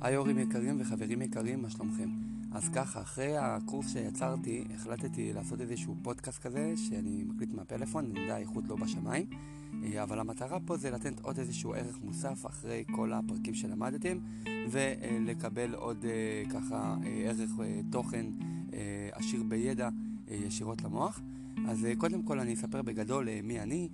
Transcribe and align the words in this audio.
היי 0.00 0.14
הורים 0.14 0.38
יקרים 0.38 0.76
וחברים 0.80 1.22
יקרים, 1.22 1.62
מה 1.62 1.70
שלומכם? 1.70 2.08
אז 2.52 2.68
ככה, 2.68 3.00
אחרי 3.00 3.36
הקורס 3.36 3.92
שיצרתי, 3.92 4.64
החלטתי 4.74 5.32
לעשות 5.32 5.60
איזשהו 5.60 5.96
פודקאסט 6.02 6.42
כזה, 6.42 6.74
שאני 6.76 7.24
מקליט 7.28 7.52
מהפלאפון, 7.52 8.04
אני 8.04 8.20
יודע, 8.20 8.34
האיכות 8.34 8.64
לא 8.68 8.76
בשמיים, 8.76 9.26
אה, 9.82 10.02
אבל 10.02 10.18
המטרה 10.18 10.58
פה 10.60 10.76
זה 10.76 10.90
לתת 10.90 11.20
עוד 11.20 11.38
איזשהו 11.38 11.74
ערך 11.74 11.98
מוסף 12.02 12.46
אחרי 12.46 12.84
כל 12.90 13.12
הפרקים 13.12 13.54
שלמדתם, 13.54 14.18
ולקבל 14.70 15.74
עוד 15.74 16.04
אה, 16.04 16.42
ככה 16.50 16.96
אה, 17.04 17.22
ערך 17.24 17.50
תוכן 17.90 18.26
עשיר 19.12 19.42
בידע 19.42 19.88
ישירות 20.28 20.82
למוח. 20.82 21.20
אז 21.68 21.86
קודם 21.98 22.22
כל 22.22 22.40
אני 22.40 22.54
אספר 22.54 22.82
בגדול 22.82 23.28
מי 23.42 23.60
אני, 23.60 23.88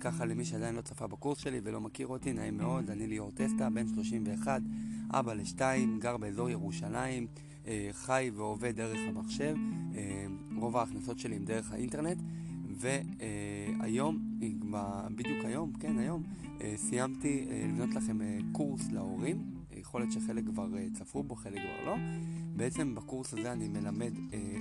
ככה 0.00 0.24
למי 0.24 0.44
שעדיין 0.44 0.74
לא 0.74 0.80
צפה 0.80 1.06
בקורס 1.06 1.38
שלי 1.38 1.60
ולא 1.64 1.80
מכיר 1.80 2.06
אותי, 2.06 2.32
נעים 2.32 2.56
מאוד, 2.56 2.90
אני 2.90 3.06
ליאור 3.06 3.30
טסטה, 3.30 3.70
בן 3.70 3.88
31, 3.88 4.62
אבא 5.12 5.34
לשתיים, 5.34 5.98
גר 6.00 6.16
באזור 6.16 6.50
ירושלים, 6.50 7.26
אה, 7.66 7.88
חי 7.92 8.30
ועובד 8.34 8.76
דרך 8.76 8.98
המחשב, 9.08 9.54
אה, 9.94 10.26
רוב 10.56 10.76
ההכנסות 10.76 11.18
שלי 11.18 11.36
הם 11.36 11.44
דרך 11.44 11.72
האינטרנט, 11.72 12.18
והיום, 12.76 14.18
בדיוק 15.16 15.44
היום, 15.44 15.72
כן 15.80 15.98
היום, 15.98 16.22
אה, 16.60 16.74
סיימתי 16.76 17.46
לבנות 17.68 17.94
לכם 17.94 18.18
קורס 18.52 18.90
להורים, 18.92 19.44
יכול 19.76 20.00
להיות 20.00 20.12
שחלק 20.12 20.44
כבר 20.46 20.68
צפו 20.92 21.22
בו, 21.22 21.34
חלק 21.34 21.58
כבר 21.58 21.86
לא. 21.86 21.96
בעצם 22.56 22.94
בקורס 22.94 23.34
הזה 23.34 23.52
אני 23.52 23.68
מלמד 23.68 24.12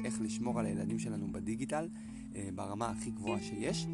איך 0.03 0.21
לשמור 0.21 0.59
על 0.59 0.65
הילדים 0.65 0.99
שלנו 0.99 1.27
בדיגיטל 1.31 1.89
ברמה 2.55 2.89
הכי 2.89 3.11
גבוהה 3.11 3.41
שיש. 3.41 3.87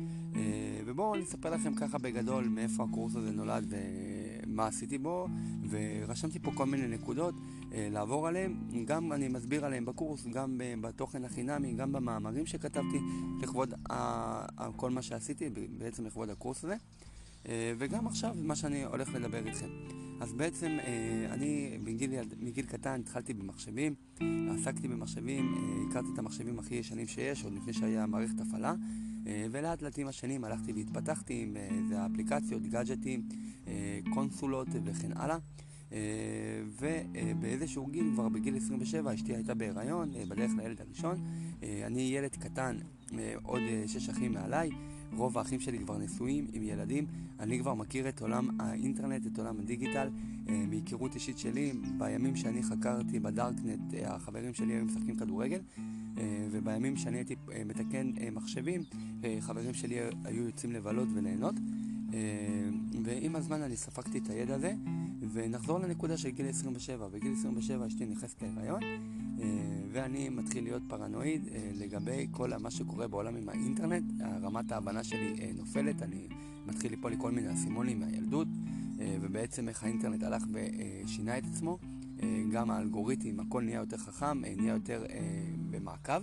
ובואו 0.86 1.16
אני 1.16 1.24
אספר 1.24 1.50
לכם 1.50 1.76
ככה 1.76 1.98
בגדול 1.98 2.48
מאיפה 2.48 2.84
הקורס 2.84 3.16
הזה 3.16 3.32
נולד 3.32 3.74
מה 4.58 4.68
עשיתי 4.68 4.98
בו, 4.98 5.28
ורשמתי 5.70 6.40
פה 6.40 6.52
כל 6.56 6.66
מיני 6.66 6.88
נקודות 6.88 7.36
אה, 7.74 7.88
לעבור 7.92 8.28
עליהן, 8.28 8.54
גם 8.86 9.14
אני 9.14 9.28
מסביר 9.28 9.66
עליהן 9.66 9.86
בקורס, 9.86 10.28
גם 10.28 10.62
בתוכן 10.82 11.26
החינמי, 11.26 11.74
גם 11.74 11.92
במאמרים 11.94 12.46
שכתבתי 12.46 12.98
לכבוד 13.42 13.74
ה- 13.92 14.72
כל 14.76 14.90
מה 14.92 15.02
שעשיתי, 15.02 15.50
בעצם 15.78 16.06
לכבוד 16.06 16.30
הקורס 16.30 16.64
הזה, 16.64 16.76
אה, 17.48 17.74
וגם 17.78 18.08
עכשיו 18.08 18.36
מה 18.44 18.56
שאני 18.56 18.84
הולך 18.84 19.14
לדבר 19.14 19.48
איתכם. 19.48 19.70
אז 20.20 20.34
בעצם 20.34 20.78
אה, 20.80 21.34
אני 21.34 21.78
בגיל, 21.84 22.12
מגיל 22.42 22.66
קטן 22.66 23.00
התחלתי 23.00 23.34
במחשבים, 23.34 23.96
עסקתי 24.50 24.88
במחשבים, 24.88 25.54
אה, 25.54 25.90
הכרתי 25.90 26.08
את 26.14 26.20
המחשבים 26.20 26.60
הכי 26.60 26.76
ישנים 26.76 27.08
שיש, 27.08 27.44
עוד 27.44 27.54
לפני 27.54 27.74
שהיה 27.74 28.06
מערכת 28.06 28.42
הפעלה. 28.42 28.74
אה, 29.28 29.46
ולאט 29.52 29.82
לאט 29.82 30.00
עם 30.00 30.08
השנים 30.08 30.44
הלכתי 30.44 30.72
והתפתחתי 30.74 31.44
עם 31.44 31.58
איזה 31.58 32.06
אפליקציות, 32.06 32.62
גאדג'טים, 32.64 33.24
אה, 33.68 34.00
קונסולות 34.14 34.68
וכן 34.86 35.12
הלאה. 35.16 35.38
אה, 35.92 35.98
ובאיזשהו 36.80 37.86
גיל, 37.88 38.12
כבר 38.14 38.30
בגיל 38.30 38.56
27, 38.58 39.14
אשתי 39.14 39.36
הייתה 39.36 39.54
בהיריון, 39.54 40.12
בדרך 40.30 40.52
לילד 40.58 40.82
הראשון. 40.82 41.18
אני 41.64 42.02
ילד 42.02 42.36
קטן, 42.36 42.78
עוד 43.44 43.62
שש 43.88 44.10
אחים 44.10 44.34
מעליי. 44.34 44.70
רוב 45.14 45.38
האחים 45.38 45.60
שלי 45.60 45.80
כבר 45.80 45.98
נשואים 45.98 46.48
עם 46.54 46.64
ילדים. 46.64 47.06
אני 47.40 47.60
כבר 47.60 47.74
מכיר 47.74 48.10
את 48.10 48.22
עולם 48.22 48.50
האינטרנט, 48.60 49.28
את 49.28 49.40
עולם 49.40 49.60
הדיגיטל, 49.60 50.10
מהיכרות 50.48 51.16
אישית 51.16 51.38
שלי. 51.38 51.74
בימים 51.98 52.36
שאני 52.36 52.64
חקרתי 52.64 53.20
בדארקנט, 53.20 53.94
החברים 54.06 54.54
שלי 54.54 54.74
היו 54.74 54.86
משחקים 54.86 55.16
כדורגל. 55.16 55.60
אה, 56.18 56.48
ובימים 56.52 56.98
שאני 56.98 57.18
הייתי 57.18 57.36
אה, 57.54 57.64
מתקן 57.66 58.12
אה, 58.22 58.30
מחשבים, 58.32 58.84
חברים 59.40 59.74
שלי 59.74 59.96
היו 60.24 60.44
יוצאים 60.44 60.72
לבלות 60.72 61.08
וליהנות. 61.14 61.56
ועם 63.04 63.36
הזמן 63.36 63.62
אני 63.62 63.76
ספגתי 63.76 64.18
את 64.18 64.30
הידע 64.30 64.56
הזה, 64.56 64.74
ונחזור 65.34 65.80
לנקודה 65.80 66.18
של 66.18 66.30
גיל 66.30 66.50
27. 66.50 67.08
בגיל 67.08 67.34
27 67.34 67.88
אשתי 67.88 68.06
נכנסת 68.06 68.42
להיריון, 68.42 68.82
ואני 69.92 70.30
מתחיל 70.30 70.64
להיות 70.64 70.84
פרנואיד 70.88 71.42
לגבי 71.74 72.28
כל 72.32 72.58
מה 72.60 72.72
שקורה 72.72 73.08
בעולם 73.08 73.36
עם 73.36 73.50
האינטרנט. 73.50 74.04
רמת 74.42 74.72
ההבנה 74.72 75.04
שלי 75.04 75.54
נופלת, 75.58 76.02
אני 76.02 76.28
מתחיל 76.66 76.92
ליפול 76.92 77.12
לי 77.12 77.18
כל 77.20 77.32
מיני 77.32 77.54
אסימונים 77.54 78.00
מהילדות, 78.00 78.48
ובעצם 79.22 79.70
איך 79.70 79.84
האינטרנט 79.84 80.24
הלך 80.24 80.44
ושינה 80.54 81.38
את 81.38 81.44
עצמו. 81.46 81.78
גם 82.52 82.72
האלגוריתם, 82.72 83.40
הכל 83.40 83.62
נהיה 83.62 83.80
יותר 83.80 83.98
חכם, 83.98 84.42
נהיה 84.58 84.74
יותר 84.74 85.04
במעקב, 85.80 86.22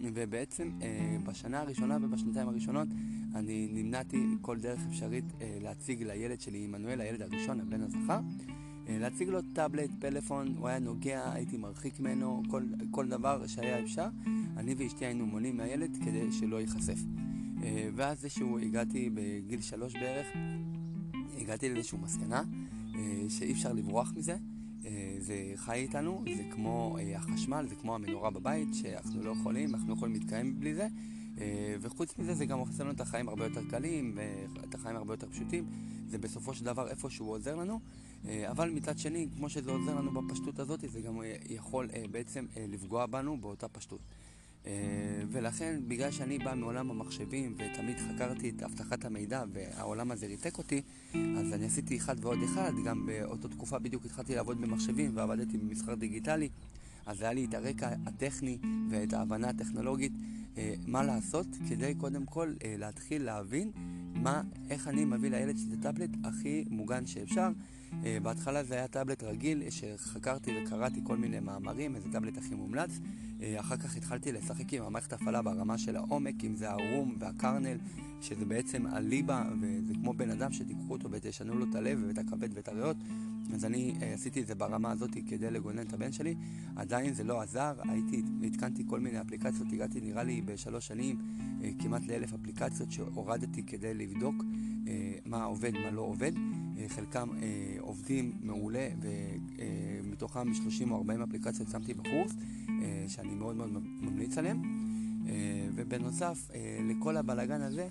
ובעצם 0.00 0.70
אה, 0.82 1.16
בשנה 1.24 1.60
הראשונה 1.60 1.98
ובשנתיים 2.02 2.48
הראשונות 2.48 2.88
אני 3.34 3.68
נמנעתי 3.72 4.26
כל 4.40 4.58
דרך 4.58 4.80
אפשרית 4.88 5.24
אה, 5.40 5.58
להציג 5.62 6.02
לילד 6.02 6.40
שלי, 6.40 6.64
עמנואל, 6.64 7.00
הילד 7.00 7.22
הראשון, 7.22 7.60
הבן 7.60 7.80
הזכר, 7.80 8.20
אה, 8.88 8.98
להציג 8.98 9.28
לו 9.28 9.38
טאבלט, 9.52 9.90
פלאפון, 10.00 10.54
הוא 10.58 10.68
היה 10.68 10.78
נוגע, 10.78 11.32
הייתי 11.32 11.56
מרחיק 11.56 12.00
ממנו, 12.00 12.42
כל, 12.50 12.62
כל 12.90 13.08
דבר 13.08 13.46
שהיה 13.46 13.80
אפשר. 13.80 14.06
אני 14.56 14.74
ואשתי 14.74 15.04
היינו 15.04 15.26
מונעים 15.26 15.56
מהילד 15.56 15.96
כדי 16.04 16.32
שלא 16.32 16.60
ייחשף. 16.60 16.98
אה, 17.62 17.88
ואז 17.94 18.20
זה 18.20 18.28
שהוא 18.28 18.58
הגעתי 18.58 19.10
בגיל 19.14 19.60
שלוש 19.60 19.96
בערך, 19.96 20.26
הגעתי 21.40 21.68
לאיזושהי 21.68 21.98
מסקנה 21.98 22.42
אה, 22.94 23.24
שאי 23.28 23.52
אפשר 23.52 23.72
לברוח 23.72 24.12
מזה. 24.16 24.36
אה, 24.86 25.14
זה 25.18 25.52
חי 25.56 25.74
איתנו, 25.74 26.24
זה 26.36 26.42
כמו 26.50 26.96
אה, 27.00 27.16
החשמל, 27.16 27.66
זה 27.68 27.74
כמו 27.74 27.94
המנורה 27.94 28.30
בבית, 28.30 28.68
שאנחנו 28.74 29.22
לא 29.22 29.30
יכולים, 29.30 29.74
אנחנו 29.74 29.88
לא 29.88 29.94
יכולים 29.94 30.14
להתקיים 30.14 30.60
בלי 30.60 30.74
זה. 30.74 30.88
אה, 31.40 31.74
וחוץ 31.80 32.18
מזה 32.18 32.34
זה 32.34 32.46
גם 32.46 32.58
עושה 32.58 32.82
לנו 32.84 32.92
את 32.92 33.00
החיים 33.00 33.28
הרבה 33.28 33.44
יותר 33.44 33.60
קלים, 33.70 34.18
ואת 34.54 34.74
החיים 34.74 34.96
הרבה 34.96 35.12
יותר 35.12 35.26
פשוטים. 35.30 35.64
זה 36.08 36.18
בסופו 36.18 36.54
של 36.54 36.64
דבר 36.64 36.88
איפשהו 36.88 37.26
עוזר 37.26 37.56
לנו, 37.56 37.80
אבל 38.50 38.70
מצד 38.70 38.98
שני, 38.98 39.28
כמו 39.36 39.48
שזה 39.48 39.70
עוזר 39.70 39.94
לנו 39.94 40.10
בפשטות 40.10 40.58
הזאת, 40.58 40.80
זה 40.80 41.00
גם 41.00 41.20
יכול 41.48 41.88
בעצם 42.10 42.46
לפגוע 42.68 43.06
בנו 43.06 43.40
באותה 43.40 43.68
פשטות. 43.68 44.00
אה, 44.66 44.72
ולכן, 45.28 45.80
בגלל 45.88 46.10
שאני 46.10 46.38
בא 46.38 46.54
מעולם 46.54 46.90
המחשבים 46.90 47.54
ותמיד 47.56 47.96
חקרתי 47.98 48.50
את 48.50 48.62
אבטחת 48.62 49.04
המידע 49.04 49.44
והעולם 49.52 50.10
הזה 50.10 50.26
ריתק 50.26 50.58
אותי, 50.58 50.82
אז 51.14 51.52
אני 51.52 51.66
עשיתי 51.66 51.96
אחד 51.96 52.24
ועוד 52.24 52.38
אחד, 52.42 52.72
גם 52.84 53.06
באותה 53.06 53.48
תקופה 53.48 53.78
בדיוק 53.78 54.04
התחלתי 54.04 54.34
לעבוד 54.34 54.60
במחשבים 54.60 55.10
ועבדתי 55.14 55.58
במסחר 55.58 55.94
דיגיטלי, 55.94 56.48
אז 57.06 57.22
היה 57.22 57.32
לי 57.32 57.44
את 57.44 57.54
הרקע 57.54 57.90
הטכני 58.06 58.58
ואת 58.90 59.12
ההבנה 59.12 59.48
הטכנולוגית 59.48 60.12
אה, 60.58 60.74
מה 60.86 61.02
לעשות 61.02 61.46
כדי 61.68 61.94
קודם 61.94 62.26
כל 62.26 62.52
אה, 62.64 62.74
להתחיל 62.78 63.22
להבין 63.22 63.70
מה, 64.14 64.42
איך 64.70 64.88
אני 64.88 65.04
מביא 65.04 65.30
לילד 65.30 65.58
שלי 65.58 65.74
את 65.74 65.78
הטאבלט 65.78 66.10
הכי 66.24 66.64
מוגן 66.70 67.06
שאפשר. 67.06 67.48
בהתחלה 68.22 68.64
זה 68.64 68.74
היה 68.74 68.88
טאבלט 68.88 69.22
רגיל 69.22 69.62
שחקרתי 69.70 70.50
וקראתי 70.62 71.00
כל 71.04 71.16
מיני 71.16 71.40
מאמרים, 71.40 71.96
איזה 71.96 72.12
טאבלט 72.12 72.38
הכי 72.38 72.54
מומלץ. 72.54 72.90
אה, 73.42 73.60
אחר 73.60 73.76
כך 73.76 73.96
התחלתי 73.96 74.32
לשחק 74.32 74.72
עם 74.72 74.82
המערכת 74.82 75.12
הפעלה 75.12 75.42
ברמה 75.42 75.78
של 75.78 75.96
העומק, 75.96 76.44
אם 76.44 76.54
זה 76.54 76.70
הרום 76.70 77.16
והקרנל, 77.18 77.78
שזה 78.20 78.44
בעצם 78.44 78.86
הליבה, 78.86 79.44
וזה 79.60 79.94
כמו 79.94 80.12
בן 80.12 80.30
אדם 80.30 80.52
שתיקחו 80.52 80.92
אותו 80.92 81.10
ותשנו 81.10 81.54
לו 81.54 81.66
את 81.70 81.74
הלב 81.74 82.04
ואת 82.06 82.18
הכבד 82.18 82.48
ואת 82.54 82.68
הריאות. 82.68 82.96
אז 83.54 83.64
אני 83.64 83.94
עשיתי 84.14 84.42
את 84.42 84.46
זה 84.46 84.54
ברמה 84.54 84.90
הזאת 84.90 85.10
כדי 85.26 85.50
לגונן 85.50 85.82
את 85.82 85.92
הבן 85.92 86.12
שלי. 86.12 86.34
עדיין 86.76 87.14
זה 87.14 87.24
לא 87.24 87.40
עזר, 87.40 87.74
הייתי, 87.88 88.22
התקנתי 88.42 88.82
כל 88.86 89.00
מיני 89.00 89.20
אפליקציות, 89.20 89.72
הגעתי 89.72 90.00
נראה 90.00 90.22
לי 90.22 90.42
בשלוש 90.42 90.86
שנים 90.86 91.18
כמעט 91.78 92.06
לאלף 92.06 92.32
אפליקציות 92.34 92.92
שהורדתי 92.92 93.62
כדי 93.62 93.94
לבדוק 93.94 94.44
מה 95.26 95.44
עובד, 95.44 95.72
מה 95.84 95.90
לא 95.90 96.00
עובד. 96.00 96.32
Uh, 96.76 96.88
חלקם 96.88 97.28
uh, 97.30 97.42
עובדים 97.80 98.32
מעולה 98.40 98.88
ומתוכם 100.02 100.54
30 100.54 100.90
או 100.90 100.96
40 100.96 101.22
אפליקציות 101.22 101.68
שמתי 101.70 101.94
בקורס. 101.94 102.32
אה, 102.82 103.04
שאני 103.08 103.34
מאוד 103.34 103.56
מאוד 103.56 103.70
ממליץ 104.00 104.38
עליהם. 104.38 104.62
אה, 105.28 105.32
ובנוסף 105.74 106.50
אה, 106.54 106.78
לכל 106.88 107.16
הבלגן 107.16 107.60
הזה, 107.60 107.88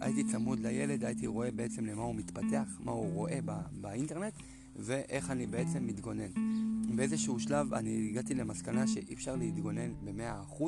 הייתי 0.00 0.24
צמוד 0.24 0.58
לילד, 0.58 1.04
הייתי 1.04 1.26
רואה 1.26 1.50
בעצם 1.50 1.84
למה 1.84 2.02
הוא 2.02 2.14
מתפתח, 2.14 2.78
מה 2.84 2.92
הוא 2.92 3.12
רואה 3.12 3.38
באינטרנט 3.80 4.32
ואיך 4.76 5.30
אני 5.30 5.46
בעצם 5.46 5.86
מתגונן. 5.86 6.30
באיזשהו 6.96 7.40
שלב 7.40 7.74
אני 7.74 8.08
הגעתי 8.10 8.34
למסקנה 8.34 8.86
שאי 8.86 9.14
אפשר 9.14 9.36
להתגונן 9.36 9.92
ב-100%, 10.04 10.62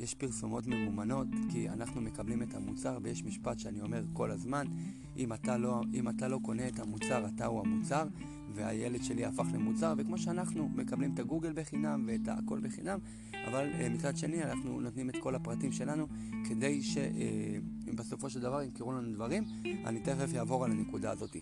יש 0.00 0.14
פרסומות 0.14 0.66
ממומנות, 0.66 1.26
כי 1.50 1.68
אנחנו 1.68 2.00
מקבלים 2.00 2.42
את 2.42 2.54
המוצר 2.54 2.98
ויש 3.02 3.24
משפט 3.24 3.58
שאני 3.58 3.80
אומר 3.80 4.04
כל 4.12 4.30
הזמן, 4.30 4.66
אם 5.16 5.32
אתה 5.32 5.56
לא, 5.56 5.80
אם 5.94 6.08
אתה 6.08 6.28
לא 6.28 6.38
קונה 6.42 6.68
את 6.68 6.78
המוצר, 6.78 7.26
אתה 7.26 7.46
הוא 7.46 7.60
המוצר, 7.60 8.06
והילד 8.54 9.04
שלי 9.04 9.24
הפך 9.24 9.44
למוצר, 9.54 9.94
וכמו 9.98 10.18
שאנחנו 10.18 10.68
מקבלים 10.68 11.14
את 11.14 11.18
הגוגל 11.18 11.52
בחינם 11.54 12.04
ואת 12.08 12.28
הכל 12.28 12.60
בחינם, 12.62 12.98
אבל 13.48 13.70
uh, 13.72 13.88
מצד 13.88 14.16
שני 14.16 14.42
אנחנו 14.42 14.80
נותנים 14.80 15.10
את 15.10 15.16
כל 15.20 15.34
הפרטים 15.34 15.72
שלנו 15.72 16.06
כדי 16.48 16.80
שבסופו 16.82 18.26
uh, 18.26 18.30
של 18.30 18.40
דבר 18.40 18.62
ימכרו 18.62 18.92
לנו 18.92 19.14
דברים. 19.14 19.44
אני 19.84 20.00
תכף 20.00 20.34
אעבור 20.34 20.64
על 20.64 20.70
הנקודה 20.70 21.10
הזאת. 21.10 21.36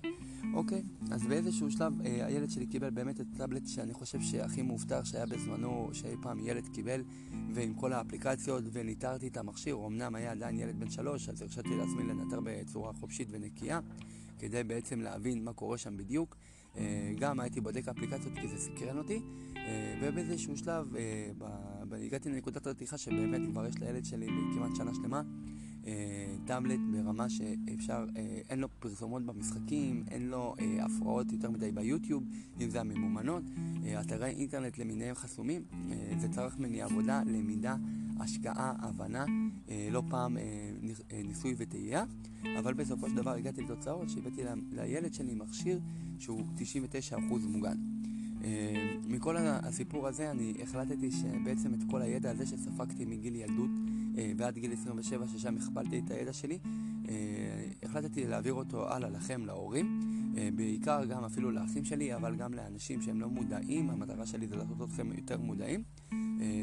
אוקיי, 0.55 0.83
אז 1.11 1.27
באיזשהו 1.27 1.71
שלב 1.71 2.01
uh, 2.01 2.05
הילד 2.05 2.51
שלי 2.51 2.67
קיבל 2.67 2.91
באמת 2.91 3.21
את 3.21 3.27
הטאבלט 3.35 3.67
שאני 3.67 3.93
חושב 3.93 4.21
שהכי 4.21 4.63
מאובטח 4.63 5.05
שהיה 5.05 5.27
בזמנו, 5.27 5.91
שאי 5.93 6.15
פעם 6.23 6.39
ילד 6.39 6.69
קיבל, 6.73 7.03
ועם 7.55 7.75
כל 7.75 7.93
האפליקציות, 7.93 8.65
וניטרתי 8.73 9.29
את 9.29 9.37
המכשיר, 9.37 9.79
אמנם 9.87 10.15
היה 10.15 10.31
עדיין 10.31 10.59
ילד 10.59 10.81
בן 10.81 10.91
שלוש, 10.91 11.29
אז 11.29 11.43
הרשיתי 11.43 11.77
לעצמי 11.77 12.03
לנטר 12.03 12.41
בצורה 12.45 12.93
חופשית 12.93 13.29
ונקייה, 13.31 13.81
כדי 14.39 14.65
בעצם 14.65 15.01
להבין 15.01 15.45
מה 15.45 15.53
קורה 15.53 15.79
שם 15.79 15.97
בדיוק. 15.97 16.37
גם 17.19 17.41
הייתי 17.41 17.61
בודק 17.61 17.89
אפליקציות 17.89 18.35
כי 18.35 18.49
זה 18.49 18.59
סקרן 18.59 18.99
אותי, 18.99 19.21
ובאיזשהו 20.03 20.57
שלב 20.57 20.95
הגעתי 21.93 22.29
לנקודת 22.29 22.67
הרתיחה 22.67 22.99
שבאמת 22.99 23.41
כבר 23.51 23.67
יש 23.67 23.79
לילד 23.79 24.05
שלי 24.05 24.27
כמעט 24.55 24.77
שנה 24.77 24.91
שלמה 24.95 25.23
טאבלט 26.45 26.81
ברמה 26.93 27.29
שאפשר, 27.29 28.05
אין 28.49 28.59
לו 28.61 28.69
פרסומות 28.79 29.27
במשחקים, 29.27 30.05
אין 30.11 30.29
לו 30.29 30.55
הפרעות 30.81 31.33
יותר 31.33 31.51
מדי 31.51 31.73
ביוטיוב, 31.73 32.25
אם 32.61 32.71
זה 32.71 32.81
הממומנות, 32.81 33.43
אתרי 34.01 34.31
אינטרנט 34.31 34.79
למיניהם 34.79 35.15
חסומים, 35.15 35.63
זה 36.19 36.29
צריך 36.29 36.59
ממני 36.59 36.83
עבודה, 36.83 37.23
למידה, 37.27 37.77
השקעה, 38.21 38.73
הבנה, 38.79 39.25
לא 39.91 40.03
פעם 40.09 40.37
ניסוי 41.25 41.55
וטעייה, 41.59 42.05
אבל 42.59 42.75
בסופו 42.75 43.09
של 43.09 43.17
דבר 43.17 43.31
הגעתי 43.31 43.63
לתוצאות 43.63 44.11
שהבאתי 44.11 44.43
לילד 44.73 45.15
שלי 45.15 45.35
מכשיר 45.35 45.81
שהוא 46.19 46.43
99% 46.57 47.23
מוגן. 47.49 47.77
מכל 49.09 49.37
הסיפור 49.39 50.09
הזה 50.09 50.31
אני 50.31 50.55
החלטתי 50.63 51.11
שבעצם 51.11 51.75
את 51.75 51.81
כל 51.91 52.03
הידע 52.03 52.31
הזה 52.31 52.47
שספגתי 52.47 53.05
מגיל 53.05 53.37
ילדות 53.37 53.71
ועד 54.37 54.59
גיל 54.59 54.73
27 54.73 55.29
ששם 55.29 55.57
הכפלתי 55.57 55.99
את 55.99 56.11
הידע 56.11 56.33
שלי, 56.33 56.59
החלטתי 57.83 58.27
להעביר 58.27 58.55
אותו 58.55 58.93
הלאה 58.93 59.11
לכם, 59.11 59.47
להורים, 59.47 60.01
בעיקר 60.55 61.05
גם 61.05 61.25
אפילו 61.25 61.51
לאחים 61.51 61.85
שלי, 61.85 62.15
אבל 62.15 62.37
גם 62.37 62.55
לאנשים 62.55 63.03
שהם 63.03 63.21
לא 63.21 63.29
מודעים, 63.29 63.91
המטרה 63.91 64.27
שלי 64.27 64.49
זה 64.49 64.57
לעשות 64.57 64.83
אתכם 64.83 65.09
יותר 65.13 65.41
מודעים 65.41 65.83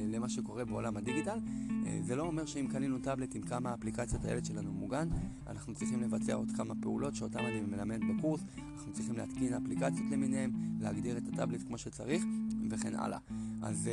למה 0.07 0.29
שקורה 0.29 0.65
בעולם 0.65 0.97
הדיגיטל. 0.97 1.39
זה 2.01 2.15
לא 2.15 2.24
אומר 2.24 2.45
שאם 2.45 2.68
קנינו 2.71 3.00
טאבלט 3.00 3.35
עם 3.35 3.41
כמה 3.41 3.74
אפליקציות 3.74 4.25
הילד 4.25 4.45
שלנו 4.45 4.74
מוגן, 4.74 5.09
אנחנו 5.47 5.74
צריכים 5.74 6.01
לבצע 6.01 6.33
עוד 6.33 6.51
כמה 6.51 6.74
פעולות 6.81 7.15
שאותן 7.15 7.39
אני 7.39 7.62
מלמד 7.62 8.00
בקורס, 8.09 8.41
אנחנו 8.75 8.94
צריכים 8.94 9.18
להתקין 9.18 9.53
אפליקציות 9.53 10.12
למיניהם, 10.12 10.51
להגדיר 10.80 11.18
את 11.18 11.27
הטאבלט 11.33 11.63
כמו 11.68 11.77
שצריך, 11.77 12.23
וכן 12.69 12.95
הלאה. 12.95 13.19
אז 13.62 13.89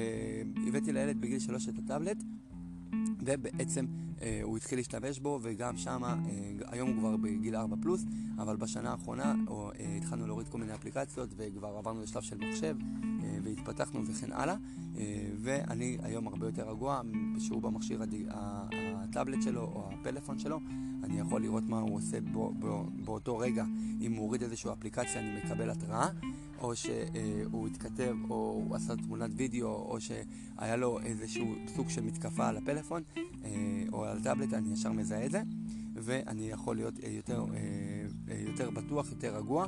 הבאתי 0.68 0.92
לילד 0.92 1.20
בגיל 1.20 1.38
3 1.38 1.68
את 1.68 1.78
הטאבלט. 1.78 2.22
ובעצם 3.20 3.86
אה, 4.22 4.40
הוא 4.42 4.56
התחיל 4.56 4.78
להשתמש 4.78 5.18
בו, 5.18 5.38
וגם 5.42 5.76
שם, 5.76 6.04
אה, 6.04 6.18
היום 6.66 6.88
הוא 6.88 6.98
כבר 6.98 7.16
בגיל 7.16 7.56
4 7.56 7.76
פלוס, 7.82 8.04
אבל 8.38 8.56
בשנה 8.56 8.90
האחרונה 8.90 9.34
או, 9.46 9.70
אה, 9.80 9.96
התחלנו 9.96 10.26
להוריד 10.26 10.48
כל 10.48 10.58
מיני 10.58 10.74
אפליקציות, 10.74 11.34
וכבר 11.36 11.68
עברנו 11.68 12.02
לשלב 12.02 12.22
של 12.22 12.36
מחשב, 12.38 12.76
אה, 13.22 13.38
והתפתחנו 13.42 14.06
וכן 14.06 14.32
הלאה, 14.32 14.56
אה, 14.96 15.28
ואני 15.36 15.98
היום 16.02 16.28
הרבה 16.28 16.46
יותר 16.46 16.70
רגוע, 16.70 17.00
שהוא 17.38 17.62
במכשיר 17.62 18.02
הדיג... 18.02 18.26
הטאבלט 18.30 19.42
שלו 19.42 19.60
או 19.60 19.90
הפלאפון 19.92 20.38
שלו, 20.38 20.60
אני 21.04 21.20
יכול 21.20 21.42
לראות 21.42 21.64
מה 21.68 21.80
הוא 21.80 21.96
עושה 21.96 22.20
בו, 22.20 22.54
בו, 22.58 22.86
באותו 23.04 23.38
רגע. 23.38 23.64
אם 24.00 24.12
הוא 24.12 24.24
הוריד 24.24 24.42
איזושהי 24.42 24.72
אפליקציה, 24.72 25.20
אני 25.20 25.40
מקבל 25.44 25.70
התראה, 25.70 26.08
או 26.64 26.76
שהוא 26.76 27.68
התכתב, 27.68 28.16
או 28.30 28.34
הוא 28.34 28.76
עשה 28.76 28.96
תמונת 28.96 29.30
וידאו, 29.36 29.68
או 29.68 29.98
שהיה 30.00 30.76
לו 30.76 31.00
איזשהו 31.00 31.54
סוג 31.74 31.88
של 31.88 32.00
מתקפה 32.00 32.48
על 32.48 32.56
הפלאפון, 32.56 33.02
או 33.92 34.04
על 34.04 34.18
הטאבלט, 34.18 34.54
אני 34.54 34.72
ישר 34.72 34.92
מזהה 34.92 35.26
את 35.26 35.30
זה, 35.30 35.42
ואני 35.94 36.50
יכול 36.50 36.76
להיות 36.76 36.94
יותר, 37.08 37.44
יותר 38.28 38.70
בטוח, 38.70 39.10
יותר 39.10 39.36
רגוע. 39.36 39.66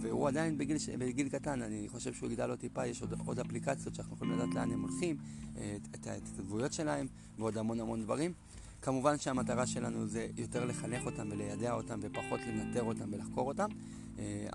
והוא 0.00 0.28
עדיין 0.28 0.58
בגיל, 0.58 0.76
בגיל 0.98 1.28
קטן, 1.28 1.62
אני 1.62 1.88
חושב 1.88 2.12
שהוא 2.14 2.30
יגדל 2.30 2.50
עוד 2.50 2.58
טיפה, 2.58 2.86
יש 2.86 3.00
עוד, 3.00 3.14
עוד 3.26 3.38
אפליקציות 3.38 3.94
שאנחנו 3.94 4.14
יכולים 4.14 4.38
לדעת 4.38 4.54
לאן 4.54 4.72
הם 4.72 4.82
הולכים, 4.82 5.16
את 5.94 6.06
ההתכתבויות 6.06 6.72
שלהם 6.72 7.06
ועוד 7.38 7.58
המון 7.58 7.80
המון 7.80 8.02
דברים. 8.02 8.32
כמובן 8.82 9.18
שהמטרה 9.18 9.66
שלנו 9.66 10.06
זה 10.06 10.26
יותר 10.36 10.64
לחנך 10.64 11.06
אותם 11.06 11.28
וליידע 11.30 11.72
אותם 11.72 11.98
ופחות 12.02 12.40
לנטר 12.46 12.82
אותם 12.82 13.04
ולחקור 13.12 13.48
אותם, 13.48 13.68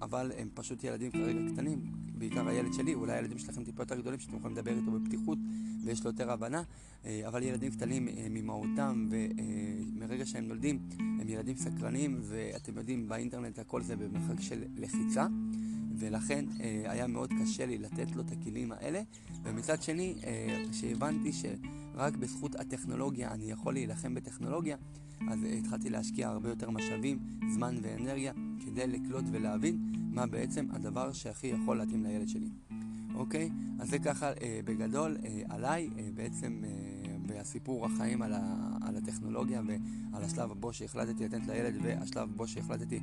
אבל 0.02 0.32
הם 0.38 0.50
פשוט 0.54 0.84
ילדים 0.84 1.12
כרגע 1.12 1.40
קטנים, 1.54 1.82
בעיקר 2.18 2.48
הילד 2.48 2.74
שלי, 2.74 2.94
אולי 2.94 3.14
הילדים 3.14 3.38
שלכם 3.38 3.64
טיפה 3.64 3.84
יותר 3.84 3.96
גדולים 3.96 4.20
שאתם 4.20 4.38
יכולים 4.38 4.58
לדבר 4.58 4.72
איתו 4.72 4.92
בפתיחות 4.92 5.38
ויש 5.86 6.04
לו 6.04 6.10
יותר 6.10 6.32
הבנה, 6.32 6.64
אבל 7.06 7.44
ילדים 7.44 7.72
קטנים 7.72 8.08
ממהותם 8.30 9.10
ומרגע 9.10 10.26
שהם 10.26 10.48
נולדים 10.48 10.80
הם 11.00 11.30
ילדים 11.30 11.56
סקרנים 11.58 12.20
ואתם 12.24 12.78
יודעים 12.78 13.08
באינטרנט 13.08 13.60
הכל 13.60 13.82
זה 13.82 13.96
במרחק 13.96 14.42
של 14.42 14.64
לחיצה 14.78 15.28
ולכן 15.98 16.46
אה, 16.60 16.84
היה 16.92 17.08
מאוד 17.08 17.34
קשה 17.42 17.66
לי 17.66 17.78
לתת 17.78 18.16
לו 18.16 18.22
את 18.22 18.32
הכלים 18.32 18.72
האלה 18.72 19.02
ומצד 19.44 19.82
שני, 19.82 20.16
אה, 20.24 20.64
שרק 21.96 22.18
בזכות 22.18 22.56
הטכנולוגיה 22.56 23.32
אני 23.32 23.52
יכול 23.52 23.74
להילחם 23.74 24.14
בטכנולוגיה 24.14 24.78
אז 25.32 25.44
אה, 25.44 25.54
התחלתי 25.54 25.90
להשקיע 25.90 26.28
הרבה 26.28 26.50
יותר 26.50 26.70
משאבים, 26.70 27.20
זמן 27.54 27.76
ואנרגיה 27.82 28.34
כדי 28.66 28.88
לקלוט 28.88 29.26
ולהבין 29.32 29.92
מה 30.12 30.26
בעצם 30.26 30.68
הדבר 30.72 31.12
שהכי 31.12 31.48
יכול 31.48 31.78
להתאים 31.78 32.04
לילד 32.04 32.28
שלי 32.28 32.50
אוקיי? 33.16 33.50
אז 33.80 33.90
זה 33.90 34.00
ככה 34.00 34.32
אה, 34.42 34.60
בגדול 34.66 35.18
אה, 35.26 35.42
עליי, 35.50 35.90
אה, 35.98 36.08
בעצם 36.14 36.62
אה, 36.64 36.70
והסיפור 37.28 37.86
החיים 37.86 38.22
על, 38.22 38.34
ה, 38.34 38.78
על 38.82 38.96
הטכנולוגיה 38.98 39.62
ועל 39.68 40.24
השלב 40.24 40.52
הבו 40.52 40.74
שהחלטתי 40.74 41.26
לתת 41.26 41.48
לילד 41.48 41.76
והשלב 41.84 42.30
בו 42.36 42.48
שהחלטתי 42.48 43.00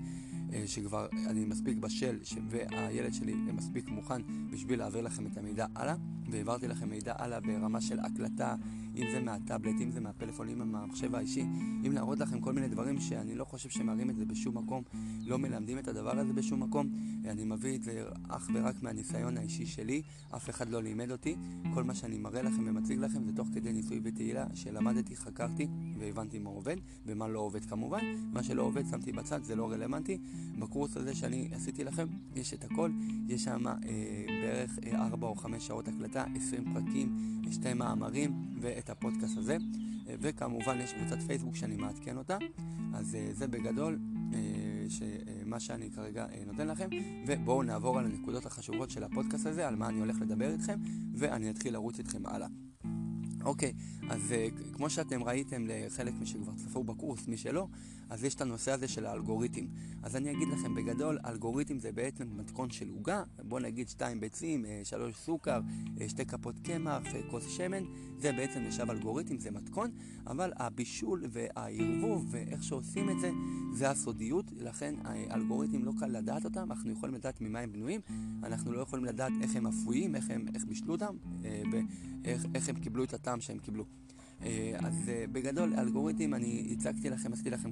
שכבר 0.66 1.06
אני 1.26 1.44
מספיק 1.44 1.78
בשל. 1.78 2.18
והילד 2.48 3.14
שלי 3.14 3.34
מספיק 3.34 3.88
מוכן 3.88 4.22
בשביל 4.50 4.78
להעביר 4.78 5.02
לכם 5.02 5.26
את 5.26 5.36
המידע 5.36 5.66
הלאה 5.74 5.94
והעברתי 6.30 6.68
לכם 6.68 6.90
מידע 6.90 7.14
הלאה 7.18 7.40
ברמה 7.40 7.80
של 7.80 8.00
הקלטה 8.00 8.54
אם 8.96 9.06
זה 9.12 9.20
מהטאבלט, 9.20 9.80
אם 9.80 9.90
זה 9.90 10.00
מהפלאפון, 10.00 10.48
אם 10.48 10.58
זה 10.58 10.64
מהמחשב 10.64 11.14
האישי 11.14 11.44
אם 11.86 11.92
להראות 11.92 12.18
לכם 12.18 12.40
כל 12.40 12.52
מיני 12.52 12.68
דברים 12.68 13.00
שאני 13.00 13.34
לא 13.34 13.44
חושב 13.44 13.68
שמראים 13.68 14.10
את 14.10 14.16
זה 14.16 14.24
בשום 14.24 14.58
מקום 14.58 14.82
לא 15.26 15.38
מלמדים 15.38 15.78
את 15.78 15.88
הדבר 15.88 16.18
הזה 16.18 16.32
בשום 16.32 16.62
מקום 16.62 16.88
אני 17.24 17.44
מביא 17.44 17.76
את 17.76 17.82
זה 17.82 18.02
אך 18.28 18.50
ורק 18.54 18.82
מהניסיון 18.82 19.36
האישי 19.36 19.66
שלי 19.66 20.02
אף 20.36 20.50
אחד 20.50 20.68
לא 20.68 20.82
לימד 20.82 21.10
אותי 21.10 21.36
כל 21.74 21.84
מה 21.84 21.94
שאני 21.94 22.18
מראה 22.18 22.42
לכם 22.42 22.64
ומציג 22.66 22.98
לכם 22.98 23.24
זה 23.24 23.32
תוך 23.32 23.48
כדי 23.54 23.72
ניסוי 23.72 24.00
ותהילה 24.04 24.46
שלמדתי, 24.54 25.16
חקרתי 25.16 25.68
והבנתי 25.98 26.38
מה 26.38 26.50
עובד 26.50 26.76
ומה 27.06 27.28
לא 27.28 27.40
עובד 27.40 27.64
כמובן 27.64 28.00
מה 28.32 28.42
שלא 28.42 28.62
עובד 28.62 28.86
שמתי 28.90 29.12
בצד, 29.12 29.44
זה 29.44 29.56
לא 29.56 29.70
רלוונטי 29.70 30.18
בקורס 30.58 30.96
הזה 30.96 31.14
שאני 31.14 31.48
עשיתי 31.52 31.84
לכם 31.84 32.06
יש 32.34 32.54
את 32.54 32.64
הכל, 32.64 32.90
יש 33.28 33.44
שם 33.44 33.66
אה, 33.66 33.74
בערך 34.42 34.78
אה, 34.86 35.06
4 35.06 35.26
או 35.26 35.34
5 35.34 35.66
שעות 35.66 35.88
הקלטה, 35.88 36.24
20 36.36 36.64
פרקים, 36.74 37.16
שתי 37.50 37.74
מאמרים 37.74 38.32
ואת 38.60 38.90
הפודקאסט 38.90 39.36
הזה. 39.36 39.56
אה, 40.08 40.14
וכמובן 40.20 40.80
יש 40.80 40.92
קבוצת 40.92 41.22
פייסבוק 41.26 41.56
שאני 41.56 41.76
מעדכן 41.76 42.16
אותה. 42.16 42.38
אז 42.94 43.14
אה, 43.14 43.28
זה 43.32 43.48
בגדול 43.48 43.98
אה, 44.34 44.38
מה 45.46 45.60
שאני 45.60 45.90
כרגע 45.90 46.26
אה, 46.32 46.42
נותן 46.46 46.68
לכם. 46.68 46.88
ובואו 47.26 47.62
נעבור 47.62 47.98
על 47.98 48.04
הנקודות 48.04 48.46
החשובות 48.46 48.90
של 48.90 49.04
הפודקאסט 49.04 49.46
הזה, 49.46 49.68
על 49.68 49.76
מה 49.76 49.88
אני 49.88 50.00
הולך 50.00 50.16
לדבר 50.20 50.52
איתכם 50.52 50.78
ואני 51.14 51.50
אתחיל 51.50 51.72
לרוץ 51.72 51.98
איתכם 51.98 52.26
הלאה 52.26 52.48
אוקיי, 53.44 53.72
אז 54.10 54.20
uh, 54.30 54.74
כמו 54.76 54.90
שאתם 54.90 55.24
ראיתם 55.24 55.64
לחלק 55.66 56.12
משכבר 56.20 56.52
צפו 56.56 56.84
בקורס, 56.84 57.28
מי 57.28 57.36
שלא, 57.36 57.66
אז 58.12 58.24
יש 58.24 58.34
את 58.34 58.40
הנושא 58.40 58.72
הזה 58.72 58.88
של 58.88 59.06
האלגוריתם. 59.06 59.66
אז 60.02 60.16
אני 60.16 60.30
אגיד 60.30 60.48
לכם 60.48 60.74
בגדול, 60.74 61.18
אלגוריתם 61.26 61.78
זה 61.78 61.92
בעצם 61.92 62.24
מתכון 62.36 62.70
של 62.70 62.88
עוגה, 62.88 63.22
בוא 63.42 63.60
נגיד 63.60 63.88
שתיים 63.88 64.20
ביצים, 64.20 64.64
אה, 64.64 64.80
שלוש 64.84 65.14
סוכר, 65.16 65.60
אה, 66.00 66.08
שתי 66.08 66.26
כפות 66.26 66.54
קמח, 66.58 67.02
כוס 67.30 67.48
שמן, 67.48 67.84
זה 68.18 68.32
בעצם 68.32 68.60
נחשב 68.60 68.90
אלגוריתם, 68.90 69.38
זה 69.38 69.50
מתכון, 69.50 69.90
אבל 70.26 70.52
הבישול 70.56 71.24
והערבוב 71.30 72.28
ואיך 72.30 72.62
שעושים 72.62 73.10
את 73.10 73.20
זה, 73.20 73.30
זה 73.72 73.90
הסודיות, 73.90 74.52
לכן 74.56 74.94
האלגוריתם 75.04 75.84
לא 75.84 75.92
קל 75.98 76.06
לדעת 76.06 76.44
אותם, 76.44 76.72
אנחנו 76.72 76.92
יכולים 76.92 77.14
לדעת 77.14 77.40
ממה 77.40 77.58
הם 77.58 77.72
בנויים, 77.72 78.00
אנחנו 78.42 78.72
לא 78.72 78.80
יכולים 78.80 79.04
לדעת 79.04 79.32
איך 79.42 79.56
הם 79.56 79.66
אפויים, 79.66 80.14
איך 80.14 80.30
הם 80.30 80.46
איך 80.54 80.64
בישלו 80.64 80.92
אותם, 80.92 81.16
איך, 82.24 82.46
איך 82.54 82.68
הם 82.68 82.74
קיבלו 82.74 83.04
את 83.04 83.14
הטעם 83.14 83.31
שהם 83.40 83.58
קיבלו. 83.58 83.84
אז 84.78 85.10
בגדול, 85.32 85.74
אלגוריתם, 85.78 86.34
אני 86.34 86.68
הצגתי 86.72 87.10
לכם, 87.10 87.32
עשיתי 87.32 87.50
לכם 87.50 87.70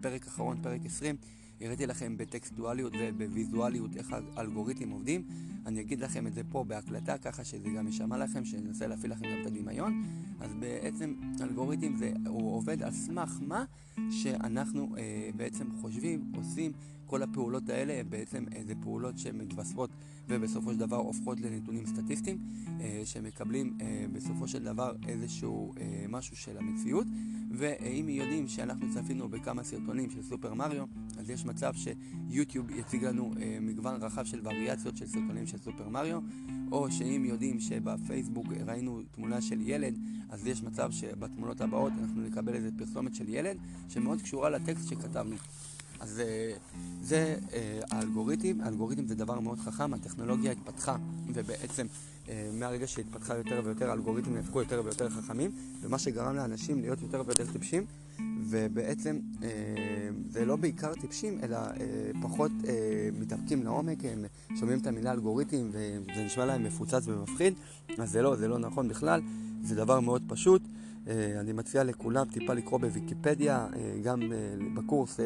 פרק 0.00 0.26
אחרון, 0.26 0.62
פרק 0.62 0.86
20, 0.86 1.16
הראיתי 1.60 1.86
לכם 1.86 2.16
בטקסטואליות 2.16 2.92
ובוויזואליות 2.98 3.96
איך 3.96 4.16
האלגוריתמים 4.36 4.90
עובדים. 4.90 5.22
אני 5.66 5.80
אגיד 5.80 6.00
לכם 6.00 6.26
את 6.26 6.34
זה 6.34 6.42
פה 6.50 6.64
בהקלטה, 6.64 7.18
ככה 7.18 7.44
שזה 7.44 7.68
גם 7.76 7.86
יישמע 7.86 8.18
לכם, 8.18 8.44
שננסה 8.44 8.86
להפעיל 8.86 9.12
לכם 9.12 9.24
גם 9.24 9.40
את 9.40 9.46
הדמיון. 9.46 10.04
אז 10.40 10.50
בעצם 10.58 11.14
אלגוריתם 11.40 11.96
זה, 11.96 12.12
הוא 12.26 12.56
עובד 12.56 12.82
על 12.82 12.92
סמך 12.92 13.38
מה 13.40 13.64
שאנחנו 14.10 14.96
אה, 14.98 15.30
בעצם 15.36 15.66
חושבים, 15.80 16.32
עושים. 16.36 16.72
כל 17.12 17.22
הפעולות 17.22 17.68
האלה 17.68 18.00
הן 18.00 18.10
בעצם 18.10 18.44
איזה 18.52 18.74
פעולות 18.82 19.18
שמתווספות 19.18 19.90
ובסופו 20.28 20.72
של 20.72 20.78
דבר 20.78 20.96
הופכות 20.96 21.40
לנתונים 21.40 21.86
סטטיסטיים 21.86 22.38
אה, 22.80 23.02
שמקבלים 23.04 23.76
אה, 23.80 24.04
בסופו 24.12 24.48
של 24.48 24.64
דבר 24.64 24.92
איזשהו 25.08 25.72
אה, 25.80 26.04
משהו 26.08 26.36
של 26.36 26.58
המציאות. 26.58 27.06
ואם 27.50 28.08
יודעים 28.08 28.48
שאנחנו 28.48 28.86
צפינו 28.94 29.28
בכמה 29.28 29.64
סרטונים 29.64 30.10
של 30.10 30.22
סופר 30.22 30.54
מריו 30.54 30.84
אז 31.18 31.30
יש 31.30 31.44
מצב 31.44 31.72
שיוטיוב 31.74 32.70
יציג 32.70 33.04
לנו 33.04 33.32
אה, 33.40 33.58
מגוון 33.60 34.02
רחב 34.02 34.24
של 34.24 34.40
וריאציות 34.44 34.96
של 34.96 35.06
סרטונים 35.06 35.46
של 35.46 35.58
סופר 35.58 35.88
מריו 35.88 36.20
או 36.72 36.90
שאם 36.90 37.24
יודעים 37.24 37.60
שבפייסבוק 37.60 38.46
ראינו 38.66 39.00
תמונה 39.10 39.40
של 39.40 39.60
ילד 39.60 39.98
אז 40.30 40.46
יש 40.46 40.62
מצב 40.62 40.90
שבתמונות 40.90 41.60
הבאות 41.60 41.92
אנחנו 42.00 42.22
נקבל 42.22 42.54
איזה 42.54 42.68
פרסומת 42.78 43.14
של 43.14 43.28
ילד 43.28 43.56
שמאוד 43.88 44.22
קשורה 44.22 44.50
לטקסט 44.50 44.88
שכתבנו 44.88 45.36
אז 46.02 46.20
אה, 46.20 46.52
זה 47.02 47.36
אה, 47.52 47.80
האלגוריתם, 47.90 48.60
האלגוריתם 48.60 49.06
זה 49.06 49.14
דבר 49.14 49.40
מאוד 49.40 49.58
חכם, 49.58 49.94
הטכנולוגיה 49.94 50.52
התפתחה, 50.52 50.96
ובעצם 51.34 51.86
אה, 52.28 52.50
מהרגע 52.52 52.86
שהתפתחה 52.86 53.36
יותר 53.36 53.60
ויותר, 53.64 53.90
האלגוריתמים 53.90 54.36
הפכו 54.36 54.60
יותר 54.60 54.82
ויותר 54.84 55.10
חכמים, 55.10 55.50
ומה 55.80 55.98
שגרם 55.98 56.36
לאנשים 56.36 56.80
להיות 56.80 57.02
יותר 57.02 57.22
ויותר 57.26 57.52
טיפשים, 57.52 57.86
ובעצם 58.48 59.20
זה 60.28 60.44
לא 60.44 60.56
בעיקר 60.56 60.94
טיפשים, 60.94 61.38
אלא 61.42 61.58
פחות 62.22 62.52
מתאפקים 63.20 63.62
לעומק, 63.62 64.04
הם 64.04 64.24
שומעים 64.60 64.78
את 64.78 64.86
המילה 64.86 65.12
אלגוריתם 65.12 65.70
וזה 65.72 66.24
נשמע 66.24 66.44
להם 66.44 66.64
מפוצץ 66.64 67.02
ומפחיד, 67.08 67.54
אז 67.98 68.10
זה 68.10 68.22
לא, 68.22 68.36
זה 68.36 68.48
לא 68.48 68.58
נכון 68.58 68.88
בכלל, 68.88 69.20
זה 69.62 69.74
דבר 69.74 70.00
מאוד 70.00 70.22
פשוט. 70.28 70.62
אה, 71.08 71.40
אני 71.40 71.52
מציע 71.52 71.84
לכולם 71.84 72.24
טיפה 72.24 72.54
לקרוא 72.54 72.80
בוויקיפדיה, 72.80 73.66
אה, 73.76 73.94
גם 74.02 74.32
אה, 74.32 74.54
בקורס 74.74 75.20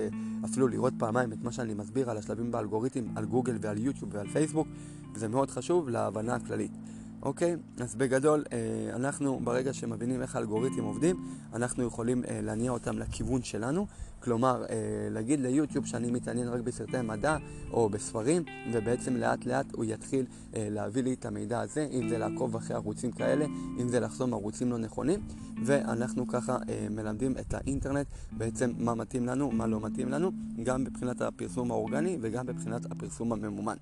אפילו 0.44 0.68
לראות 0.68 0.92
פעמיים 0.98 1.32
את 1.32 1.44
מה 1.44 1.52
שאני 1.52 1.74
מסביר 1.74 2.10
על 2.10 2.16
השלבים 2.16 2.50
באלגוריתם, 2.50 3.04
על 3.16 3.24
גוגל 3.24 3.58
ועל 3.60 3.78
יוטיוב 3.78 4.10
ועל 4.14 4.28
פייסבוק, 4.28 4.68
וזה 5.14 5.28
מאוד 5.28 5.50
חשוב 5.50 5.88
להבנה 5.88 6.34
הכללית. 6.34 6.72
אוקיי? 7.22 7.56
אז 7.80 7.94
בגדול, 7.94 8.44
אנחנו 8.94 9.40
ברגע 9.44 9.72
שמבינים 9.72 10.22
איך 10.22 10.36
האלגוריתמים 10.36 10.84
עובדים, 10.84 11.16
אנחנו 11.54 11.84
יכולים 11.84 12.22
להניע 12.42 12.70
אותם 12.70 12.98
לכיוון 12.98 13.42
שלנו. 13.42 13.86
כלומר, 14.20 14.64
להגיד 15.10 15.40
ליוטיוב 15.40 15.86
שאני 15.86 16.10
מתעניין 16.10 16.48
רק 16.48 16.60
בסרטי 16.60 17.02
מדע 17.04 17.36
או 17.70 17.88
בספרים, 17.88 18.42
ובעצם 18.72 19.16
לאט 19.16 19.46
לאט 19.46 19.66
הוא 19.72 19.84
יתחיל 19.84 20.26
להביא 20.52 21.02
לי 21.02 21.12
את 21.12 21.26
המידע 21.26 21.60
הזה, 21.60 21.88
אם 21.92 22.08
זה 22.08 22.18
לעקוב 22.18 22.56
אחרי 22.56 22.76
ערוצים 22.76 23.12
כאלה, 23.12 23.46
אם 23.80 23.88
זה 23.88 24.00
לחסום 24.00 24.34
ערוצים 24.34 24.70
לא 24.70 24.78
נכונים. 24.78 25.20
ואנחנו 25.64 26.26
ככה 26.26 26.58
אה, 26.68 26.86
מלמדים 26.90 27.34
את 27.40 27.54
האינטרנט 27.54 28.06
בעצם 28.32 28.72
מה 28.78 28.94
מתאים 28.94 29.26
לנו, 29.26 29.50
מה 29.50 29.66
לא 29.66 29.80
מתאים 29.80 30.08
לנו, 30.08 30.30
גם 30.64 30.84
מבחינת 30.84 31.22
הפרסום 31.22 31.70
האורגני 31.70 32.18
וגם 32.20 32.46
מבחינת 32.46 32.86
הפרסום 32.90 33.32
הממומן. 33.32 33.76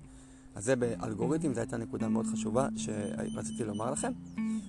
אז 0.55 0.65
זה 0.65 0.75
באלגוריתם, 0.75 1.53
זו 1.53 1.59
הייתה 1.59 1.77
נקודה 1.77 2.07
מאוד 2.07 2.25
חשובה 2.25 2.67
שרציתי 2.75 3.63
לומר 3.63 3.91
לכם. 3.91 4.11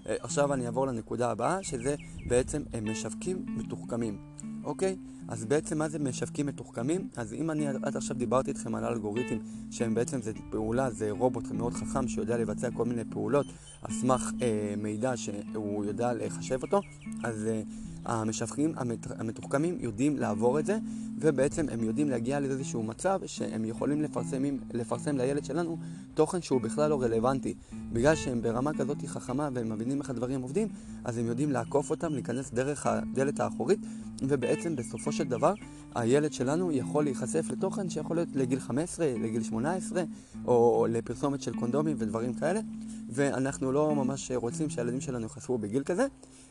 אה, 0.09 0.14
עכשיו 0.21 0.55
אני 0.55 0.66
אעבור 0.66 0.87
לנקודה 0.87 1.31
הבאה, 1.31 1.62
שזה 1.62 1.95
בעצם 2.28 2.62
משווקים 2.83 3.47
מתוחכמים, 3.49 4.19
אוקיי? 4.67 4.97
אז 5.29 5.45
בעצם 5.45 5.79
מה 5.79 5.89
זה 5.89 5.99
משווקים 5.99 6.47
מתוחכמים? 6.47 7.09
אז 7.17 7.33
אם 7.33 7.51
אני 7.51 7.69
עד 7.69 7.97
עכשיו 7.97 8.17
דיברתי 8.17 8.51
איתכם 8.51 8.75
על 8.75 8.85
אלגוריתם 8.85 9.37
שהם 9.71 9.95
בעצם 9.95 10.23
זה 10.23 10.33
פעולה, 10.51 10.91
זה 10.91 11.11
רובוט 11.11 11.51
מאוד 11.51 11.75
חכם 11.75 12.09
שיודע 12.09 12.37
לבצע 12.37 12.71
כל 12.71 12.85
מיני 12.85 13.03
פעולות 13.11 13.47
על 13.83 13.95
סמך 13.95 14.33
אה, 14.43 14.75
מידע 14.77 15.17
שהוא 15.17 15.85
יודע 15.85 16.13
לחשב 16.13 16.63
אותו, 16.63 16.81
אז 17.25 17.47
אה, 17.47 17.63
המשווקים 18.07 18.73
המת, 18.77 19.07
המתוחכמים 19.19 19.77
יודעים 19.81 20.17
לעבור 20.17 20.59
את 20.59 20.67
זה, 20.67 20.79
ובעצם 21.21 21.67
הם 21.69 21.85
יודעים 21.85 22.11
להגיע 22.11 22.41
לאיזשהו 22.41 22.83
מצב 22.83 23.21
שהם 23.27 23.65
יכולים 23.65 24.03
לפרסם, 24.03 24.43
לפרסם 24.73 25.17
לילד 25.17 25.45
שלנו 25.45 25.79
תוכן 26.15 26.43
שהוא 26.43 26.61
בכלל 26.61 26.91
לא 26.91 27.03
רלוונטי. 27.03 27.55
בגלל 27.93 28.15
שהם 28.15 28.43
ברמה 28.43 28.73
כזאת 28.79 29.07
חכמה 29.07 29.49
והם 29.55 29.73
מבינים 29.73 30.01
איך 30.01 30.11
הדברים 30.11 30.43
עובדים, 30.43 30.69
אז 31.05 31.19
הם 31.19 31.27
יודעים 31.27 31.53
לעקוף 31.53 31.91
אותם, 31.91 32.13
להיכנס 32.13 32.53
דרך 32.53 32.87
הדלת 32.87 33.41
האחורית, 33.41 33.81
ובעצם 34.23 34.56
בסופו 34.77 35.13
של 35.13 35.25
דבר 35.25 35.55
הילד 35.95 36.33
שלנו 36.33 36.73
יכול 36.73 37.05
להיחשף 37.05 37.51
לתוכן 37.51 37.91
שיכול 37.91 38.17
להיות 38.17 38.29
לגיל 38.35 38.61
15, 38.61 39.13
לגיל 39.19 39.43
18, 39.43 40.03
או 40.45 40.87
לפרסומת 40.91 41.43
של 41.43 41.55
קונדומים 41.57 41.97
ודברים 41.99 42.35
כאלה, 42.35 42.61
ואנחנו 43.09 43.73
לא 43.73 43.95
ממש 43.95 44.31
רוצים 44.35 44.71
שהילדים 44.71 45.01
שלנו 45.01 45.23
ייחשפו 45.23 45.59
בגיל 45.59 45.83
כזה. 45.83 46.07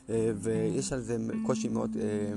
אה, 0.10 0.32
ויש 0.36 0.94
על 0.94 1.02
זה 1.02 1.18
קושי 1.46 1.68
מאוד, 1.68 1.98
אה, 2.00 2.34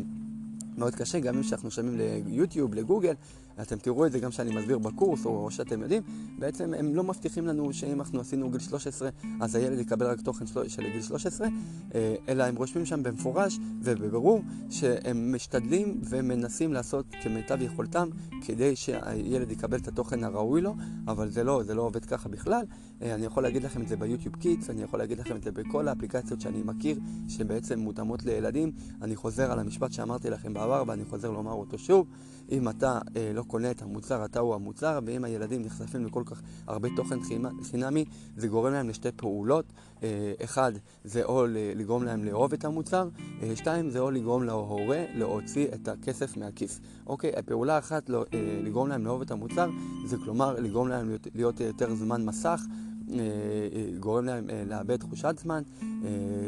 מאוד 0.78 0.94
קשה, 0.94 1.20
גם 1.20 1.36
אם 1.36 1.42
שאנחנו 1.42 1.70
שומעים 1.70 2.00
ליוטיוב, 2.26 2.74
לגוגל, 2.74 3.14
אתם 3.62 3.76
תראו 3.76 4.06
את 4.06 4.12
זה 4.12 4.18
גם 4.18 4.30
שאני 4.30 4.56
מסביר 4.56 4.78
בקורס, 4.78 5.26
או 5.26 5.50
שאתם 5.50 5.82
יודעים, 5.82 6.02
בעצם 6.38 6.74
הם 6.74 6.94
לא 6.94 7.04
מבטיחים 7.04 7.46
לנו 7.46 7.72
שאם 7.72 8.00
אנחנו 8.00 8.20
עשינו 8.20 8.50
גיל 8.50 8.60
13, 8.60 9.08
אז 9.40 9.54
הילד 9.54 9.78
יקבל 9.78 10.06
רק 10.06 10.20
תוכן 10.20 10.46
של 10.46 10.82
גיל 10.92 11.02
13, 11.02 11.48
אה, 11.94 12.14
אלא 12.28 12.44
הם 12.44 12.56
רושמים 12.56 12.86
שם 12.86 13.02
במפורש 13.02 13.58
ובברור 13.82 14.42
שהם 14.70 15.34
משתדלים 15.34 16.00
ומנסים 16.04 16.72
לעשות 16.72 17.06
כמיטב 17.22 17.62
יכולתם 17.62 18.08
כדי 18.46 18.76
שהילד 18.76 19.50
יקבל 19.50 19.78
את 19.78 19.88
התוכן 19.88 20.24
הראוי 20.24 20.60
לו, 20.60 20.74
אבל 21.06 21.30
זה 21.30 21.44
לא, 21.44 21.62
זה 21.62 21.74
לא 21.74 21.82
עובד 21.82 22.04
ככה 22.04 22.28
בכלל. 22.28 22.64
אה, 23.02 23.14
אני 23.14 23.26
יכול 23.26 23.42
להגיד 23.42 23.64
לכם 23.64 23.82
את 23.82 23.88
זה 23.88 23.96
ב 23.96 24.01
YouTube 24.01 24.36
Kids, 24.36 24.70
אני 24.70 24.82
יכול 24.82 24.98
להגיד 24.98 25.18
לכם 25.18 25.36
את 25.36 25.42
זה 25.42 25.52
בכל 25.52 25.88
האפליקציות 25.88 26.40
שאני 26.40 26.62
מכיר, 26.64 26.98
שבעצם 27.28 27.78
מותאמות 27.78 28.24
לילדים. 28.24 28.72
אני 29.02 29.16
חוזר 29.16 29.52
על 29.52 29.58
המשפט 29.58 29.92
שאמרתי 29.92 30.30
לכם 30.30 30.54
בעבר 30.54 30.84
ואני 30.86 31.04
חוזר 31.04 31.30
לומר 31.30 31.52
אותו 31.52 31.78
שוב. 31.78 32.06
אם 32.50 32.68
אתה 32.68 32.98
אה, 33.16 33.32
לא 33.34 33.44
קונה 33.48 33.70
את 33.70 33.82
המוצר, 33.82 34.24
אתה 34.24 34.40
הוא 34.40 34.54
המוצר, 34.54 34.98
ואם 35.06 35.24
הילדים 35.24 35.62
נחשפים 35.62 36.06
לכל 36.06 36.22
כך 36.26 36.42
הרבה 36.66 36.88
תוכן 36.96 37.18
חינמי, 37.62 38.04
זה 38.36 38.48
גורם 38.48 38.72
להם 38.72 38.88
לשתי 38.88 39.08
פעולות. 39.16 39.64
אה, 40.02 40.32
אחד, 40.44 40.72
זה 41.04 41.24
או 41.24 41.46
לגרום 41.50 42.04
להם 42.04 42.24
לאהוב 42.24 42.52
את 42.52 42.64
המוצר, 42.64 43.08
אה, 43.42 43.56
שתיים, 43.56 43.90
זה 43.90 43.98
או 43.98 44.10
לגרום 44.10 44.42
להורה 44.42 45.04
להוציא 45.14 45.66
את 45.74 45.88
הכסף 45.88 46.36
מהכיס. 46.36 46.80
אוקיי, 47.06 47.32
הפעולה 47.36 47.78
אחת, 47.78 48.08
לא, 48.08 48.24
אה, 48.34 48.60
לגרום 48.62 48.88
להם 48.88 49.04
לאהוב 49.04 49.22
את 49.22 49.30
המוצר, 49.30 49.70
זה 50.06 50.16
כלומר 50.24 50.60
לגרום 50.60 50.88
להם 50.88 51.08
להיות, 51.08 51.26
להיות 51.34 51.60
יותר 51.60 51.94
זמן 51.94 52.24
מסך. 52.24 52.62
אה, 53.10 53.18
אה, 53.18 53.98
גורם 54.00 54.24
להם 54.24 54.50
אה, 54.50 54.62
לאבד 54.66 54.96
תחושת 54.96 55.34
זמן, 55.42 55.62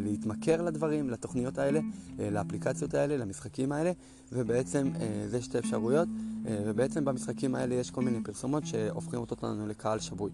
להתמכר 0.02 0.62
לדברים, 0.62 1.10
לתוכניות 1.10 1.58
האלה, 1.58 1.80
לאפליקציות 2.18 2.94
האלה, 2.94 3.16
למשחקים 3.16 3.72
האלה, 3.72 3.92
ובעצם 4.32 4.90
זה 5.26 5.42
שתי 5.42 5.58
אפשרויות, 5.58 6.08
ובעצם 6.44 7.04
במשחקים 7.04 7.54
האלה 7.54 7.74
יש 7.74 7.90
כל 7.90 8.02
מיני 8.02 8.22
פרסומות 8.22 8.66
שהופכים 8.66 9.20
אותנו 9.20 9.66
לקהל 9.66 9.98
שבוי. 9.98 10.30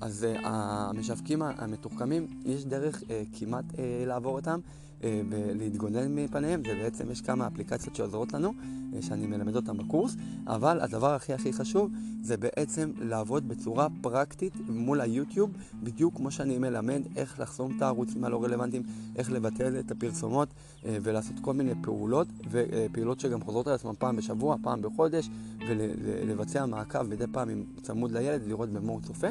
אז 0.00 0.26
המשווקים 0.42 1.42
המתוחכמים, 1.42 2.26
יש 2.44 2.64
דרך 2.64 3.02
כמעט 3.32 3.64
לעבור 4.06 4.36
אותם. 4.36 4.60
אה, 5.04 5.20
ולהתגונן 5.30 6.14
מפניהם, 6.14 6.60
ובעצם 6.60 7.10
יש 7.10 7.20
כמה 7.20 7.46
אפליקציות 7.46 7.96
שעוזרות 7.96 8.32
לנו, 8.32 8.52
אה, 8.94 9.02
שאני 9.02 9.26
מלמד 9.26 9.56
אותן 9.56 9.76
בקורס, 9.76 10.16
אבל 10.46 10.80
הדבר 10.80 11.14
הכי 11.14 11.32
הכי 11.32 11.52
חשוב 11.52 11.90
זה 12.22 12.36
בעצם 12.36 12.92
לעבוד 12.98 13.48
בצורה 13.48 13.88
פרקטית 14.00 14.52
מול 14.68 15.00
היוטיוב, 15.00 15.50
בדיוק 15.82 16.16
כמו 16.16 16.30
שאני 16.30 16.58
מלמד 16.58 17.02
איך 17.16 17.40
לחסום 17.40 17.76
את 17.76 17.82
הערוצים 17.82 18.24
הלא 18.24 18.44
רלוונטיים, 18.44 18.82
איך 19.16 19.32
לבטל 19.32 19.78
את 19.78 19.90
הפרסומות 19.90 20.48
אה, 20.84 20.98
ולעשות 21.02 21.36
כל 21.40 21.54
מיני 21.54 21.72
פעולות, 21.82 22.28
ופעולות 22.50 23.20
שגם 23.20 23.40
חוזרות 23.40 23.66
על 23.66 23.74
עצמן 23.74 23.94
פעם 23.98 24.16
בשבוע, 24.16 24.56
פעם 24.62 24.82
בחודש, 24.82 25.30
ולבצע 25.68 26.66
מעקב 26.66 27.02
מדי 27.02 27.24
פעם 27.32 27.48
עם 27.48 27.64
צמוד 27.82 28.12
לילד, 28.12 28.46
לראות 28.46 28.68
במה 28.68 28.92
הוא 28.92 29.00
צופה. 29.00 29.28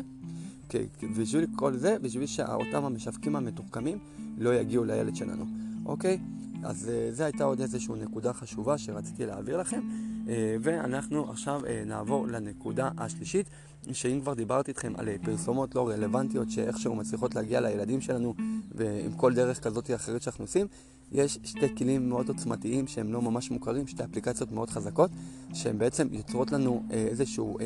בשביל 1.18 1.46
כל 1.56 1.78
זה, 1.78 1.98
בשביל 2.02 2.26
שאותם 2.26 2.86
המשווקים 2.86 3.36
המתוחכמים 3.36 3.98
לא 4.38 4.56
יגיעו 4.56 4.84
לילד 4.84 5.16
שלנו, 5.16 5.46
אוקיי? 5.86 6.20
אז 6.64 6.90
uh, 6.90 7.16
זה 7.16 7.26
הייתה 7.26 7.44
עוד 7.44 7.62
איזושהי 7.62 7.96
נקודה 7.96 8.34
חשובה 8.34 8.78
שרציתי 8.78 9.26
להעביר 9.26 9.58
לכם, 9.58 9.80
uh, 10.26 10.30
ואנחנו 10.62 11.30
עכשיו 11.30 11.62
uh, 11.64 11.68
נעבור 11.86 12.28
לנקודה 12.28 12.90
השלישית, 12.98 13.50
שאם 13.92 14.20
כבר 14.22 14.34
דיברתי 14.34 14.72
איתכם 14.72 14.94
על 14.98 15.10
פרסומות 15.24 15.76
לא 15.76 15.90
רלוונטיות 15.90 16.52
שאיכשהו 16.52 16.96
מצליחות 16.96 17.36
להגיע 17.36 17.62
לילדים 17.62 18.02
שלנו 18.02 18.34
ועם 18.76 19.12
כל 19.18 19.34
דרך 19.34 19.64
כזאת 19.64 19.90
או 19.90 19.96
אחרת 19.96 20.22
שאנחנו 20.22 20.44
עושים, 20.44 20.68
יש 21.12 21.40
שתי 21.44 21.76
כלים 21.78 22.10
מאוד 22.10 22.30
עוצמתיים 22.30 22.88
שהם 22.88 23.14
לא 23.14 23.22
ממש 23.22 23.52
מוכרים, 23.52 23.88
שתי 23.88 24.04
אפליקציות 24.04 24.52
מאוד 24.52 24.70
חזקות, 24.70 25.12
שהן 25.54 25.78
בעצם 25.78 26.08
יוצרות 26.12 26.52
לנו 26.52 26.84
איזשהו, 26.90 27.58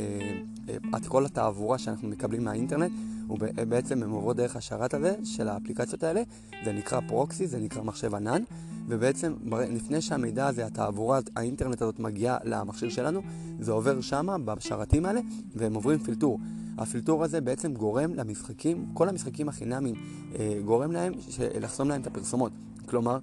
את 0.97 1.07
כל 1.07 1.25
התעבורה 1.25 1.77
שאנחנו 1.77 2.07
מקבלים 2.07 2.43
מהאינטרנט, 2.43 2.91
ובעצם 3.29 4.03
הן 4.03 4.09
עוברות 4.09 4.37
דרך 4.37 4.55
השרת 4.55 4.93
הזה 4.93 5.15
של 5.23 5.47
האפליקציות 5.47 6.03
האלה, 6.03 6.21
זה 6.65 6.71
נקרא 6.71 6.99
פרוקסי, 7.07 7.47
זה 7.47 7.59
נקרא 7.59 7.83
מחשב 7.83 8.15
ענן, 8.15 8.43
ובעצם 8.87 9.33
לפני 9.51 10.01
שהמידע 10.01 10.47
הזה, 10.47 10.65
התעבורה, 10.65 11.19
האינטרנט 11.35 11.81
הזאת 11.81 11.99
מגיעה 11.99 12.37
למכשיר 12.43 12.89
שלנו, 12.89 13.21
זה 13.59 13.71
עובר 13.71 14.01
שמה 14.01 14.37
בשרתים 14.37 15.05
האלה, 15.05 15.21
והם 15.55 15.73
עוברים 15.73 15.99
פילטור. 15.99 16.39
הפילטור 16.77 17.23
הזה 17.23 17.41
בעצם 17.41 17.73
גורם 17.73 18.13
למשחקים, 18.13 18.85
כל 18.93 19.09
המשחקים 19.09 19.49
החינמיים, 19.49 19.95
אה, 20.39 20.59
גורם 20.65 20.91
להם 20.91 21.13
לחסום 21.61 21.89
להם 21.89 22.01
את 22.01 22.07
הפרסומות. 22.07 22.51
כלומר, 22.85 23.19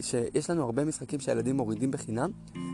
שיש 0.00 0.50
לנו 0.50 0.62
הרבה 0.62 0.84
משחקים 0.84 1.20
שהילדים 1.20 1.56
מורידים 1.56 1.90
בחינם, 1.90 2.30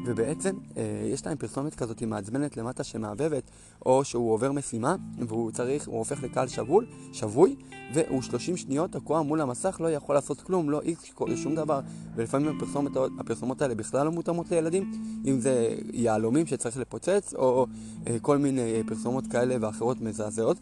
ובעצם 0.07 0.57
אה, 0.77 0.83
יש 1.13 1.27
להם 1.27 1.37
פרסומת 1.37 1.75
כזאת 1.75 2.03
מעצבנת 2.03 2.57
למטה 2.57 2.85
שמעבבת, 2.85 3.51
או 3.87 4.05
שהוא 4.05 4.33
עובר 4.33 4.53
משימה, 4.53 4.97
והוא 5.19 5.51
צריך, 5.51 5.89
הוא 5.89 5.99
הופך 5.99 6.23
לקהל 6.23 6.49
שבול, 6.49 6.87
שבוי, 7.13 7.57
והוא 7.95 8.23
30 8.23 8.57
שניות 8.57 8.93
תקוע 8.93 9.23
מול 9.23 9.41
המסך, 9.41 9.77
לא 9.81 9.91
יכול 9.91 10.15
לעשות 10.15 10.41
כלום, 10.41 10.71
לא 10.71 10.81
איקס, 10.83 11.05
שום 11.37 11.55
דבר, 11.55 11.81
ולפעמים 12.17 12.57
הפרסומת, 12.57 12.93
הפרסומות 13.19 13.63
האלה 13.63 13.75
בכלל 13.75 14.05
לא 14.05 14.13
מותאמות 14.13 14.51
לילדים, 14.51 14.93
אם 15.27 15.41
זה 15.41 15.75
יהלומים 15.93 16.47
שצריך 16.47 16.77
לפוצץ, 16.77 17.35
או 17.35 17.67
אה, 18.07 18.17
כל 18.23 18.39
מיני 18.39 18.83
פרסומות 18.87 19.27
כאלה 19.27 19.57
ואחרות 19.61 20.01
מזעזעות. 20.01 20.57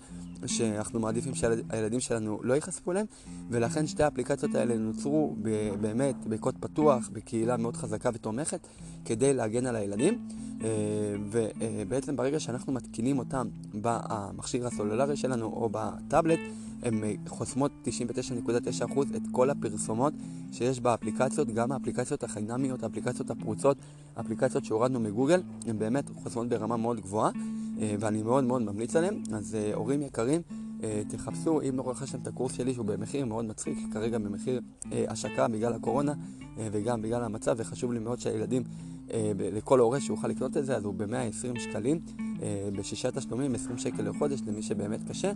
שאנחנו 0.46 1.00
מעדיפים 1.00 1.34
שהילדים 1.34 2.00
שלנו 2.00 2.40
לא 2.42 2.54
ייחשפו 2.54 2.92
אליהם, 2.92 3.06
ולכן 3.50 3.86
שתי 3.86 4.02
האפליקציות 4.02 4.54
האלה 4.54 4.76
נוצרו 4.76 5.36
באמת 5.80 6.26
בקוד 6.26 6.54
פתוח, 6.60 7.10
בקהילה 7.12 7.56
מאוד 7.56 7.76
חזקה 7.76 8.10
ותומכת, 8.14 8.66
כדי 9.04 9.34
להגן 9.34 9.66
על 9.66 9.76
הילדים. 9.76 10.28
אה, 10.64 10.68
ובעצם 11.30 12.16
ברגע 12.16 12.40
שאנחנו 12.40 12.72
מתקינים 12.72 13.18
אותם 13.18 13.48
במכשיר 13.74 14.66
הסלולרי 14.66 15.16
שלנו 15.16 15.46
או 15.46 15.68
בטאבלט, 15.72 16.40
הן 16.82 17.02
חוסמות 17.28 17.72
99.9% 17.84 19.00
את 19.16 19.22
כל 19.32 19.50
הפרסומות 19.50 20.12
שיש 20.52 20.80
באפליקציות, 20.80 21.48
גם 21.48 21.72
האפליקציות 21.72 22.24
החינמיות, 22.24 22.82
האפליקציות 22.82 23.30
הפרוצות, 23.30 23.76
האפליקציות 24.16 24.64
שהורדנו 24.64 25.00
מגוגל, 25.00 25.42
הן 25.66 25.78
באמת 25.78 26.10
חוסמות 26.14 26.48
ברמה 26.48 26.76
מאוד 26.76 27.00
גבוהה, 27.00 27.30
אה, 27.80 27.94
ואני 28.00 28.22
מאוד 28.22 28.44
מאוד 28.44 28.62
ממליץ 28.62 28.96
עליהן. 28.96 29.22
אז 29.34 29.54
אה, 29.54 29.74
הורים 29.74 30.02
יקרים, 30.02 30.40
אה, 30.82 31.02
תחפשו, 31.08 31.60
אם 31.60 31.76
לא 31.76 31.90
רכשתם 31.90 32.18
את 32.22 32.26
הקורס 32.26 32.52
שלי 32.52 32.74
שהוא 32.74 32.86
במחיר 32.86 33.26
מאוד 33.26 33.44
מצחיק, 33.44 33.78
כרגע 33.92 34.18
במחיר 34.18 34.60
השקה 34.92 35.48
בגלל 35.48 35.72
הקורונה 35.72 36.12
וגם 36.56 37.02
בגלל 37.02 37.24
המצב, 37.24 37.54
וחשוב 37.58 37.92
לי 37.92 37.98
מאוד 37.98 38.20
שהילדים, 38.20 38.62
לכל 39.52 39.80
הורה 39.80 40.00
שיוכל 40.00 40.28
לקנות 40.28 40.56
את 40.56 40.66
זה, 40.66 40.76
אז 40.76 40.84
הוא 40.84 40.94
ב-120 40.94 41.60
שקלים, 41.60 42.00
בשישה 42.78 43.10
תשלומים, 43.10 43.54
20 43.54 43.78
שקל 43.78 44.08
לחודש 44.08 44.40
למי 44.46 44.62
שבאמת 44.62 45.00
קשה. 45.08 45.32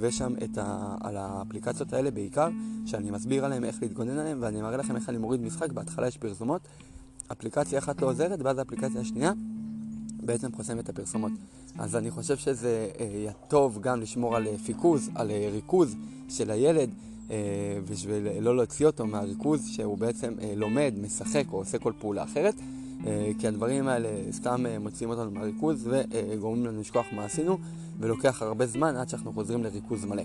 ויש 0.00 0.18
שם 0.18 0.34
את 0.44 0.58
ה... 0.58 0.96
על 1.00 1.16
האפליקציות 1.16 1.92
האלה 1.92 2.10
בעיקר, 2.10 2.48
שאני 2.86 3.10
מסביר 3.10 3.44
עליהן 3.44 3.64
איך 3.64 3.82
להתגונן 3.82 4.18
עליהן, 4.18 4.38
ואני 4.40 4.62
מראה 4.62 4.76
לכם 4.76 4.96
איך 4.96 5.08
אני 5.08 5.18
מוריד 5.18 5.40
משחק, 5.40 5.72
בהתחלה 5.72 6.08
יש 6.08 6.16
פרסומות, 6.16 6.60
אפליקציה 7.32 7.78
אחת 7.78 8.02
לא 8.02 8.06
עוזרת, 8.06 8.38
ואז 8.42 8.58
האפליקציה 8.58 9.00
השנייה 9.00 9.32
בעצם 10.22 10.52
חוסם 10.52 10.78
את 10.78 10.88
הפרסומות. 10.88 11.32
אז 11.78 11.96
אני 11.96 12.10
חושב 12.10 12.36
שזה 12.36 12.88
אה, 13.00 13.32
טוב 13.48 13.78
גם 13.80 14.00
לשמור 14.00 14.36
על 14.36 14.46
אה, 14.46 14.58
פיקוז, 14.58 15.10
על 15.14 15.30
אה, 15.30 15.48
ריכוז 15.52 15.96
של 16.28 16.50
הילד, 16.50 16.88
אה, 16.88 17.11
בשביל 17.90 18.28
לא 18.40 18.56
להוציא 18.56 18.86
אותו 18.86 19.06
מהריכוז 19.06 19.66
שהוא 19.66 19.98
בעצם 19.98 20.34
אה, 20.42 20.52
לומד, 20.56 20.94
משחק 21.02 21.44
או 21.52 21.58
עושה 21.58 21.78
כל 21.78 21.92
פעולה 21.98 22.22
אחרת. 22.22 22.54
אה, 23.06 23.30
כי 23.38 23.48
הדברים 23.48 23.88
האלה 23.88 24.08
סתם 24.32 24.66
אה, 24.66 24.78
מוציאים 24.78 25.10
אותנו 25.10 25.30
מהריכוז 25.30 25.88
וגורמים 25.90 26.66
לנו 26.66 26.80
לשכוח 26.80 27.06
מה 27.12 27.24
עשינו, 27.24 27.58
ולוקח 27.98 28.42
הרבה 28.42 28.66
זמן 28.66 28.96
עד 28.96 29.08
שאנחנו 29.08 29.32
חוזרים 29.32 29.64
לריכוז 29.64 30.04
מלא. 30.04 30.22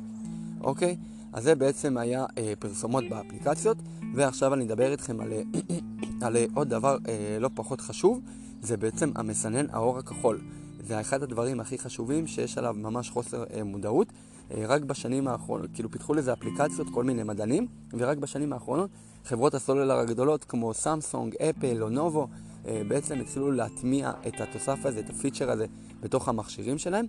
אוקיי? 0.61 0.97
אז 1.33 1.43
זה 1.43 1.55
בעצם 1.55 1.97
היה 1.97 2.25
אה, 2.37 2.53
פרסומות 2.59 3.03
באפליקציות, 3.09 3.77
ועכשיו 4.15 4.53
אני 4.53 4.65
אדבר 4.65 4.91
איתכם 4.91 5.19
על, 5.21 5.33
על 6.21 6.37
עוד 6.53 6.69
דבר 6.69 6.97
לא 7.39 7.49
פחות 7.55 7.81
חשוב, 7.81 8.21
זה 8.61 8.77
בעצם 8.77 9.11
המסנן 9.15 9.65
האור 9.69 9.97
הכחול. 9.97 10.41
זה 10.87 11.01
אחד 11.01 11.23
הדברים 11.23 11.59
הכי 11.59 11.77
חשובים 11.77 12.27
שיש 12.27 12.57
עליו 12.57 12.75
ממש 12.77 13.09
חוסר 13.09 13.43
מודעות. 13.65 14.07
רק 14.51 14.81
בשנים 14.81 15.27
האחרונות, 15.27 15.69
כאילו 15.73 15.91
פיתחו 15.91 16.13
לזה 16.13 16.33
אפליקציות, 16.33 16.87
כל 16.93 17.03
מיני 17.03 17.23
מדענים, 17.23 17.67
ורק 17.93 18.17
בשנים 18.17 18.53
האחרונות 18.53 18.89
חברות 19.25 19.53
הסולולר 19.53 19.99
הגדולות 19.99 20.43
כמו 20.43 20.73
סמסונג, 20.73 21.35
אפל 21.35 21.83
או 21.83 21.89
נובו 21.89 22.27
אה, 22.67 22.81
בעצם 22.87 23.19
התחילו 23.19 23.51
להטמיע 23.51 24.11
את 24.27 24.41
התוסף 24.41 24.85
הזה, 24.85 24.99
את 24.99 25.09
הפיצ'ר 25.09 25.51
הזה, 25.51 25.65
בתוך 26.01 26.29
המכשירים 26.29 26.77
שלהם. 26.77 27.05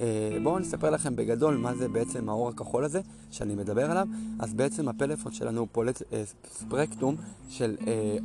אה, 0.00 0.38
בואו 0.42 0.58
נספר 0.58 0.90
לכם 0.90 1.16
בגדול 1.16 1.56
מה 1.56 1.74
זה 1.74 1.88
בעצם 1.88 2.28
האור 2.28 2.48
הכחול 2.48 2.84
הזה 2.84 3.00
שאני 3.30 3.54
מדבר 3.54 3.90
עליו. 3.90 4.06
אז 4.38 4.54
בעצם 4.54 4.88
הפלאפון 4.88 5.32
שלנו 5.32 5.66
פולט 5.72 6.02
אה, 6.12 6.22
ספרקטום 6.52 7.16
של 7.48 7.76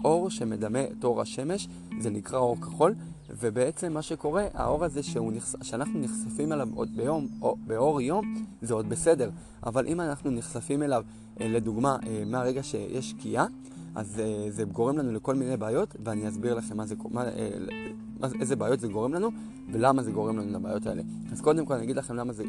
אור 0.03 0.29
שמדמה 0.29 0.83
את 0.83 1.03
אור 1.03 1.21
השמש, 1.21 1.67
זה 1.99 2.09
נקרא 2.09 2.39
אור 2.39 2.61
כחול, 2.61 2.95
ובעצם 3.29 3.93
מה 3.93 4.01
שקורה, 4.01 4.47
האור 4.53 4.83
הזה 4.83 5.01
נחש... 5.31 5.55
שאנחנו 5.61 5.99
נחשפים 5.99 6.51
אליו 6.51 6.69
עוד 6.75 6.89
ביום, 6.95 7.27
או 7.41 7.55
באור 7.67 8.01
יום, 8.01 8.45
זה 8.61 8.73
עוד 8.73 8.89
בסדר, 8.89 9.29
אבל 9.65 9.87
אם 9.87 10.01
אנחנו 10.01 10.31
נחשפים 10.31 10.83
אליו, 10.83 11.03
לדוגמה, 11.39 11.97
מהרגע 12.25 12.63
שיש 12.63 13.09
שקיעה, 13.09 13.45
אז 13.95 14.15
uh, 14.17 14.51
זה 14.51 14.63
גורם 14.63 14.97
לנו 14.97 15.11
לכל 15.11 15.35
מיני 15.35 15.57
בעיות, 15.57 15.95
ואני 16.03 16.29
אסביר 16.29 16.53
לכם 16.53 16.77
מה 16.77 16.85
זה, 16.85 16.95
מה, 17.11 17.23
uh, 17.23 18.27
איזה 18.39 18.55
בעיות 18.55 18.79
זה 18.79 18.87
גורם 18.87 19.13
לנו, 19.13 19.29
ולמה 19.71 20.03
זה 20.03 20.11
גורם 20.11 20.37
לנו 20.37 20.59
לבעיות 20.59 20.87
האלה. 20.87 21.01
אז 21.31 21.41
קודם 21.41 21.65
כל 21.65 21.73
אני 21.73 21.83
אגיד 21.83 21.95
לכם 21.95 22.15
למה 22.15 22.33
זה, 22.33 22.43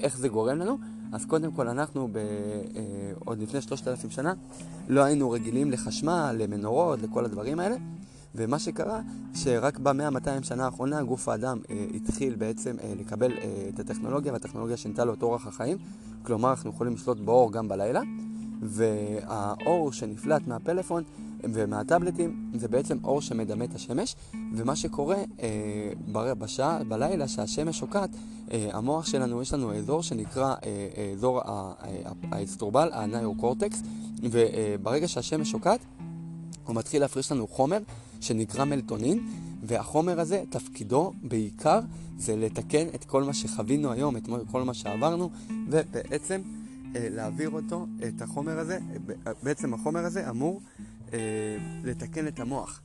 איך 0.00 0.18
זה 0.18 0.28
גורם 0.28 0.58
לנו. 0.58 0.78
אז 1.12 1.26
קודם 1.26 1.52
כל 1.52 1.68
אנחנו, 1.68 2.08
ב, 2.12 2.18
עוד 3.24 3.42
לפני 3.42 3.60
3,000 3.60 4.10
שנה, 4.10 4.34
לא 4.88 5.00
היינו 5.00 5.30
רגילים 5.30 5.70
לחשמל, 5.70 6.36
למנורות, 6.38 7.02
לכל 7.02 7.24
הדברים 7.24 7.60
האלה. 7.60 7.76
ומה 8.34 8.58
שקרה, 8.58 9.00
שרק 9.34 9.78
במאה-200 9.78 10.42
שנה 10.42 10.64
האחרונה 10.64 11.02
גוף 11.02 11.28
האדם 11.28 11.58
אה, 11.70 11.86
התחיל 11.94 12.34
בעצם 12.34 12.76
אה, 12.82 12.92
לקבל 13.00 13.32
אה, 13.32 13.68
את 13.68 13.80
הטכנולוגיה, 13.80 14.32
והטכנולוגיה 14.32 14.76
שינתה 14.76 15.04
לו 15.04 15.14
את 15.14 15.22
אורח 15.22 15.46
החיים. 15.46 15.78
כלומר, 16.22 16.50
אנחנו 16.50 16.70
יכולים 16.70 16.94
לשלוט 16.94 17.18
באור 17.18 17.52
גם 17.52 17.68
בלילה. 17.68 18.00
והאור 18.62 19.92
שנפלט 19.92 20.46
מהפלאפון 20.46 21.02
ומהטאבלטים 21.42 22.50
זה 22.54 22.68
בעצם 22.68 22.98
אור 23.04 23.20
שמדמה 23.20 23.64
את 23.64 23.74
השמש, 23.74 24.16
ומה 24.54 24.76
שקורה 24.76 25.16
אה, 25.40 26.34
בשעה, 26.38 26.84
בלילה 26.84 27.28
שהשמש 27.28 27.78
שוקעת, 27.78 28.10
אה, 28.50 28.68
המוח 28.72 29.06
שלנו, 29.06 29.42
יש 29.42 29.54
לנו 29.54 29.74
אזור 29.74 30.02
שנקרא 30.02 30.54
אה, 30.64 31.12
אזור 31.14 31.40
האסטרובל, 32.32 32.90
הניוקורטקס, 32.92 33.82
וברגע 34.22 35.08
שהשמש 35.08 35.50
שוקעת, 35.50 35.80
הוא 36.68 36.76
מתחיל 36.76 37.00
להפריש 37.00 37.32
לנו 37.32 37.46
חומר 37.46 37.78
שנקרא 38.20 38.64
מלטונין, 38.64 39.28
והחומר 39.62 40.20
הזה, 40.20 40.42
תפקידו 40.50 41.12
בעיקר 41.22 41.80
זה 42.18 42.36
לתקן 42.36 42.86
את 42.94 43.04
כל 43.04 43.22
מה 43.22 43.34
שחווינו 43.34 43.92
היום, 43.92 44.16
את 44.16 44.28
כל 44.50 44.62
מה 44.62 44.74
שעברנו, 44.74 45.30
ובעצם 45.68 46.40
אה, 46.96 47.08
להעביר 47.10 47.50
אותו, 47.50 47.86
את 48.08 48.22
החומר 48.22 48.58
הזה, 48.58 48.78
בעצם 49.42 49.74
החומר 49.74 50.04
הזה 50.04 50.30
אמור 50.30 50.60
אה, 51.12 51.18
לתקן 51.84 52.28
את 52.28 52.40
המוח. 52.40 52.82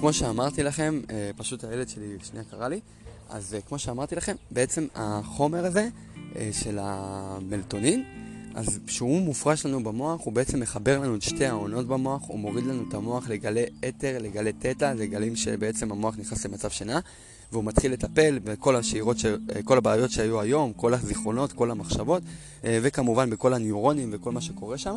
כמו 0.00 0.12
שאמרתי 0.12 0.62
לכם, 0.62 1.00
פשוט 1.36 1.64
הילד 1.64 1.88
שלי 1.88 2.16
שנייה 2.22 2.44
קרא 2.50 2.68
לי, 2.68 2.80
אז 3.30 3.56
כמו 3.68 3.78
שאמרתי 3.78 4.14
לכם, 4.14 4.36
בעצם 4.50 4.86
החומר 4.94 5.66
הזה 5.66 5.88
אה, 6.36 6.50
של 6.52 6.78
המלטונין, 6.80 8.04
אז 8.54 8.80
כשהוא 8.86 9.20
מופרש 9.20 9.66
לנו 9.66 9.84
במוח, 9.84 10.20
הוא 10.24 10.32
בעצם 10.32 10.60
מחבר 10.60 10.98
לנו 10.98 11.16
את 11.16 11.22
שתי 11.22 11.46
העונות 11.46 11.86
במוח, 11.86 12.22
הוא 12.28 12.38
מוריד 12.38 12.64
לנו 12.64 12.84
את 12.88 12.94
המוח 12.94 13.28
לגלי 13.28 13.64
אתר, 13.88 14.18
לגלי 14.20 14.52
תטא, 14.52 14.92
לגלים 14.96 15.36
שבעצם 15.36 15.92
המוח 15.92 16.18
נכנס 16.18 16.46
למצב 16.46 16.70
שינה, 16.70 17.00
והוא 17.52 17.64
מתחיל 17.64 17.92
לטפל 17.92 18.38
בכל 18.44 18.76
השאירות, 18.76 19.18
ש... 19.18 19.24
אה, 19.26 19.62
כל 19.64 19.78
הבעיות 19.78 20.10
שהיו 20.10 20.40
היום, 20.40 20.72
כל 20.72 20.94
הזיכרונות, 20.94 21.52
כל 21.52 21.70
המחשבות, 21.70 22.22
אה, 22.64 22.78
וכמובן 22.82 23.30
בכל 23.30 23.54
הניורונים 23.54 24.10
וכל 24.12 24.32
מה 24.32 24.40
שקורה 24.40 24.78
שם, 24.78 24.94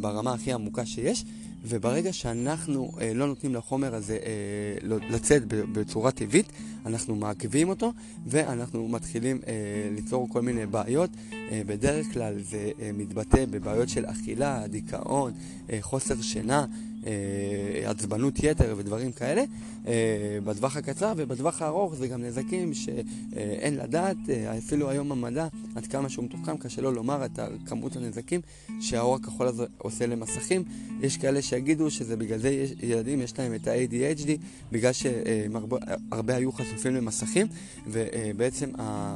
ברמה 0.00 0.32
הכי 0.32 0.52
עמוקה 0.52 0.86
שיש. 0.86 1.24
וברגע 1.64 2.12
שאנחנו 2.12 2.90
אה, 3.00 3.14
לא 3.14 3.26
נותנים 3.26 3.54
לחומר 3.54 3.94
הזה 3.94 4.18
אה, 4.26 4.98
לצאת 5.10 5.42
בצורה 5.48 6.10
טבעית, 6.10 6.46
אנחנו 6.86 7.16
מעכבים 7.16 7.68
אותו 7.68 7.92
ואנחנו 8.26 8.88
מתחילים 8.88 9.40
אה, 9.46 9.52
ליצור 9.94 10.28
כל 10.28 10.42
מיני 10.42 10.66
בעיות. 10.66 11.10
אה, 11.32 11.62
בדרך 11.66 12.12
כלל 12.12 12.34
זה 12.42 12.70
אה, 12.80 12.90
מתבטא 12.94 13.44
בבעיות 13.50 13.88
של 13.88 14.06
אכילה, 14.06 14.66
דיכאון, 14.68 15.32
אה, 15.70 15.78
חוסר 15.80 16.22
שינה. 16.22 16.66
אה, 17.06 17.90
עצבנות 17.90 18.34
יתר 18.42 18.74
ודברים 18.78 19.12
כאלה 19.12 19.44
אה, 19.86 20.38
בטווח 20.44 20.76
הקצר 20.76 21.12
ובטווח 21.16 21.62
הארוך 21.62 21.94
זה 21.94 22.08
גם 22.08 22.22
נזקים 22.22 22.74
שאין 22.74 23.76
לדעת, 23.76 24.16
אה, 24.28 24.58
אפילו 24.58 24.90
היום 24.90 25.12
המדע 25.12 25.46
עד 25.74 25.86
כמה 25.86 26.08
שהוא 26.08 26.24
מתוחכם 26.24 26.56
קשה 26.56 26.82
לו 26.82 26.92
לומר 26.92 27.24
את 27.24 27.38
כמות 27.66 27.96
הנזקים 27.96 28.40
שהאור 28.80 29.14
הכחול 29.14 29.46
הזה 29.46 29.64
עושה 29.78 30.06
למסכים. 30.06 30.64
יש 31.00 31.16
כאלה 31.16 31.42
שיגידו 31.42 31.90
שזה 31.90 32.16
בגלל 32.16 32.38
זה 32.38 32.50
יש, 32.50 32.72
ילדים 32.82 33.20
יש 33.20 33.38
להם 33.38 33.54
את 33.54 33.68
ה-ADHD 33.68 34.30
בגלל 34.72 34.92
שהרבה 34.92 36.36
היו 36.36 36.52
חשופים 36.52 36.94
למסכים 36.94 37.46
ובעצם 37.86 38.70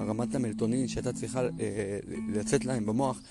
רמת 0.07 0.35
המלטונין 0.35 0.89
שהייתה 0.89 1.13
צריכה 1.13 1.43
לצאת 2.35 2.65
להם 2.65 2.87
במוח 2.87 3.23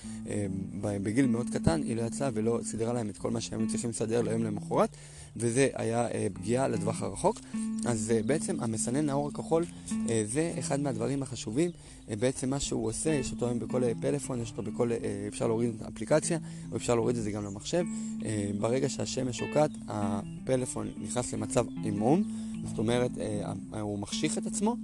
בגיל 0.82 1.26
מאוד 1.26 1.50
קטן 1.50 1.82
היא 1.82 1.96
לא 1.96 2.02
יצאה 2.02 2.30
ולא 2.34 2.60
סידרה 2.62 2.92
להם 2.92 3.10
את 3.10 3.18
כל 3.18 3.30
מה 3.30 3.40
שהם 3.40 3.66
צריכים 3.66 3.90
לסדר 3.90 4.22
ליום 4.22 4.41
למחרת, 4.44 4.96
וזה 5.36 5.68
היה 5.74 6.08
אה, 6.08 6.26
פגיעה 6.32 6.68
לטווח 6.68 7.02
הרחוק. 7.02 7.40
אז 7.84 8.10
אה, 8.10 8.22
בעצם 8.26 8.56
המסנן 8.60 9.08
האור 9.08 9.28
הכחול 9.28 9.64
אה, 10.08 10.22
זה 10.26 10.52
אחד 10.58 10.80
מהדברים 10.80 11.22
החשובים. 11.22 11.70
אה, 12.10 12.16
בעצם 12.16 12.50
מה 12.50 12.60
שהוא 12.60 12.86
עושה, 12.86 13.10
יש 13.10 13.30
אותו 13.30 13.46
היום 13.46 13.58
בכל 13.58 13.84
אה, 13.84 13.92
פלאפון, 14.00 14.40
יש 14.40 14.50
אותו 14.50 14.62
בכל, 14.62 14.92
אה, 14.92 14.98
אפשר 15.28 15.46
להוריד 15.46 15.70
את 15.76 15.82
האפליקציה, 15.82 16.38
או 16.70 16.76
אפשר 16.76 16.94
להוריד 16.94 17.16
את 17.16 17.22
זה 17.22 17.30
גם 17.30 17.44
למחשב. 17.44 17.84
אה, 18.24 18.50
ברגע 18.60 18.88
שהשמש 18.88 19.38
שוקעת, 19.38 19.70
הפלאפון 19.88 20.88
נכנס 21.02 21.34
למצב 21.34 21.66
אימון, 21.84 22.22
זאת 22.64 22.78
אומרת, 22.78 23.10
אה, 23.18 23.80
הוא 23.80 23.98
מחשיך 23.98 24.38
את 24.38 24.46
עצמו. 24.46 24.76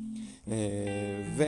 ו, 1.36 1.44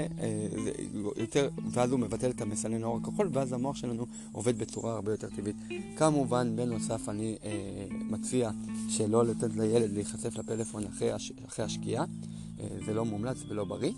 יותר, 1.17 1.49
ואז 1.71 1.91
הוא 1.91 2.01
מבטל 2.01 2.31
את 2.31 2.41
המסנן 2.41 2.83
האור 2.83 2.97
הכחול, 2.97 3.29
ואז 3.33 3.53
המוח 3.53 3.77
שלנו 3.77 4.07
עובד 4.33 4.59
בצורה 4.59 4.95
הרבה 4.95 5.13
יותר 5.13 5.29
טבעית. 5.37 5.57
כמובן, 5.97 6.57
בנוסף, 6.57 7.09
אני 7.09 7.37
מציע 7.93 8.51
שלא 8.89 9.27
לתת 9.27 9.57
לילד 9.57 9.93
להיחשף 9.93 10.39
לפלאפון 10.39 10.85
אחרי, 10.85 11.13
הש, 11.13 11.33
אחרי 11.49 11.65
השקיעה, 11.65 12.05
זה 12.87 12.95
לא 12.95 13.05
מומלץ 13.05 13.37
ולא 13.49 13.65
בריא. 13.65 13.93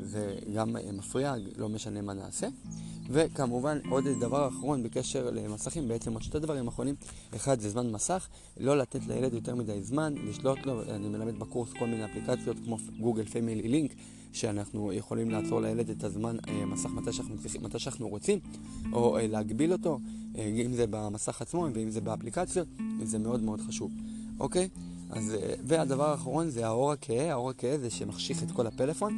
זה 0.00 0.38
גם 0.54 0.76
מפריע, 0.92 1.34
לא 1.56 1.68
משנה 1.68 2.02
מה 2.02 2.14
נעשה. 2.14 2.48
וכמובן, 3.12 3.78
עוד 3.88 4.04
דבר 4.20 4.48
אחרון 4.48 4.82
בקשר 4.82 5.30
למסכים, 5.30 5.88
בעצם 5.88 6.12
עוד 6.12 6.22
שתי 6.22 6.38
דברים 6.38 6.68
אחרונים. 6.68 6.94
אחד 7.36 7.60
זה 7.60 7.70
זמן 7.70 7.90
מסך, 7.90 8.28
לא 8.60 8.78
לתת 8.78 9.06
לילד 9.06 9.34
יותר 9.34 9.54
מדי 9.54 9.82
זמן, 9.82 10.14
לשלוט 10.28 10.58
לו, 10.66 10.82
אני 10.82 11.08
מלמד 11.08 11.38
בקורס 11.38 11.72
כל 11.72 11.86
מיני 11.86 12.04
אפליקציות 12.04 12.56
כמו 12.64 12.76
גוגל 13.00 13.24
פמילי 13.24 13.68
לינק, 13.68 13.94
שאנחנו 14.32 14.92
יכולים 14.92 15.30
לעצור 15.30 15.60
לילד 15.60 15.90
את 15.90 16.04
הזמן 16.04 16.36
אה, 16.48 16.66
מסך 16.66 16.90
מתי 16.90 17.12
שאנחנו, 17.12 17.34
מתי 17.62 17.78
שאנחנו 17.78 18.08
רוצים, 18.08 18.38
או 18.92 19.16
אה, 19.18 19.26
להגביל 19.26 19.72
אותו, 19.72 19.98
אה, 20.38 20.44
אם 20.66 20.74
זה 20.74 20.84
במסך 20.90 21.42
עצמו 21.42 21.66
ואם 21.74 21.90
זה 21.90 22.00
באפליקציות, 22.00 22.68
זה 23.02 23.18
מאוד 23.18 23.42
מאוד 23.42 23.60
חשוב, 23.60 23.92
אוקיי? 24.40 24.68
אז, 25.12 25.36
והדבר 25.64 26.10
האחרון 26.10 26.50
זה 26.50 26.66
האור 26.66 26.92
הכהה, 26.92 27.32
האור 27.32 27.50
הכהה 27.50 27.78
זה 27.78 27.90
שמחשיך 27.90 28.42
את 28.42 28.50
כל 28.50 28.66
הפלאפון. 28.66 29.12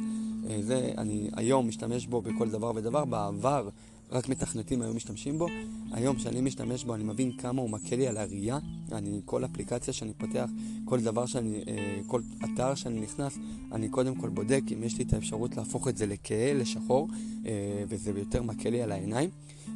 זה, 0.61 0.91
אני 0.97 1.29
היום 1.35 1.67
משתמש 1.67 2.07
בו 2.07 2.21
בכל 2.21 2.49
דבר 2.49 2.71
ודבר, 2.75 3.05
בעבר 3.05 3.69
רק 4.11 4.29
מתכנתים 4.29 4.81
היו 4.81 4.93
משתמשים 4.93 5.37
בו. 5.37 5.47
היום 5.91 6.15
כשאני 6.15 6.41
משתמש 6.41 6.83
בו 6.83 6.95
אני 6.95 7.03
מבין 7.03 7.31
כמה 7.37 7.61
הוא 7.61 7.69
מקל 7.69 7.95
לי 7.95 8.07
על 8.07 8.17
הראייה. 8.17 8.59
אני, 8.91 9.21
כל 9.25 9.45
אפליקציה 9.45 9.93
שאני 9.93 10.13
פותח, 10.13 10.49
כל 10.85 11.01
דבר 11.01 11.25
שאני, 11.25 11.63
אה, 11.67 11.99
כל 12.07 12.21
אתר 12.43 12.75
שאני 12.75 12.99
נכנס, 12.99 13.37
אני 13.71 13.89
קודם 13.89 14.15
כל 14.15 14.29
בודק 14.29 14.61
אם 14.73 14.83
יש 14.83 14.97
לי 14.97 15.03
את 15.03 15.13
האפשרות 15.13 15.57
להפוך 15.57 15.87
את 15.87 15.97
זה 15.97 16.05
לכהה, 16.05 16.53
לשחור, 16.53 17.07
אה, 17.45 17.83
וזה 17.87 18.11
יותר 18.15 18.43
מקל 18.43 18.69
לי 18.69 18.81
על 18.81 18.91
העיניים. 18.91 19.29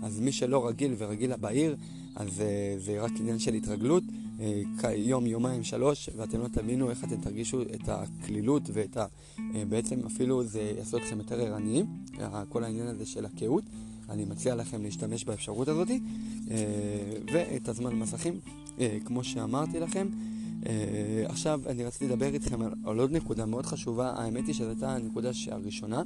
אז 0.03 0.19
מי 0.19 0.31
שלא 0.31 0.67
רגיל 0.67 0.95
ורגיל 0.97 1.35
בעיר, 1.35 1.75
אז 2.15 2.41
אה, 2.41 2.75
זה 2.77 3.01
רק 3.01 3.11
עניין 3.19 3.39
של 3.39 3.53
התרגלות. 3.53 4.03
יום, 4.95 5.25
יומיים, 5.25 5.63
שלוש, 5.63 6.09
ואתם 6.17 6.41
לא 6.41 6.47
תבינו 6.47 6.89
איך 6.89 7.03
אתם 7.03 7.15
תרגישו 7.15 7.61
את 7.61 7.89
הקלילות 7.89 8.63
ואת 8.73 8.97
ה... 8.97 9.05
בעצם 9.69 9.99
אפילו 10.05 10.43
זה 10.43 10.73
יעשו 10.77 10.97
אתכם 10.97 11.17
יותר 11.17 11.41
ערניים, 11.41 11.85
כל 12.49 12.63
העניין 12.63 12.87
הזה 12.87 13.05
של 13.05 13.25
הקהות. 13.25 13.63
אני 14.09 14.25
מציע 14.25 14.55
לכם 14.55 14.83
להשתמש 14.83 15.23
באפשרות 15.23 15.67
הזאת, 15.67 15.87
אה, 16.51 16.57
ואת 17.33 17.69
הזמן 17.69 17.95
מסכים, 17.95 18.39
אה, 18.79 18.97
כמו 19.05 19.23
שאמרתי 19.23 19.79
לכם. 19.79 20.07
אה, 20.65 21.23
עכשיו 21.25 21.61
אני 21.67 21.83
רציתי 21.83 22.07
לדבר 22.07 22.33
איתכם 22.33 22.61
על 22.61 22.99
עוד 22.99 23.11
נקודה 23.11 23.45
מאוד 23.45 23.65
חשובה, 23.65 24.13
האמת 24.15 24.47
היא 24.47 24.55
שזו 24.55 24.69
הייתה 24.69 24.95
הנקודה 24.95 25.29
הראשונה, 25.51 26.03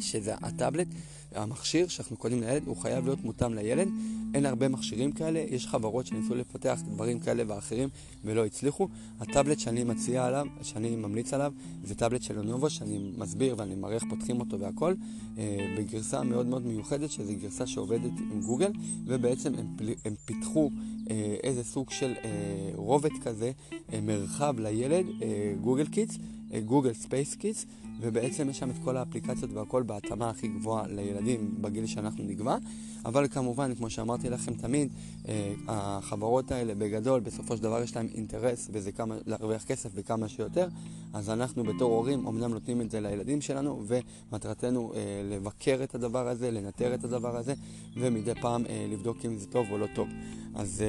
שזה 0.00 0.34
הטאבלט, 0.34 0.88
המכשיר 1.34 1.88
שאנחנו 1.88 2.16
קונים 2.16 2.40
לילד, 2.40 2.62
הוא 2.66 2.76
חייב 2.76 3.04
להיות 3.04 3.24
מותאם 3.24 3.54
לילד. 3.54 3.88
אין 4.34 4.46
הרבה 4.46 4.68
מכשירים 4.68 5.12
כאלה, 5.12 5.44
יש 5.50 5.66
חברות 5.66 6.06
שניסו 6.06 6.34
לפתח 6.34 6.80
דברים 6.84 7.20
כאלה 7.20 7.42
ואחרים 7.46 7.88
ולא 8.24 8.44
הצליחו. 8.44 8.88
הטאבלט 9.20 9.58
שאני 9.58 9.84
מציע 9.84 10.26
עליו, 10.26 10.46
שאני 10.62 10.96
ממליץ 10.96 11.34
עליו, 11.34 11.52
זה 11.84 11.94
טאבלט 11.94 12.22
של 12.22 12.38
לנובו, 12.38 12.70
שאני 12.70 13.12
מסביר 13.18 13.54
ואני 13.58 13.74
מראה 13.74 13.94
איך 13.94 14.04
פותחים 14.10 14.40
אותו 14.40 14.60
והכל, 14.60 14.94
אה, 15.38 15.74
בגרסה 15.78 16.22
מאוד 16.22 16.46
מאוד 16.46 16.66
מיוחדת, 16.66 17.10
שזו 17.10 17.32
גרסה 17.42 17.66
שעובדת 17.66 18.12
עם 18.32 18.40
גוגל, 18.40 18.72
ובעצם 19.06 19.54
הם, 19.54 19.76
הם 20.04 20.14
פיתחו 20.24 20.70
אה, 21.10 21.36
איזה 21.42 21.64
סוג 21.64 21.90
של 21.90 22.12
אה, 22.24 22.30
רובד 22.74 23.10
כזה, 23.22 23.52
אה, 23.92 24.00
מרחב 24.00 24.54
לילד, 24.58 25.06
אה, 25.22 25.54
Google 25.60 25.86
Kids, 25.86 26.18
אה, 26.52 26.60
Google 26.60 26.92
Space 26.92 27.34
Kids. 27.34 27.66
ובעצם 28.00 28.50
יש 28.50 28.58
שם 28.58 28.70
את 28.70 28.74
כל 28.84 28.96
האפליקציות 28.96 29.52
והכל 29.52 29.82
בהתאמה 29.82 30.30
הכי 30.30 30.48
גבוהה 30.48 30.86
לילדים 30.86 31.54
בגיל 31.60 31.86
שאנחנו 31.86 32.24
נקבע. 32.24 32.56
אבל 33.04 33.28
כמובן, 33.28 33.74
כמו 33.74 33.90
שאמרתי 33.90 34.30
לכם 34.30 34.54
תמיד, 34.54 34.92
אה, 35.28 35.54
החברות 35.68 36.52
האלה 36.52 36.74
בגדול, 36.74 37.20
בסופו 37.20 37.56
של 37.56 37.62
דבר 37.62 37.82
יש 37.82 37.96
להם 37.96 38.08
אינטרס 38.14 38.68
בזה 38.68 38.92
כמה, 38.92 39.16
להרוויח 39.26 39.64
כסף 39.64 39.90
וכמה 39.94 40.28
שיותר, 40.28 40.68
אז 41.12 41.30
אנחנו 41.30 41.64
בתור 41.64 41.92
הורים 41.92 42.26
אומנם 42.26 42.50
נותנים 42.50 42.80
את 42.80 42.90
זה 42.90 43.00
לילדים 43.00 43.40
שלנו, 43.40 43.82
ומטרתנו 43.86 44.92
אה, 44.94 45.00
לבקר 45.24 45.80
את 45.84 45.94
הדבר 45.94 46.28
הזה, 46.28 46.50
לנטר 46.50 46.94
את 46.94 47.04
הדבר 47.04 47.36
הזה, 47.36 47.54
ומדי 47.96 48.34
פעם 48.40 48.66
אה, 48.66 48.86
לבדוק 48.90 49.24
אם 49.24 49.36
זה 49.36 49.46
טוב 49.46 49.66
או 49.70 49.78
לא 49.78 49.86
טוב. 49.94 50.08
אז 50.54 50.84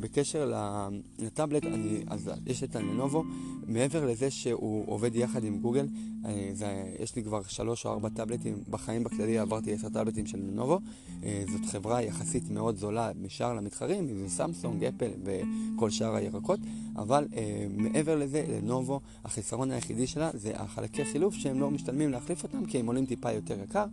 בקשר 0.00 0.52
לטאבלט, 1.18 1.64
אני, 1.64 2.04
אז 2.06 2.30
יש 2.46 2.62
את 2.62 2.76
הנובו, 2.76 3.24
מעבר 3.66 4.06
לזה 4.06 4.30
שהוא 4.30 4.84
עובד 4.86 5.16
יחד 5.16 5.44
עם 5.44 5.58
גוגל, 5.58 5.86
זה, 6.52 6.84
יש 6.98 7.16
לי 7.16 7.22
כבר 7.22 7.42
שלוש 7.42 7.86
או 7.86 7.90
ארבע 7.90 8.08
טאבלטים, 8.08 8.62
בחיים 8.70 9.04
בכללי 9.04 9.38
עברתי 9.38 9.72
עשר 9.72 9.88
טאבלטים 9.88 10.26
של 10.26 10.38
נובו. 10.38 10.80
זאת 11.52 11.64
חברה 11.64 12.02
יחסית 12.02 12.50
מאוד 12.50 12.76
זולה 12.76 13.10
משאר 13.22 13.54
למתחרים, 13.54 14.08
זה 14.18 14.28
סמסונג, 14.28 14.84
אפל 14.84 15.10
וכל 15.24 15.90
שאר 15.90 16.14
הירקות, 16.14 16.60
אבל 16.96 17.26
אה, 17.36 17.66
מעבר 17.76 18.16
לזה, 18.16 18.44
לנובו, 18.48 19.00
החיסרון 19.24 19.70
היחידי 19.70 20.06
שלה 20.06 20.30
זה 20.34 20.52
החלקי 20.54 21.04
חילוף 21.04 21.34
שהם 21.34 21.60
לא 21.60 21.70
משתלמים 21.70 22.10
להחליף 22.10 22.42
אותם 22.42 22.66
כי 22.66 22.78
הם 22.78 22.86
עולים 22.86 23.06
טיפה 23.06 23.32
יותר 23.32 23.62
יקר. 23.62 23.86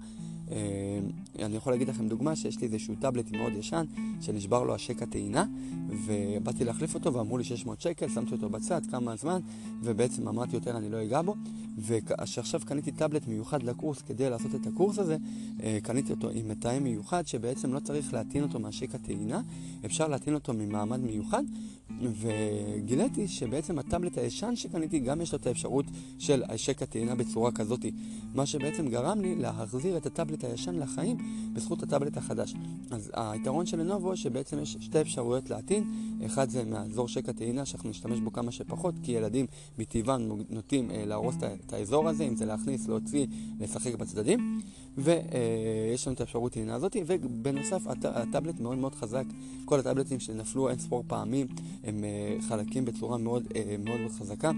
אה, 0.54 1.46
אני 1.46 1.56
יכול 1.56 1.74
להגיד 1.74 1.90
לכם 1.90 2.08
דוגמה 2.08 2.36
שיש 2.36 2.60
לי 2.60 2.68
איזשהו 2.68 2.96
טאבלט 3.00 3.32
מאוד 3.32 3.54
ישן 3.54 3.86
שנשבר 4.22 4.64
לו 4.64 4.76
השק 4.76 5.02
הטעינה 5.02 5.46
ובאתי 5.88 6.64
להחליף 6.64 6.96
אותו 6.96 7.14
ואמרו 7.14 7.38
לי 7.38 7.44
600 7.44 7.82
שקל, 7.82 8.10
שמתי 8.10 8.32
אותו 8.32 8.50
בצד 8.50 8.82
כמה 8.92 9.16
זמן 9.16 9.40
ובעצם 9.84 10.28
אמרתי 10.28 10.56
יותר 10.56 10.78
אני 10.78 10.90
לא 10.90 11.04
אגע 11.04 11.22
בו. 11.22 11.36
וכשעכשיו 11.78 12.62
קניתי 12.66 12.92
טאבלט 12.92 13.28
מיוחד 13.28 13.64
לקורס 13.64 14.02
כדי 14.02 14.30
לעשות 14.30 14.56
את 14.56 14.68
הקורס 14.68 15.00
הזה 15.00 15.18
אה, 15.64 15.78
קניתי 15.84 16.14
אותו 16.14 16.30
עם 16.30 16.48
מתאם 16.48 16.84
מיוחד 16.84 17.28
שבעצם 17.28 17.74
לא 17.74 17.80
צריך 17.80 18.14
להטעין 18.14 18.44
אותו 18.44 18.60
מהשק 18.60 18.96
הטעינה 18.96 19.42
אפשר 19.86 20.08
להטעין 20.08 20.36
אותו 20.36 20.54
ממעמד 20.54 21.00
מיוחד 21.00 21.44
וגיליתי 22.12 23.28
שבעצם 23.28 23.80
הטאבלט 23.80 24.18
הישן 24.18 24.56
שקניתי 24.56 25.00
גם 25.00 25.22
יש 25.22 25.32
לו 25.34 25.40
את 25.40 25.48
האפשרות 25.48 25.86
של 26.20 26.44
השק 26.50 26.82
הטעינה 26.82 27.16
בצורה 27.16 27.52
כזאת 27.52 27.86
מה 28.34 28.46
שבעצם 28.46 28.88
גרם 28.88 29.22
לי 29.22 29.36
להחזיר 29.36 29.98
את 29.98 30.06
הטאבלט 30.06 30.44
הישן 30.44 30.76
לחיים 30.76 31.18
בזכות 31.54 31.84
הטאבלט 31.84 32.18
החדש. 32.18 32.54
אז 32.92 33.12
היתרון 33.14 33.66
של 33.66 33.80
לנובו 33.80 34.18
שבעצם 34.18 34.60
יש 34.60 34.78
שתי 34.80 35.02
אפשרויות 35.02 35.50
להטעין, 35.50 35.92
אחד 36.26 36.50
זה 36.50 36.64
מהאזור 36.64 37.08
שקע 37.08 37.32
טעינה 37.32 37.66
שאנחנו 37.66 37.90
נשתמש 37.90 38.20
בו 38.20 38.34
כמה 38.34 38.52
שפחות, 38.52 38.96
כי 39.04 39.12
ילדים 39.12 39.46
מטבעם 39.78 40.22
נוטים 40.50 40.92
אה, 40.92 41.06
להרוס 41.06 41.36
את 41.66 41.74
האזור 41.74 42.10
הזה, 42.10 42.24
אם 42.24 42.36
זה 42.36 42.46
להכניס, 42.46 42.88
להוציא, 42.88 43.26
לשחק 43.60 43.96
בצדדים, 43.96 44.62
ויש 44.98 46.08
לנו 46.08 46.16
את 46.16 46.22
האפשרות 46.22 46.52
טעינה 46.52 46.76
הזאת, 46.76 46.98
ובנוסף 47.06 47.88
הט, 47.88 48.06
הטאבלט 48.06 48.60
מאוד 48.60 48.78
מאוד 48.78 48.96
חזק, 48.96 49.26
כל 49.66 49.80
הטאבלטים 49.80 50.20
שנפלו 50.20 50.70
אין 50.70 50.80
ספור 50.80 51.04
פעמים 51.08 51.48
הם 51.84 51.93
אה, 52.04 52.38
חלקים 52.42 52.86
בצורה 52.86 53.18
מאוד 53.18 53.44
אה, 53.56 53.76
מאוד, 53.80 54.00
מאוד 54.00 54.12
חזקה, 54.12 54.52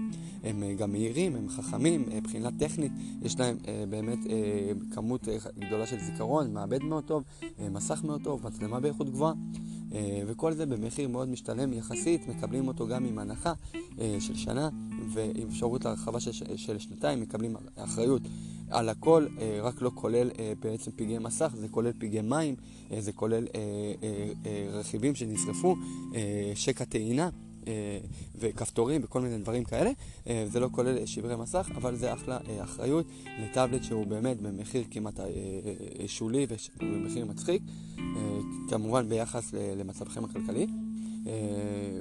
הם 0.44 0.62
אה, 0.62 0.74
גם 0.74 0.92
מהירים, 0.92 1.36
הם 1.36 1.48
חכמים, 1.48 2.04
מבחינה 2.16 2.48
טכנית 2.58 2.92
יש 3.22 3.38
להם 3.38 3.56
באמת 3.88 4.18
כמות 4.90 5.28
גדולה 5.58 5.86
של 5.86 6.00
זיכרון, 6.00 6.52
מעבד 6.52 6.82
מאוד 6.82 7.04
טוב, 7.04 7.22
מסך 7.70 8.04
מאוד 8.04 8.22
טוב, 8.22 8.46
מצלמה 8.46 8.80
באיכות 8.80 9.10
גבוהה. 9.10 9.34
וכל 10.26 10.52
זה 10.52 10.66
במחיר 10.66 11.08
מאוד 11.08 11.28
משתלם 11.28 11.72
יחסית, 11.72 12.28
מקבלים 12.28 12.68
אותו 12.68 12.86
גם 12.86 13.04
עם 13.04 13.18
הנחה 13.18 13.52
של 14.18 14.34
שנה 14.34 14.68
ועם 15.08 15.48
אפשרות 15.48 15.84
להרחבה 15.84 16.20
של, 16.20 16.56
של 16.56 16.78
שנתיים, 16.78 17.20
מקבלים 17.20 17.56
אחריות 17.76 18.22
על 18.70 18.88
הכל, 18.88 19.26
אה, 19.38 19.58
רק 19.62 19.82
לא 19.82 19.90
כולל 19.94 20.30
בעצם 20.60 20.90
פגעי 20.96 21.18
מסך, 21.18 21.52
זה 21.56 21.68
כולל 21.68 21.92
פגעי 21.98 22.22
מים, 22.22 22.54
זה 22.98 23.12
כולל 23.12 23.46
רכיבים 24.72 25.14
שנשרפו, 25.14 25.76
שקע 26.54 26.84
טעינה. 26.84 27.28
אה, 27.68 27.98
וכפתורים 28.38 29.00
וכל 29.04 29.20
מיני 29.20 29.38
דברים 29.38 29.64
כאלה. 29.64 29.90
אה, 30.28 30.44
זה 30.48 30.60
לא 30.60 30.68
כולל 30.72 31.06
שברי 31.06 31.36
מסך, 31.36 31.70
אבל 31.76 31.96
זה 31.96 32.12
אחלה 32.12 32.38
אה, 32.48 32.64
אחריות 32.64 33.06
לטאבלט 33.38 33.84
שהוא 33.84 34.06
באמת 34.06 34.42
במחיר 34.42 34.84
כמעט 34.90 35.20
שולי 36.06 36.46
ובמחיר 36.80 37.24
מצחיק, 37.24 37.62
כמובן 38.68 39.08
ביחס 39.08 39.54
למצבכם 39.76 40.24
הכלכלי. 40.24 40.66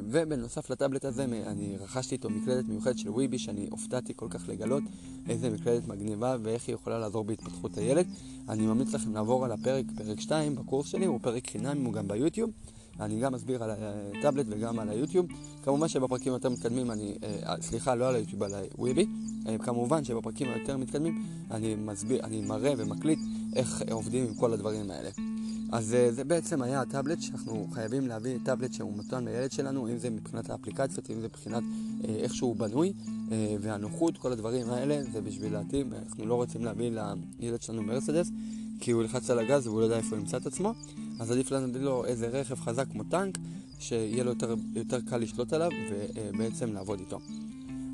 ובנוסף 0.09 0.69
לטאבלט 0.69 1.05
הזה 1.05 1.23
אני 1.23 1.77
רכשתי 1.77 2.15
איתו 2.15 2.29
מקלדת 2.29 2.67
מיוחדת 2.67 2.97
של 2.97 3.09
וויבי 3.09 3.39
שאני 3.39 3.67
הופתעתי 3.71 4.13
כל 4.15 4.27
כך 4.29 4.49
לגלות 4.49 4.83
איזה 5.29 5.49
מקלדת 5.49 5.87
מגניבה 5.87 6.35
ואיך 6.43 6.67
היא 6.67 6.75
יכולה 6.75 6.99
לעזור 6.99 7.23
בהתפתחות 7.23 7.77
הילד. 7.77 8.07
אני 8.49 8.65
ממליץ 8.65 8.93
לכם 8.93 9.13
לעבור 9.13 9.45
על 9.45 9.51
הפרק, 9.51 9.85
פרק 9.97 10.19
2 10.19 10.55
בקורס 10.55 10.87
שלי, 10.87 11.05
הוא 11.05 11.19
פרק 11.21 11.47
חינם, 11.47 11.85
הוא 11.85 11.93
גם 11.93 12.07
ביוטיוב. 12.07 12.51
אני 12.99 13.19
גם 13.19 13.33
מסביר 13.33 13.63
על 13.63 13.71
הטאבלט 13.71 14.45
וגם 14.49 14.79
על 14.79 14.89
היוטיוב. 14.89 15.25
כמובן 15.63 15.87
שבפרקים 15.87 16.33
היותר 16.33 16.49
מתקדמים, 16.49 16.91
אני, 16.91 17.17
אה, 17.23 17.55
סליחה, 17.61 17.95
לא 17.95 18.07
על 18.07 18.15
היוטיוב, 18.15 18.43
על 18.43 18.51
הוויבי. 18.77 19.05
אה, 19.47 19.57
כמובן 19.57 20.03
שבפרקים 20.03 20.47
היותר 20.49 20.77
מתקדמים 20.77 21.25
אני 21.51 21.75
מסביר, 21.75 22.23
אני 22.23 22.41
מראה 22.41 22.73
ומקליט 22.77 23.19
איך 23.55 23.83
עובדים 23.91 24.25
עם 24.27 24.33
כל 24.33 24.53
הדברים 24.53 24.91
האלה. 24.91 25.34
אז 25.71 25.93
אה, 25.93 26.11
זה 26.11 26.23
בעצם 26.23 26.61
היה 26.61 26.81
הטאבלט 26.81 27.21
שאנחנו 27.21 27.67
חייבים 27.73 28.07
להביא 28.07 28.37
טאבלט 28.43 28.73
שהוא 28.73 28.97
מתון 28.97 29.25
לילד 29.25 29.51
שלנו, 29.51 29.87
אם 29.87 29.97
זה 29.97 30.09
מבחינת 30.09 30.49
האפליקציות, 30.49 31.09
אם 31.09 31.21
זה 31.21 31.27
מבחינת 31.27 31.63
אה, 32.07 32.15
איך 32.15 32.35
שהוא 32.35 32.55
בנוי, 32.55 32.93
אה, 33.31 33.55
והנוחות, 33.61 34.17
כל 34.17 34.31
הדברים 34.31 34.69
האלה, 34.69 35.03
זה 35.13 35.21
בשביל 35.21 35.53
להתאים, 35.53 35.93
אנחנו 35.93 36.25
לא 36.25 36.35
רוצים 36.35 36.65
להביא 36.65 36.91
לילד 37.39 37.61
שלנו 37.61 37.83
מרסדס, 37.83 38.31
כי 38.79 38.91
הוא 38.91 39.01
ילחץ 39.01 39.29
על 39.29 39.39
הגז 39.39 39.67
והוא 39.67 39.79
לא 39.79 39.85
יודע 39.85 39.97
איפה 39.97 40.09
הוא 40.09 40.17
ימצא 40.17 40.37
את 40.37 40.45
עצמו, 40.45 40.73
אז 41.19 41.31
עדיף 41.31 41.51
להביא 41.51 41.81
לו 41.81 42.05
איזה 42.05 42.27
רכב 42.27 42.55
חזק 42.55 42.85
כמו 42.91 43.03
טנק, 43.03 43.37
שיהיה 43.79 44.23
לו 44.23 44.29
יותר, 44.29 44.55
יותר 44.75 45.01
קל 45.01 45.17
לשלוט 45.17 45.53
עליו 45.53 45.69
ובעצם 45.89 46.73
לעבוד 46.73 46.99
איתו. 46.99 47.19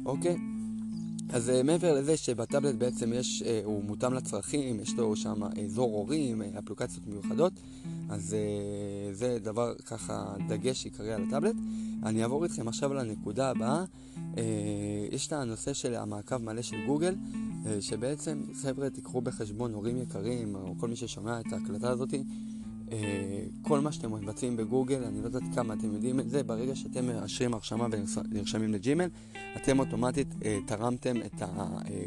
אוקיי? 0.06 0.38
אז 1.34 1.50
uh, 1.50 1.64
מעבר 1.64 1.94
לזה 1.94 2.18
שבטאבלט 2.18 2.76
בעצם 2.76 3.14
יש, 3.14 3.44
uh, 3.46 3.66
הוא 3.66 3.84
מותאם 3.84 4.14
לצרכים, 4.14 4.80
יש 4.80 4.94
לו 4.94 5.16
שם 5.16 5.44
אזור 5.66 5.92
הורים, 5.92 6.42
אפליקציות 6.42 7.08
מיוחדות, 7.08 7.54
אז 8.10 8.36
זה 9.12 9.38
דבר 9.44 9.74
ככה 9.86 10.34
דגש 10.48 10.86
עיקרי 10.86 11.14
על 11.14 11.24
הטאבלט. 11.28 11.56
אני 12.04 12.24
אעבור 12.24 12.44
איתכם 12.44 12.68
עכשיו 12.68 12.94
לנקודה 12.94 13.50
הבאה. 13.50 13.84
יש 15.12 15.28
את 15.28 15.34
הנושא 15.34 15.74
של 15.74 15.96
המעקב 15.96 16.38
מלא 16.38 16.62
של 16.62 16.86
גוגל, 16.88 17.16
שבעצם, 17.80 18.44
חבר'ה, 18.54 18.90
תיקחו 18.90 19.22
בחשבון, 19.22 19.74
הורים 19.74 19.98
יקרים, 19.98 20.56
או 20.56 20.76
כל 20.80 20.88
מי 20.88 20.96
ששומע 20.96 21.40
את 21.40 21.54
ההקלטה 21.54 21.90
הזאתי, 21.90 22.18
אה, 22.18 22.24
כל 23.62 23.80
מה 23.80 23.92
שאתם 23.92 24.14
מבצעים 24.14 24.58
בגוגל, 24.58 25.04
אני 25.04 25.22
לא 25.22 25.26
יודעת 25.26 25.44
כמה 25.56 25.74
אתם 25.74 25.94
יודעים 25.94 26.20
את 26.20 26.30
זה, 26.30 26.44
ברגע 26.44 26.76
שאתם 26.76 27.06
מאשרים 27.06 27.54
הרשמה 27.54 27.88
ונרשמים 28.32 28.74
לג'ימל, 28.74 29.10
אתם 29.56 29.80
אוטומטית 29.80 30.28
אה, 30.46 30.60
תרמתם 30.66 31.18
את 31.26 31.42
אה, 31.42 31.48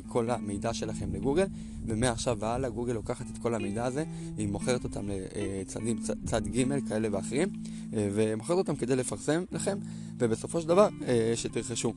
כל 0.09 0.31
המידע 0.31 0.75
שלכם 0.75 1.13
לגוגל, 1.13 1.47
ומעכשיו 1.87 2.37
והלאה 2.41 2.71
גוגל 2.71 2.93
לוקחת 2.93 3.27
את 3.33 3.39
כל 3.39 3.55
המידע 3.55 3.85
הזה, 3.85 4.05
היא 4.37 4.49
מוכרת 4.49 4.85
אותם 4.85 5.09
לצדים, 5.09 5.99
צד, 6.01 6.15
צד 6.25 6.49
ג' 6.49 6.89
כאלה 6.89 7.09
ואחרים, 7.13 7.49
ומוכרת 7.91 8.59
אותם 8.59 8.77
כדי 8.77 8.97
לפרסם 8.97 9.45
לכם, 9.53 9.79
ובסופו 10.19 10.61
של 10.61 10.69
דבר 10.69 10.89
שתרכשו. 11.35 11.93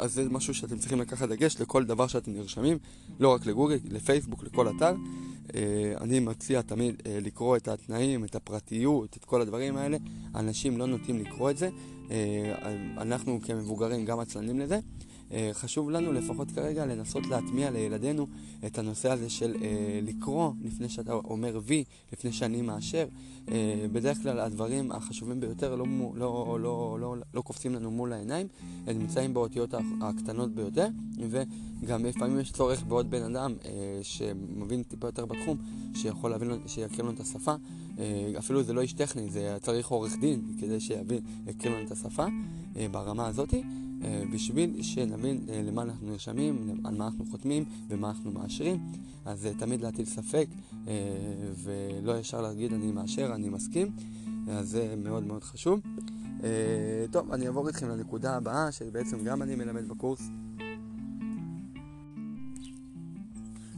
אז 0.00 0.14
זה 0.14 0.28
משהו 0.30 0.54
שאתם 0.54 0.78
צריכים 0.78 1.00
לקחת 1.00 1.28
דגש 1.28 1.60
לכל 1.60 1.84
דבר 1.84 2.06
שאתם 2.06 2.32
נרשמים, 2.32 2.78
לא 3.20 3.34
רק 3.34 3.46
לגוגל, 3.46 3.78
לפייסבוק, 3.90 4.44
לכל 4.44 4.68
אתר. 4.76 4.94
אה, 5.54 5.92
אני 6.00 6.20
מציע 6.20 6.62
תמיד 6.62 7.02
אה, 7.06 7.18
לקרוא 7.20 7.56
את 7.56 7.68
התנאים, 7.68 8.24
את 8.24 8.34
הפרטיות, 8.34 9.16
את 9.16 9.24
כל 9.24 9.40
הדברים 9.40 9.76
האלה. 9.76 9.96
אנשים 10.34 10.78
לא 10.78 10.86
נוטים 10.86 11.18
לקרוא 11.18 11.50
את 11.50 11.58
זה. 11.58 11.70
אה, 12.10 12.54
אנחנו 12.98 13.40
כמבוגרים 13.42 14.04
גם 14.04 14.20
עצלנים 14.20 14.58
לזה. 14.58 14.78
אה, 15.32 15.50
חשוב 15.52 15.90
לנו 15.90 16.12
לפחות 16.12 16.50
כרגע 16.50 16.86
לנסות 16.86 17.26
להטמיע 17.26 17.70
לילדינו 17.70 18.26
את 18.66 18.78
הנושא 18.78 19.10
הזה 19.10 19.30
של 19.30 19.56
אה, 19.62 20.00
לקרוא 20.02 20.52
לפני 20.62 20.88
שאתה 20.88 21.12
אומר 21.12 21.60
וי, 21.64 21.84
לפני 22.12 22.32
שאני 22.32 22.62
מאשר. 22.62 23.06
אה, 23.48 23.86
בדרך 23.92 24.22
כלל 24.22 24.40
הדברים 24.40 24.92
החשובים 24.92 25.40
ביותר 25.40 25.76
לא, 25.76 25.84
לא, 26.14 26.58
לא, 26.60 26.98
לא, 27.00 27.16
לא 27.34 27.40
קופצים 27.40 27.74
לנו 27.74 27.90
מול 27.90 28.12
העיניים, 28.12 28.46
הם 28.86 28.98
נמצאים 28.98 29.34
באותיות 29.34 29.74
הקטנות 30.00 30.54
ביותר, 30.54 30.88
וגם 31.30 32.04
לפעמים 32.04 32.40
יש 32.40 32.52
צורך 32.52 32.82
בעוד 32.82 33.10
בן 33.10 33.22
אדם 33.22 33.54
שמבין 34.02 34.82
טיפה 34.82 35.08
יותר 35.08 35.26
בתחום, 35.26 35.58
שיכול 35.94 36.30
להבין, 36.30 36.50
שיכיר 36.66 37.04
לנו 37.04 37.14
את 37.14 37.20
השפה. 37.20 37.54
אפילו 38.38 38.62
זה 38.62 38.72
לא 38.72 38.80
איש 38.80 38.92
טכני, 38.92 39.30
זה 39.30 39.56
צריך 39.62 39.88
עורך 39.88 40.16
דין 40.20 40.42
כדי 40.60 40.80
שיבין, 40.80 41.20
לנו 41.64 41.82
את 41.86 41.90
השפה 41.90 42.26
ברמה 42.90 43.26
הזאתי. 43.26 43.62
אה, 44.04 44.22
בשביל 44.32 44.82
שנבין 44.82 45.40
אה, 45.48 45.62
למה 45.62 45.82
אנחנו 45.82 46.10
נרשמים, 46.10 46.80
על 46.84 46.94
מה 46.94 47.06
אנחנו 47.06 47.24
חותמים 47.30 47.64
ומה 47.88 48.08
אנחנו 48.08 48.32
מאשרים. 48.32 48.78
אז 49.24 49.46
אה, 49.46 49.52
תמיד 49.58 49.80
להטיל 49.80 50.04
ספק 50.04 50.46
ולא 51.62 52.18
ישר 52.18 52.40
להגיד 52.40 52.72
אני 52.72 52.92
מאשר, 52.92 53.32
אני 53.34 53.48
מסכים. 53.48 53.90
אז 54.50 54.68
זה 54.68 54.94
מאוד 54.96 55.26
מאוד 55.26 55.44
חשוב. 55.44 55.80
טוב, 57.10 57.32
אני 57.32 57.46
אעבור 57.46 57.68
איתכם 57.68 57.88
לנקודה 57.88 58.36
הבאה, 58.36 58.72
שבעצם 58.72 59.24
גם 59.24 59.42
אני 59.42 59.54
מלמד 59.54 59.88
בקורס. 59.88 60.22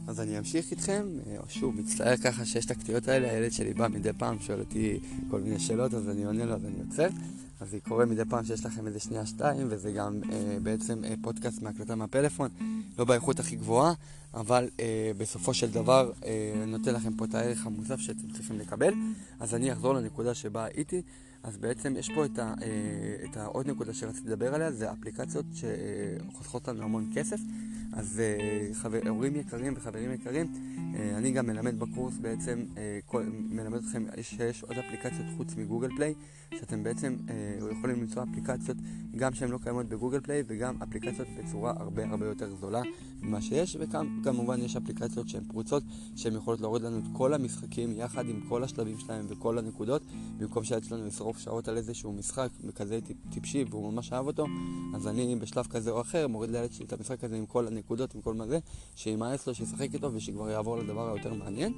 אז 0.07 0.19
אני 0.19 0.37
אמשיך 0.37 0.71
איתכם, 0.71 1.07
שוב, 1.47 1.75
מצטער 1.75 2.17
ככה 2.17 2.45
שיש 2.45 2.65
את 2.65 2.71
הקטיעות 2.71 3.07
האלה, 3.07 3.31
הילד 3.31 3.51
שלי 3.51 3.73
בא 3.73 3.87
מדי 3.87 4.13
פעם, 4.17 4.39
שואל 4.39 4.59
אותי 4.59 4.99
כל 5.29 5.41
מיני 5.41 5.59
שאלות, 5.59 5.93
אז 5.93 6.09
אני 6.09 6.25
עונה 6.25 6.45
לו, 6.45 6.53
אז 6.53 6.65
אני 6.65 6.79
עוצר. 6.87 7.07
אז 7.61 7.69
זה 7.69 7.77
קורה 7.79 8.05
מדי 8.05 8.21
פעם 8.29 8.45
שיש 8.45 8.65
לכם 8.65 8.87
איזה 8.87 8.99
שנייה 8.99 9.25
שתיים, 9.25 9.67
וזה 9.69 9.91
גם 9.91 10.21
אה, 10.31 10.57
בעצם 10.63 11.03
אה, 11.03 11.13
פודקאסט 11.21 11.61
מהקלטה 11.61 11.95
מהפלאפון, 11.95 12.49
לא 12.99 13.05
באיכות 13.05 13.39
הכי 13.39 13.55
גבוהה, 13.55 13.93
אבל 14.33 14.69
אה, 14.79 15.11
בסופו 15.17 15.53
של 15.53 15.71
דבר 15.71 16.11
אה, 16.25 16.63
נותן 16.67 16.93
לכם 16.93 17.13
פה 17.13 17.25
את 17.25 17.35
הערך 17.35 17.65
המוסף 17.65 17.99
שאתם 17.99 18.31
צריכים 18.33 18.59
לקבל. 18.59 18.93
אז 19.39 19.55
אני 19.55 19.73
אחזור 19.73 19.93
לנקודה 19.93 20.33
שבה 20.33 20.65
הייתי. 20.65 21.01
אז 21.43 21.57
בעצם 21.57 21.93
יש 21.97 22.09
פה 22.15 22.25
את, 22.25 22.39
ה, 22.39 22.53
אה, 22.61 23.25
את 23.29 23.37
העוד 23.37 23.67
נקודה 23.67 23.93
שרציתי 23.93 24.27
לדבר 24.27 24.55
עליה, 24.55 24.71
זה 24.71 24.91
אפליקציות 24.91 25.45
שחוסכות 25.53 26.67
לנו 26.67 26.83
המון 26.83 27.09
כסף. 27.15 27.39
אז 27.93 28.19
אה, 28.19 28.73
חבר, 28.73 28.99
הורים 29.09 29.35
יקרים 29.35 29.73
וחברים 29.75 30.13
יקרים, 30.13 30.47
אה, 30.95 31.17
אני 31.17 31.31
גם 31.31 31.45
מלמד 31.45 31.79
בקורס 31.79 32.17
בעצם, 32.17 32.65
כל, 33.05 33.23
מלמד 33.49 33.77
אתכם 33.77 34.05
שיש 34.21 34.63
עוד 34.63 34.77
אפליקציות 34.77 35.25
חוץ 35.37 35.55
מגוגל 35.55 35.89
פליי, 35.95 36.13
שאתם 36.59 36.83
בעצם 36.83 37.15
יכולים 37.71 38.01
למצוא 38.01 38.23
אפליקציות 38.23 38.77
גם 39.15 39.33
שהן 39.33 39.49
לא 39.49 39.57
קיימות 39.63 39.85
בגוגל 39.85 40.19
פליי 40.19 40.43
וגם 40.47 40.81
אפליקציות 40.83 41.27
בצורה 41.37 41.73
הרבה 41.77 42.05
הרבה 42.05 42.25
יותר 42.25 42.55
זולה 42.55 42.81
ממה 43.21 43.41
שיש, 43.41 43.77
וכמובן 43.79 44.61
יש 44.61 44.75
אפליקציות 44.75 45.29
שהן 45.29 45.43
פרוצות, 45.43 45.83
שהן 46.15 46.35
יכולות 46.35 46.61
להוריד 46.61 46.83
לנו 46.83 46.97
את 46.97 47.03
כל 47.13 47.33
המשחקים 47.33 47.93
יחד 47.95 48.29
עם 48.29 48.41
כל 48.49 48.63
השלבים 48.63 48.99
שלהם 48.99 49.25
וכל 49.29 49.57
הנקודות, 49.57 50.01
במקום 50.37 50.63
שהיה 50.63 50.81
לנו 50.91 51.05
לשרוף 51.29 51.39
שעות 51.39 51.67
על 51.67 51.77
איזשהו 51.77 52.13
משחק 52.13 52.49
כזה 52.75 52.99
טיפשי 53.31 53.65
והוא 53.69 53.93
ממש 53.93 54.13
אהב 54.13 54.27
אותו, 54.27 54.45
אז 54.95 55.07
אני 55.07 55.35
בשלב 55.35 55.67
כזה 55.67 55.91
או 55.91 56.01
אחר 56.01 56.27
מוריד 56.27 56.51
לילד 56.51 56.71
שלי 56.73 56.85
את 56.85 56.93
המשחק 56.93 57.23
הזה 57.23 57.35
עם 57.35 57.45
כל 57.45 57.67
הנקודות, 57.67 58.15
עם 58.15 58.21
כל 58.21 58.33
מה 58.33 58.47
זה, 58.47 58.59
שימאס 58.95 59.47
לו, 59.47 59.55
שישחק 59.55 59.93
איתו 59.93 60.13
ושכבר 60.13 60.49
יעבור 60.49 60.77
לדבר 60.77 61.13
היותר 61.13 61.33
מעניין. 61.33 61.73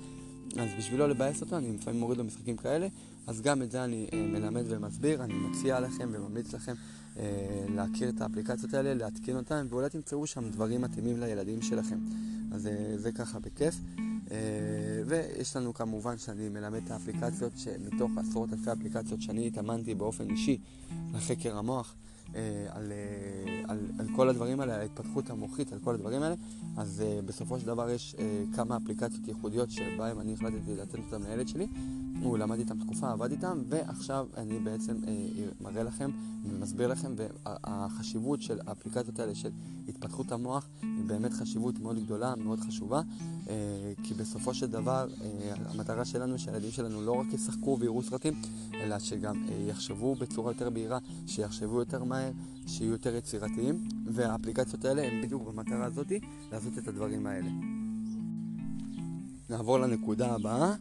אז 0.60 0.70
בשביל 0.78 1.00
לא 1.00 1.10
לבאס 1.10 1.42
אותו, 1.42 1.58
אני 1.58 1.72
לפעמים 1.72 2.00
מוריד 2.00 2.18
לו 2.18 2.24
משחקים 2.24 2.58
כאלה, 2.58 2.88
אז 3.28 3.42
גם 3.42 3.62
את 3.62 3.72
זה 3.72 3.84
אני 3.84 4.08
אה, 4.14 4.22
מלמד 4.22 4.64
ומסביר, 4.68 5.24
אני 5.24 5.34
מציע 5.34 5.80
לכם 5.80 6.10
וממליץ 6.12 6.54
לכם 6.54 6.74
להכיר 7.70 8.10
את 8.10 8.22
האפליקציות 8.22 8.74
האלה, 8.74 8.94
להתקין 8.94 9.38
אותן, 9.38 9.68
ואולי 9.70 9.90
תמצאו 9.90 10.28
שם 10.28 10.50
דברים 10.50 10.82
מתאימים 10.82 11.20
לילדים 11.20 11.62
שלכם. 11.62 12.00
אז 12.52 12.68
אה, 12.68 12.98
זה 12.98 13.12
ככה 13.12 13.40
בכיף. 13.40 13.76
אה, 14.32 14.38
ויש 15.06 15.56
לנו 15.56 15.74
כמובן 15.74 16.18
שאני 16.18 16.50
מלמד 16.50 16.82
את 16.86 16.92
האפליקציות 16.92 17.52
שמתוך 17.58 18.12
עשרות 18.18 18.54
אלפי 18.54 18.72
אפליקציות 18.72 19.22
שאני 19.22 19.48
התאמנתי 19.48 19.96
באופן 19.96 20.30
אישי 20.30 20.58
לחקר 21.14 21.58
המוח. 21.58 21.96
אה, 22.36 22.66
על, 22.70 22.92
אה, 22.92 23.62
על, 23.68 23.80
על 24.00 24.08
כל 24.16 24.30
הדברים 24.30 24.60
האלה, 24.60 24.74
על 24.74 24.82
ההתפתחות 24.82 25.30
המוחית, 25.30 25.74
על 25.74 25.80
כל 25.80 25.94
הדברים 25.94 26.22
האלה, 26.22 26.36
אז 26.78 27.04
uh, 27.04 27.26
בסופו 27.26 27.60
של 27.60 27.66
דבר 27.66 27.90
יש 27.90 28.16
כמה 28.54 28.78
אפליקציות 28.78 29.28
ייחודיות 29.28 29.72
שבהן 29.72 30.20
אני 30.20 30.34
החלטתי 30.34 30.76
לתת 30.76 31.00
אותן 31.00 31.22
לילד 31.22 31.48
שלי. 31.48 31.68
הוא 32.22 32.38
למד 32.38 32.60
איתם 32.60 32.80
תקופה, 32.80 33.12
עבד 33.12 33.32
איתם, 33.32 33.62
ועכשיו 33.70 34.28
אני 34.38 34.60
בעצם 34.60 34.96
מראה 35.62 35.84
לכם 35.84 36.12
ומסביר 36.46 36.88
לכם, 36.88 37.12
והחשיבות 37.18 38.42
של 38.42 38.60
האפליקציות 38.68 39.20
האלה 39.20 39.36
של 39.36 39.50
התפתחות 39.88 40.32
המוח 40.32 40.70
היא 40.82 41.06
באמת 41.08 41.34
חשיבות 41.34 41.80
מאוד 41.80 42.00
גדולה, 42.06 42.34
מאוד 42.36 42.60
חשובה, 42.60 43.02
כי 44.04 44.14
בסופו 44.14 44.54
של 44.54 44.68
דבר 44.68 45.08
uh, 45.10 45.24
המטרה 45.66 46.06
שלנו 46.06 46.40
שהילדים 46.40 46.72
שלנו 46.72 47.02
לא 47.02 47.12
רק 47.12 47.34
ישחקו 47.34 47.78
ויראו 47.80 48.04
סרטים, 48.04 48.34
אלא 48.74 49.00
שגם 49.00 49.36
uh, 49.36 49.52
יחשבו 49.70 50.16
בצורה 50.16 50.52
יותר 50.52 50.70
בהירה, 50.70 50.98
שיחשבו 51.28 51.80
יותר 51.80 52.04
מהר, 52.04 52.32
שיהיו 52.68 52.92
יותר 52.92 53.16
יצירתיים, 53.16 53.88
והאפליקציות 54.06 54.86
האלה 54.86 55.02
הן 55.02 55.22
בדיוק 55.22 55.44
במטרה 55.48 55.86
הזאתי 55.86 56.20
לעשות 56.52 56.78
את 56.78 56.88
הדברים 56.88 57.28
האלה. 57.28 57.50
נעבור 59.50 59.80
לנקודה 59.80 60.36
הבאה. 60.36 60.76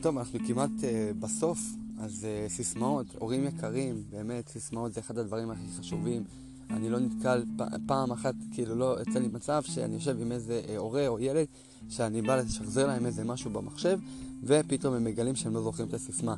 טוב, 0.00 0.18
אנחנו 0.18 0.38
כמעט 0.46 0.70
בסוף, 1.18 1.58
אז 1.98 2.26
סיסמאות, 2.48 3.06
הורים 3.18 3.44
יקרים, 3.44 4.02
באמת, 4.10 4.48
סיסמאות 4.48 4.92
זה 4.92 5.00
אחד 5.00 5.18
הדברים 5.18 5.50
הכי 5.50 5.66
חשובים. 5.78 6.24
אני 6.70 6.90
לא 6.90 6.98
נתקל 6.98 7.44
פעם 7.86 8.12
אחת, 8.12 8.34
כאילו 8.52 8.74
לא 8.74 8.96
יצא 9.02 9.18
לי 9.18 9.28
מצב 9.32 9.62
שאני 9.62 9.94
יושב 9.94 10.16
עם 10.20 10.32
איזה 10.32 10.62
uh, 10.66 10.70
הורה 10.76 11.08
או 11.08 11.18
ילד, 11.18 11.46
שאני 11.88 12.22
בא 12.22 12.36
לשחזר 12.36 12.86
להם 12.86 13.06
איזה 13.06 13.24
משהו 13.24 13.50
במחשב, 13.50 13.98
ופתאום 14.44 14.94
הם 14.94 15.04
מגלים 15.04 15.34
שהם 15.34 15.54
לא 15.54 15.62
זוכרים 15.62 15.88
את 15.88 15.94
הסיסמה. 15.94 16.34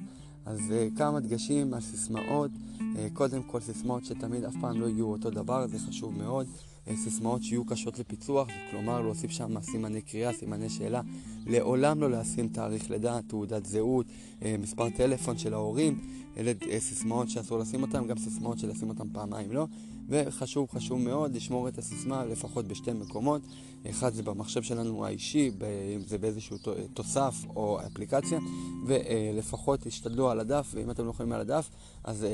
אז 0.46 0.58
uh, 0.58 0.98
כמה 0.98 1.20
דגשים 1.20 1.74
על 1.74 1.80
סיסמאות, 1.80 2.50
uh, 2.78 2.82
קודם 3.12 3.42
כל 3.42 3.60
סיסמאות 3.60 4.04
שתמיד 4.04 4.44
אף 4.44 4.54
פעם 4.60 4.80
לא 4.80 4.86
יהיו 4.86 5.06
אותו 5.06 5.30
דבר, 5.30 5.66
זה 5.66 5.78
חשוב 5.78 6.18
מאוד. 6.18 6.46
uh, 6.86 6.90
סיסמאות 6.96 7.42
שיהיו 7.42 7.64
קשות 7.64 7.98
לפיצוח, 7.98 8.48
כלומר 8.70 9.00
להוסיף 9.00 9.30
שם 9.30 9.60
סימני 9.60 10.00
קריאה, 10.00 10.32
סימני 10.32 10.68
שאלה. 10.68 11.00
לעולם 11.46 12.00
לא 12.00 12.10
לשים 12.10 12.48
תאריך 12.48 12.90
לידה, 12.90 13.20
תעודת 13.26 13.66
זהות, 13.66 14.06
uh, 14.40 14.44
מספר 14.58 14.90
טלפון 14.90 15.38
של 15.38 15.54
ההורים, 15.54 16.00
אלה 16.36 16.52
uh, 16.60 16.64
סיסמאות 16.78 17.30
שאסור 17.30 17.58
לשים 17.58 17.82
אותן, 17.82 18.06
גם 18.06 18.18
סיסמאות 18.18 18.58
שלשים 18.58 18.88
אותן 18.88 19.08
פעמיים 19.12 19.52
לא. 19.52 19.66
וחשוב, 20.08 20.68
חשוב 20.70 21.00
מאוד 21.00 21.34
לשמור 21.34 21.68
את 21.68 21.78
הסיסמה 21.78 22.24
לפחות 22.24 22.68
בשתי 22.68 22.92
מקומות. 22.92 23.42
אחד 23.90 24.14
זה 24.14 24.22
במחשב 24.22 24.62
שלנו 24.62 25.06
האישי, 25.06 25.50
אם 25.96 26.00
זה 26.06 26.18
באיזשהו 26.18 26.56
תוסף 26.94 27.34
או 27.56 27.80
אפליקציה, 27.86 28.38
ולפחות 28.86 29.80
תשתדלו 29.80 30.30
על 30.30 30.40
הדף, 30.40 30.70
ואם 30.74 30.90
אתם 30.90 31.04
לא 31.04 31.10
יכולים 31.10 31.32
על 31.32 31.40
הדף, 31.40 31.70
אז 32.04 32.26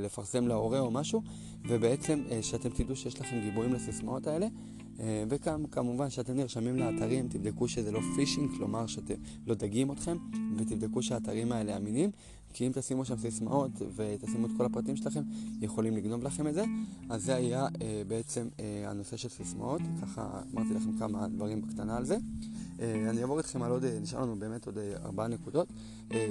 לפרסם 0.00 0.48
להורה 0.48 0.80
או 0.80 0.90
משהו, 0.90 1.22
ובעצם 1.68 2.22
שאתם 2.42 2.68
תדעו 2.68 2.96
שיש 2.96 3.20
לכם 3.20 3.40
גיבויים 3.40 3.72
לסיסמאות 3.72 4.26
האלה. 4.26 4.46
אה, 5.00 5.24
וכמובן 5.28 6.10
שאתם 6.10 6.36
נרשמים 6.36 6.76
לאתרים, 6.76 7.28
תבדקו 7.28 7.68
שזה 7.68 7.92
לא 7.92 8.00
פישינג, 8.16 8.50
כלומר 8.56 8.86
שאתם 8.86 9.14
לא 9.46 9.54
דגים 9.54 9.92
אתכם, 9.92 10.16
ותבדקו 10.56 11.02
שהאתרים 11.02 11.52
האלה 11.52 11.76
אמינים, 11.76 12.10
כי 12.52 12.66
אם 12.66 12.72
תשימו 12.74 13.04
שם 13.04 13.16
סיסמאות 13.16 13.70
ותשימו 13.96 14.46
את 14.46 14.50
כל 14.56 14.64
הפרטים 14.64 14.96
שלכם, 14.96 15.22
יכולים 15.60 15.96
לגנוב 15.96 16.24
לכם 16.24 16.46
את 16.46 16.54
זה. 16.54 16.64
אז 17.08 17.24
זה 17.24 17.34
היה 17.34 17.66
אה, 17.82 18.02
בעצם 18.08 18.48
אה, 18.60 18.90
הנושא 18.90 19.16
של 19.16 19.28
סיסמאות, 19.28 19.80
ככה 20.02 20.40
אמרתי 20.54 20.74
לכם 20.74 20.98
כמה 20.98 21.28
דברים 21.28 21.62
בקטנה 21.62 21.96
על 21.96 22.04
זה. 22.04 22.16
אה, 22.80 23.10
אני 23.10 23.22
אעבור 23.22 23.38
איתכם 23.38 23.62
על 23.62 23.70
עוד, 23.70 23.84
אה, 23.84 23.98
נשאר 24.00 24.22
לנו 24.22 24.36
באמת 24.36 24.66
עוד 24.66 24.78
אה, 24.78 24.92
ארבעה 25.04 25.28
נקודות. 25.28 25.68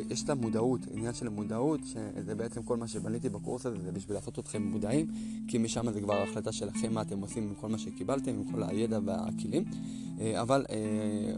יש 0.10 0.24
את 0.24 0.30
המודעות, 0.30 0.82
עניין 0.92 1.14
של 1.14 1.28
המודעות, 1.28 1.80
שזה 1.86 2.36
בעצם 2.36 2.64
כל 2.64 2.78
מה 2.78 2.88
שבניתי 2.88 3.30
בקורס 3.30 3.66
הזה, 3.66 3.78
זה 3.84 3.92
בשביל 3.92 4.18
לעשות 4.18 4.40
אתכם 4.40 4.64
מודעים, 4.64 5.08
כי 5.48 5.58
משם 5.58 5.92
זה 5.92 6.02
כבר 6.02 6.22
החלטה 6.22 6.52
שלכם 6.52 6.94
מה 6.94 7.02
אתם 7.02 7.20
עושים 7.20 7.44
עם 7.44 7.54
כל 7.62 7.68
מה 7.68 7.78
שקיבלתם, 7.78 8.32
עם 8.32 8.44
כל 8.52 8.64
הידע 8.64 9.00
והכלים. 9.06 9.64
אבל 10.42 10.66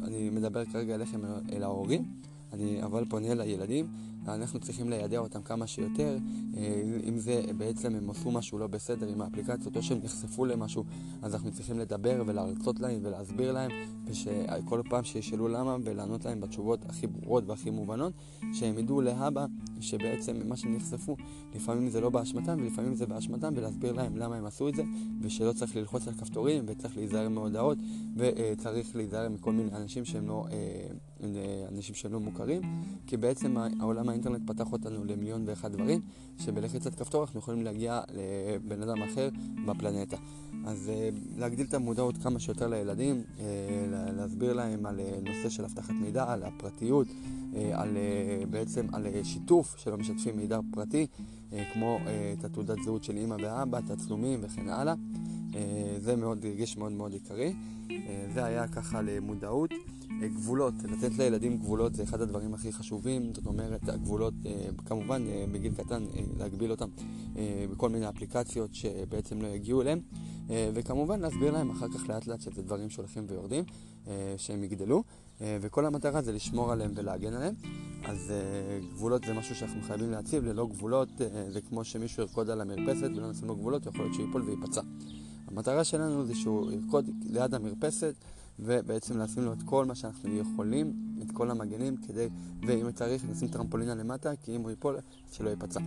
אני 0.04 0.30
מדבר 0.30 0.66
כרגע 0.66 0.96
אליכם, 0.96 1.22
אל 1.52 1.64
ההורים, 1.64 2.06
אני 2.54 2.84
אבל 2.84 3.06
פונה 3.10 3.34
לילדים. 3.34 3.88
אנחנו 4.36 4.60
צריכים 4.60 4.90
לידע 4.90 5.18
אותם 5.18 5.42
כמה 5.42 5.68
שיותר, 5.68 6.18
אה, 6.58 6.82
אם 7.04 7.18
זה 7.18 7.42
בעצם 7.58 7.96
הם 7.96 8.10
עשו 8.10 8.32
משהו 8.32 8.58
לא 8.58 8.68
בסדר 8.68 9.08
עם 9.08 9.22
האפליקציות 9.22 9.78
או 9.78 9.84
שהם 9.84 10.00
נחשפו 10.04 10.46
למשהו, 10.46 10.84
אז 11.22 11.34
אנחנו 11.34 11.52
צריכים 11.52 11.80
לדבר 11.80 12.24
ולהרצות 12.26 12.80
להם 12.80 13.00
ולהסביר 13.04 13.52
להם, 13.52 13.72
וכל 14.06 14.82
פעם 14.90 15.04
שישאלו 15.04 15.48
למה 15.48 15.78
ולענות 15.84 16.26
להם 16.26 16.42
בתשובות 16.42 16.86
הכי 16.86 17.08
ברורות 17.08 17.44
והכי 17.48 17.70
מובנות, 17.70 18.14
שהם 18.54 18.78
ידעו 18.78 19.02
להבא 19.02 19.46
שבעצם 19.82 20.36
מה 20.46 20.58
שהם 20.58 20.76
נחשפו, 20.76 21.16
לפעמים 21.56 21.90
זה 21.90 22.02
לא 22.02 22.10
באשמתם 22.10 22.58
ולפעמים 22.62 22.96
זה 22.96 23.06
באשמתם, 23.06 23.54
ולהסביר 23.56 23.94
להם 23.94 24.18
למה 24.18 24.36
הם 24.36 24.46
עשו 24.46 24.70
את 24.70 24.76
זה, 24.76 24.84
ושלא 25.22 25.52
צריך 25.52 25.76
ללחוץ 25.76 26.08
על 26.08 26.14
כפתורים 26.14 26.64
וצריך 26.68 26.98
להיזהר 26.98 27.30
מהודעות, 27.30 27.78
וצריך 28.16 28.96
להיזהר 28.96 29.30
מכל 29.30 29.52
מיני 29.52 29.72
אנשים 29.76 30.06
שהם 30.06 30.28
לא... 30.28 30.46
אה, 30.52 30.88
אנשים 31.72 31.96
שהם 31.96 32.14
לא 32.14 32.20
מוכרים, 32.20 32.62
כי 33.08 33.18
בעצם 33.18 33.58
העולם 33.80 34.10
האינטרנט 34.20 34.52
פתח 34.52 34.72
אותנו 34.72 35.06
למיליון 35.06 35.44
ואחד 35.46 35.72
דברים, 35.72 36.02
שבלחיצת 36.40 36.96
כפתור 36.96 37.22
אנחנו 37.22 37.40
יכולים 37.40 37.64
להגיע 37.64 38.02
לבן 38.14 38.82
אדם 38.82 39.04
אחר 39.04 39.30
בפלנטה. 39.68 40.18
אז 40.66 40.90
אה, 40.90 41.10
להגדיל 41.38 41.66
את 41.66 41.74
המודעות 41.74 42.18
כמה 42.18 42.40
שיותר 42.40 42.68
לילדים, 42.68 43.24
אה, 43.40 43.46
להסביר 44.18 44.54
להם 44.54 44.86
על 44.86 45.00
אה, 45.00 45.20
נושא 45.26 45.50
של 45.50 45.64
אבטחת 45.64 45.94
מידע, 46.02 46.32
על 46.34 46.44
הפרטיות, 46.44 47.08
על 47.74 47.98
בעצם 48.50 48.88
על 48.94 49.08
שיתוף 49.24 49.78
שלא 49.78 49.98
משתפים 49.98 50.38
מידע 50.38 50.60
פרטי, 50.72 51.08
כמו 51.74 52.00
את 52.40 52.46
התעודת 52.46 52.78
זהות 52.86 53.04
של 53.04 53.18
אימא 53.18 53.36
ואבא, 53.44 53.80
תצלומים 53.82 54.40
וכן 54.44 54.70
הלאה. 54.70 54.94
זה 55.98 56.16
מאוד, 56.16 56.46
הרגיש 56.46 56.78
מאוד 56.78 56.92
מאוד 56.92 57.14
עיקרי. 57.14 57.54
זה 58.34 58.46
היה 58.46 58.68
ככה 58.68 59.02
למודעות. 59.02 59.72
גבולות, 60.28 60.74
לתת 60.84 61.18
לילדים 61.18 61.58
גבולות 61.58 61.96
זה 61.96 62.04
אחד 62.04 62.22
הדברים 62.22 62.54
הכי 62.54 62.74
חשובים, 62.74 63.34
זאת 63.34 63.46
אומרת, 63.46 63.90
הגבולות, 63.90 64.34
אה, 64.46 64.70
כמובן 64.86 65.24
אה, 65.28 65.46
בגיל 65.52 65.74
קטן 65.74 66.04
אה, 66.16 66.22
להגביל 66.38 66.72
אותם 66.72 66.90
בכל 67.72 67.90
מיני 67.90 68.10
אפליקציות 68.10 68.76
שבעצם 68.76 69.42
לא 69.42 69.48
יגיעו 69.48 69.82
אליהם, 69.82 70.00
וכמובן 70.74 71.20
להסביר 71.20 71.52
להם 71.52 71.70
אחר 71.70 71.88
כך 71.90 72.10
לאט 72.10 72.28
לאט 72.28 72.42
שזה 72.42 72.62
דברים 72.62 72.90
שהולכים 72.90 73.26
ויורדים, 73.28 73.64
שהם 74.38 74.64
יגדלו, 74.64 75.04
וכל 75.42 75.86
המטרה 75.86 76.22
זה 76.22 76.32
לשמור 76.32 76.72
עליהם 76.72 76.92
ולהגן 76.96 77.34
עליהם. 77.34 77.54
אז 78.06 78.34
גבולות 78.94 79.24
זה 79.24 79.34
משהו 79.34 79.56
שאנחנו 79.56 79.82
חייבים 79.82 80.12
להציב, 80.12 80.44
ללא 80.46 80.68
גבולות 80.68 81.10
זה 81.50 81.62
כמו 81.62 81.84
שמישהו 81.84 82.24
ירקוד 82.24 82.50
על 82.50 82.62
המרפסת 82.62 83.10
ולא 83.16 83.30
נשים 83.30 83.48
לו 83.48 83.56
גבולות, 83.56 83.86
יכול 83.86 84.02
להיות 84.02 84.14
שהוא 84.14 84.26
ייפול 84.26 84.42
וייפצע. 84.42 84.82
המטרה 85.48 85.84
שלנו 85.84 86.26
זה 86.26 86.36
שהוא 86.36 86.72
ירקוד 86.72 87.10
ליד 87.26 87.54
המרפסת 87.54 88.16
ובעצם 88.60 89.18
לשים 89.18 89.44
לו 89.44 89.54
את 89.54 89.64
כל 89.66 89.86
מה 89.86 89.96
שאנחנו 89.96 90.36
יכולים, 90.36 90.94
את 91.22 91.32
כל 91.32 91.52
המגנים, 91.52 91.98
כדי, 91.98 92.28
ואם 92.68 92.92
צריך, 92.92 93.26
נשים 93.30 93.48
טרמפולינה 93.48 93.96
למטה, 93.96 94.36
כי 94.36 94.56
אם 94.56 94.62
הוא 94.62 94.70
ייפול, 94.70 94.98
שלא 95.32 95.50
ייפצע. 95.50 95.80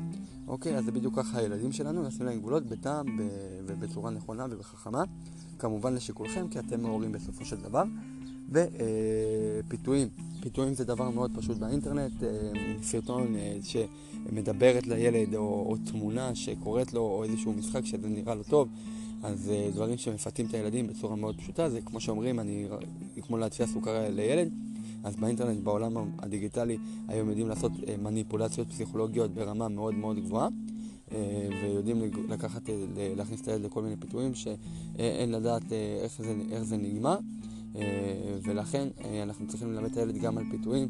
אוקיי, 0.46 0.78
אז 0.78 0.84
זה 0.84 0.92
בדיוק 0.92 1.16
ככה 1.16 1.38
הילדים 1.38 1.72
שלנו, 1.72 2.02
נשים 2.02 2.26
להם 2.26 2.38
גבולות 2.38 2.66
בטעם 2.66 3.06
ובצורה 3.66 4.10
נכונה 4.10 4.46
ובחכמה. 4.50 5.04
כמובן 5.58 5.94
לשיקולכם, 5.94 6.48
כי 6.48 6.58
אתם 6.58 6.86
ההורים 6.86 7.12
בסופו 7.12 7.44
של 7.44 7.56
דבר. 7.56 7.84
ופיתויים, 8.52 10.08
פיתויים 10.40 10.74
זה 10.74 10.84
דבר 10.84 11.10
מאוד 11.10 11.30
פשוט 11.34 11.56
באינטרנט, 11.56 12.22
אה, 12.22 12.28
סרטון 12.82 13.34
אה, 13.36 13.58
שמדברת 13.62 14.86
לילד 14.86 15.34
או, 15.34 15.66
או 15.68 15.76
תמונה 15.76 16.34
שקוראת 16.34 16.92
לו 16.92 17.00
או 17.00 17.24
איזשהו 17.24 17.52
משחק 17.52 17.86
שזה 17.86 18.08
נראה 18.08 18.34
לו 18.34 18.42
טוב, 18.42 18.68
אז 19.22 19.50
אה, 19.50 19.70
דברים 19.72 19.98
שמפתים 19.98 20.46
את 20.46 20.54
הילדים 20.54 20.86
בצורה 20.86 21.16
מאוד 21.16 21.36
פשוטה, 21.36 21.70
זה 21.70 21.80
כמו 21.80 22.00
שאומרים, 22.00 22.40
אני, 22.40 22.66
כמו 23.22 23.38
להציע 23.38 23.66
סוכריה 23.66 24.10
לילד, 24.10 24.52
אז 25.04 25.16
באינטרנט, 25.16 25.64
בעולם 25.64 26.10
הדיגיטלי, 26.18 26.78
היום 27.08 27.28
יודעים 27.28 27.48
לעשות 27.48 27.72
מניפולציות 28.02 28.68
פסיכולוגיות 28.68 29.34
ברמה 29.34 29.68
מאוד 29.68 29.94
מאוד 29.94 30.18
גבוהה. 30.18 30.48
ויודעים 31.62 32.02
לקחת, 32.28 32.62
להכניס 33.16 33.40
את 33.40 33.48
הילד 33.48 33.64
לכל 33.64 33.82
מיני 33.82 33.96
פיתויים 33.96 34.34
שאין 34.34 35.32
לדעת 35.32 35.72
איך 36.02 36.22
זה, 36.22 36.34
איך 36.50 36.62
זה 36.62 36.76
נגמר. 36.76 37.18
ולכן 38.42 38.88
אנחנו 39.22 39.46
צריכים 39.46 39.72
ללמד 39.72 39.90
את 39.90 39.96
הילד 39.96 40.18
גם 40.18 40.38
על 40.38 40.44
פיתויים, 40.50 40.88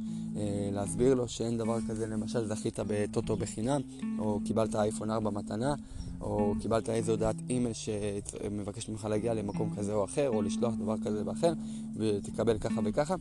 להסביר 0.72 1.14
לו 1.14 1.28
שאין 1.28 1.58
דבר 1.58 1.78
כזה, 1.88 2.06
למשל 2.06 2.44
זכית 2.44 2.78
בטוטו 2.86 3.36
בחינם, 3.36 3.80
או 4.18 4.40
קיבלת 4.44 4.74
אייפון 4.74 5.10
4 5.10 5.30
מתנה, 5.30 5.74
או 6.22 6.54
קיבלת 6.60 6.90
איזו 6.90 7.12
הודעת 7.12 7.36
אימייל 7.50 7.72
שמבקשת 7.72 8.88
ממך 8.88 9.04
להגיע 9.04 9.34
למקום 9.34 9.70
כזה 9.76 9.92
או 9.92 10.04
אחר, 10.04 10.30
או 10.30 10.42
לשלוח 10.42 10.74
דבר 10.74 10.98
כזה 11.04 11.22
ואחר, 11.26 11.52
ותקבל 11.96 12.58
ככה 12.58 12.80
וככה. 12.84 13.14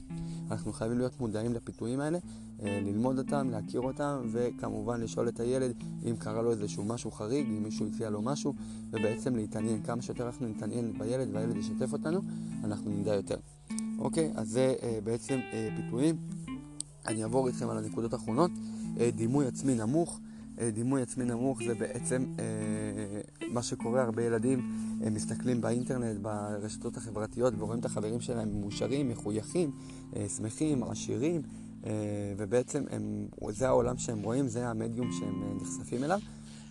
אנחנו 0.51 0.73
חייבים 0.73 0.97
להיות 0.97 1.19
מודעים 1.19 1.53
לפיתויים 1.53 1.99
האלה, 1.99 2.17
אה, 2.61 2.79
ללמוד 2.83 3.17
אותם, 3.17 3.49
להכיר 3.51 3.81
אותם, 3.81 4.21
וכמובן 4.31 5.01
לשאול 5.01 5.27
את 5.27 5.39
הילד 5.39 5.73
אם 6.09 6.15
קרה 6.19 6.41
לו 6.41 6.51
איזשהו 6.51 6.83
משהו 6.83 7.11
חריג, 7.11 7.47
אם 7.47 7.63
מישהו 7.63 7.87
הציע 7.87 8.09
לו 8.09 8.21
משהו, 8.21 8.53
ובעצם 8.91 9.35
להתעניין. 9.35 9.83
כמה 9.83 10.01
שיותר 10.01 10.25
אנחנו 10.25 10.47
נתעניין 10.47 10.93
בילד 10.97 11.27
והילד 11.33 11.57
ישתף 11.57 11.93
אותנו, 11.93 12.21
אנחנו 12.63 12.91
נדע 12.91 13.15
יותר. 13.15 13.37
אוקיי, 13.99 14.31
אז 14.35 14.49
זה 14.49 14.75
אה, 14.83 14.99
בעצם 15.03 15.39
אה, 15.53 15.69
פיתויים. 15.75 16.15
אני 17.07 17.23
אעבור 17.23 17.47
איתכם 17.47 17.69
על 17.69 17.77
הנקודות 17.77 18.13
האחרונות. 18.13 18.51
דימוי 19.15 19.47
עצמי 19.47 19.75
נמוך. 19.75 20.19
אה, 20.61 20.71
דימוי 20.71 21.01
עצמי 21.01 21.25
נמוך 21.25 21.63
זה 21.63 21.75
בעצם 21.75 22.25
אה, 22.39 23.21
מה 23.47 23.63
שקורה, 23.63 24.03
הרבה 24.03 24.23
ילדים 24.23 24.71
אה, 25.03 25.09
מסתכלים 25.09 25.61
באינטרנט, 25.61 26.17
ברשתות 26.21 26.97
החברתיות 26.97 27.53
ורואים 27.57 27.79
את 27.79 27.85
החברים 27.85 28.21
שלהם 28.21 28.61
מאושרים, 28.61 29.09
מחויכים, 29.09 29.71
אה, 30.15 30.29
שמחים, 30.29 30.83
עשירים, 30.83 31.41
אה, 31.85 31.91
ובעצם 32.37 32.83
הם, 32.89 33.27
זה 33.49 33.67
העולם 33.67 33.97
שהם 33.97 34.21
רואים, 34.21 34.47
זה 34.47 34.67
המדיום 34.67 35.11
שהם 35.11 35.43
אה, 35.43 35.53
נחשפים 35.61 36.03
אליו, 36.03 36.19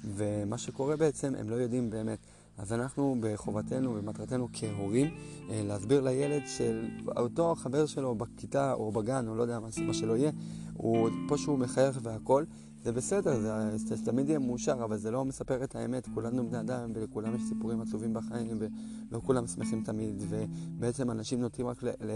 ומה 0.04 0.58
שקורה 0.58 0.96
בעצם, 0.96 1.34
הם 1.38 1.50
לא 1.50 1.54
יודעים 1.54 1.90
באמת. 1.90 2.18
אז 2.58 2.72
אנחנו 2.72 3.16
בחובתנו 3.20 3.94
ומטרתנו 3.94 4.48
כהורים 4.52 5.06
אה, 5.50 5.62
להסביר 5.64 6.00
לילד 6.00 6.42
של 6.46 6.88
אותו 7.16 7.54
חבר 7.54 7.86
שלו 7.86 8.14
בכיתה 8.14 8.72
או 8.72 8.92
בגן 8.92 9.28
או 9.28 9.34
לא 9.34 9.42
יודע 9.42 9.58
מה 9.60 9.94
שלא 9.94 10.16
יהיה, 10.16 10.30
הוא 10.74 11.10
פה 11.28 11.38
שהוא 11.38 11.58
מחייך 11.58 11.98
והכל, 12.02 12.44
זה 12.84 12.92
בסדר, 12.92 13.40
זה, 13.40 13.76
זה 13.76 14.04
תמיד 14.04 14.28
יהיה 14.28 14.38
מאושר, 14.38 14.84
אבל 14.84 14.96
זה 14.96 15.10
לא 15.10 15.24
מספר 15.24 15.64
את 15.64 15.76
האמת. 15.76 16.08
כולנו 16.14 16.48
בני 16.48 16.60
אדם 16.60 16.92
ולכולם 16.94 17.34
יש 17.34 17.42
סיפורים 17.42 17.80
עצובים 17.80 18.14
בחיים 18.14 18.58
ולא 18.58 19.20
כולם 19.20 19.46
שמחים 19.46 19.82
תמיד, 19.84 20.22
ובעצם 20.28 21.10
אנשים 21.10 21.40
נוטים 21.40 21.66
רק 21.66 21.82
ל, 21.82 21.88
ל, 21.88 22.12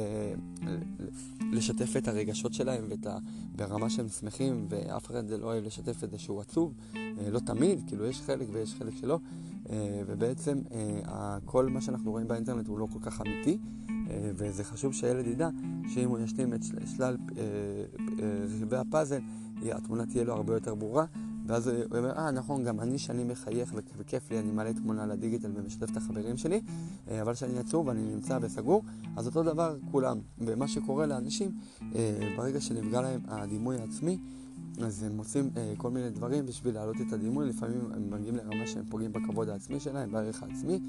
ל, 0.67 0.79
לשתף 1.53 1.97
את 1.97 2.09
הרגשות 2.09 2.55
שלהם 2.55 2.85
ואת 2.91 3.07
ה, 3.07 3.19
ברמה 3.57 3.91
שהם 3.91 4.09
שמחים, 4.09 4.67
ואף 4.69 5.07
אחד 5.07 5.31
לא 5.31 5.47
אוהב 5.47 5.65
לשתף 5.65 6.05
את 6.05 6.11
זה 6.11 6.19
שהוא 6.19 6.41
עצוב, 6.41 6.75
אה, 6.97 7.31
לא 7.31 7.39
תמיד, 7.39 7.83
כאילו 7.87 8.07
יש 8.07 8.21
חלק 8.21 8.47
ויש 8.53 8.75
חלק 8.75 8.97
שלא, 8.97 9.19
אה, 9.71 10.03
ובעצם 10.07 10.59
אה, 10.73 11.39
כל 11.45 11.69
מה 11.69 11.81
שאנחנו 11.81 12.11
רואים 12.11 12.29
באינטרנט 12.29 12.69
הוא 12.69 12.79
לא 12.79 12.87
כל 12.93 12.99
כך 13.03 13.21
אמיתי. 13.21 13.59
וזה 14.37 14.65
חשוב 14.65 14.93
שהילד 14.93 15.27
ידע 15.27 15.49
שאם 15.89 16.09
הוא 16.09 16.19
ישלים 16.19 16.55
את 16.55 16.61
שלל 16.97 17.17
רכיבי 18.55 18.77
הפאזל, 18.77 19.21
התמונה 19.73 20.07
תהיה 20.07 20.25
לו 20.25 20.33
הרבה 20.33 20.55
יותר 20.55 20.75
ברורה, 20.75 21.05
ואז 21.47 21.69
הוא 21.69 21.77
אומר, 21.99 22.13
אה, 22.19 22.31
נכון, 22.31 22.65
גם 22.65 22.81
אני 22.81 22.99
שאני 22.99 23.25
מחייך 23.25 23.75
וכיף 23.97 24.31
לי, 24.31 24.39
אני 24.39 24.51
מעלה 24.51 24.73
תמונה 24.73 25.07
לדיגיטל 25.07 25.51
ומשתף 25.55 25.91
את 25.91 25.97
החברים 25.97 26.37
שלי, 26.37 26.61
אה, 27.11 27.23
אבל 27.23 27.35
כשאני 27.35 27.59
עצוב 27.59 27.87
ואני 27.87 28.15
נמצא 28.15 28.39
וסגור, 28.43 28.83
אז 29.17 29.27
אותו 29.27 29.43
דבר 29.43 29.77
כולם. 29.91 30.19
ומה 30.39 30.69
שקורה 30.69 31.07
לאנשים, 31.07 31.51
אה, 31.95 32.35
ברגע 32.37 32.61
שנפגע 32.61 33.01
להם 33.01 33.21
הדימוי 33.29 33.77
העצמי, 33.77 34.19
אז 34.83 35.03
הם 35.03 35.19
עושים 35.19 35.51
אה, 35.57 35.73
כל 35.77 35.91
מיני 35.91 36.11
דברים 36.11 36.47
בשביל 36.47 36.75
להעלות 36.75 36.97
את 37.01 37.13
הדימוי, 37.13 37.49
לפעמים 37.49 37.81
הם 37.95 38.11
מגיעים 38.11 38.37
לרמה 38.37 38.67
שהם 38.67 38.85
פוגעים 38.91 39.13
בכבוד 39.13 39.49
העצמי 39.49 39.81
שלהם, 39.81 40.13
בערך 40.13 40.43
העצמי, 40.43 40.81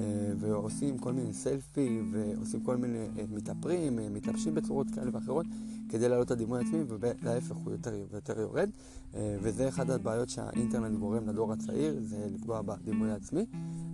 אה, 0.00 0.32
ועושים 0.40 0.98
כל 0.98 1.12
מיני 1.12 1.32
סלפי, 1.32 2.00
ועושים 2.12 2.60
כל 2.60 2.76
מיני, 2.76 3.06
אה, 3.18 3.24
מתאפרים, 3.32 3.98
אה, 3.98 4.08
מתלבשים 4.08 4.54
בצורות 4.54 4.90
כאלה 4.90 5.10
ואחרות, 5.12 5.46
כדי 5.88 6.08
להעלות 6.08 6.26
את 6.26 6.30
הדימוי 6.30 6.58
העצמי, 6.58 6.82
ולהפך 6.88 7.56
הוא 7.56 7.72
יותר 7.72 7.90
ויותר 8.10 8.40
יורד, 8.40 8.70
אה, 9.14 9.36
וזה 9.42 9.68
אחת 9.68 9.90
הבעיות 9.90 10.28
שהאינטרנט 10.28 10.98
גורם 10.98 11.28
לדור 11.28 11.52
הצעיר, 11.52 11.96
זה 12.02 12.28
לפגוע 12.34 12.62
בדימוי 12.62 13.10
העצמי. 13.10 13.46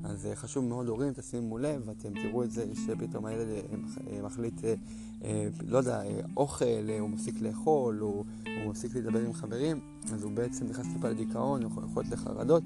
אז 0.05 0.27
אה, 0.27 0.37
חשוב 0.37 0.65
מאוד 0.65 0.89
הורים, 0.89 1.13
תשימו 1.13 1.59
לב, 1.59 1.83
ואתם 1.85 2.23
תראו 2.23 2.45
את 2.45 2.51
זה 2.51 2.65
שפתאום 2.87 3.27
הילד 3.27 3.47
אה, 3.49 4.23
מחליט, 4.23 4.55
לא 5.67 5.79
יודע, 5.79 6.03
אוכל, 6.37 6.91
הוא 7.01 7.11
מפסיק 7.11 7.41
לאכול, 7.41 7.99
הוא, 7.99 8.25
הוא 8.63 8.71
מפסיק 8.71 8.97
לדבר 8.97 9.25
עם 9.25 9.33
חברים, 9.33 9.81
אז 10.13 10.23
הוא 10.23 10.33
בעצם 10.33 10.67
נכנס 10.67 10.87
טיפה 10.95 11.09
לדיכאון, 11.09 11.63
יכול 11.63 11.83
להיות 11.97 12.13
לחרדות. 12.13 12.63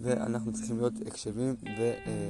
ואנחנו 0.00 0.52
צריכים 0.52 0.78
להיות 0.78 0.92
הקשבים 1.06 1.54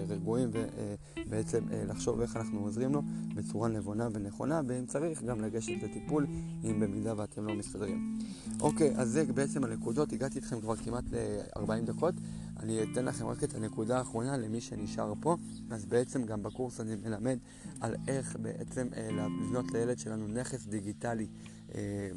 ורגועים 0.09 0.51
ובעצם 0.53 1.65
לחשוב 1.89 2.21
איך 2.21 2.37
אנחנו 2.37 2.61
עוזרים 2.61 2.93
לו 2.93 3.03
בצורה 3.35 3.69
נבונה 3.69 4.09
ונכונה, 4.13 4.61
ואם 4.67 4.87
צריך 4.87 5.23
גם 5.23 5.41
לגשת 5.41 5.83
לטיפול, 5.83 6.27
אם 6.65 6.81
במידה 6.81 7.15
ואתם 7.17 7.45
לא 7.45 7.55
מסתדרים. 7.55 8.19
אוקיי, 8.61 8.97
אז 8.97 9.09
זה 9.09 9.25
בעצם 9.25 9.65
הנקודות, 9.65 10.13
הגעתי 10.13 10.39
איתכם 10.39 10.61
כבר 10.61 10.77
כמעט 10.77 11.05
ל-40 11.13 11.85
דקות. 11.85 12.15
אני 12.61 12.83
אתן 12.83 13.05
לכם 13.05 13.27
רק 13.27 13.45
את 13.45 13.55
הנקודה 13.55 13.99
האחרונה 13.99 14.37
למי 14.37 14.61
שנשאר 14.61 15.13
פה. 15.21 15.37
אז 15.71 15.87
בעצם 15.87 16.25
גם 16.25 16.43
בקורס 16.43 16.81
אני 16.81 16.97
מלמד 17.05 17.39
על 17.81 17.95
איך 18.09 18.37
בעצם 18.43 18.89
אה, 18.97 19.09
לבנות 19.11 19.73
לילד 19.73 19.99
שלנו 19.99 20.29
נכס 20.29 20.67
דיגיטלי 20.67 21.27
אה, 21.75 22.11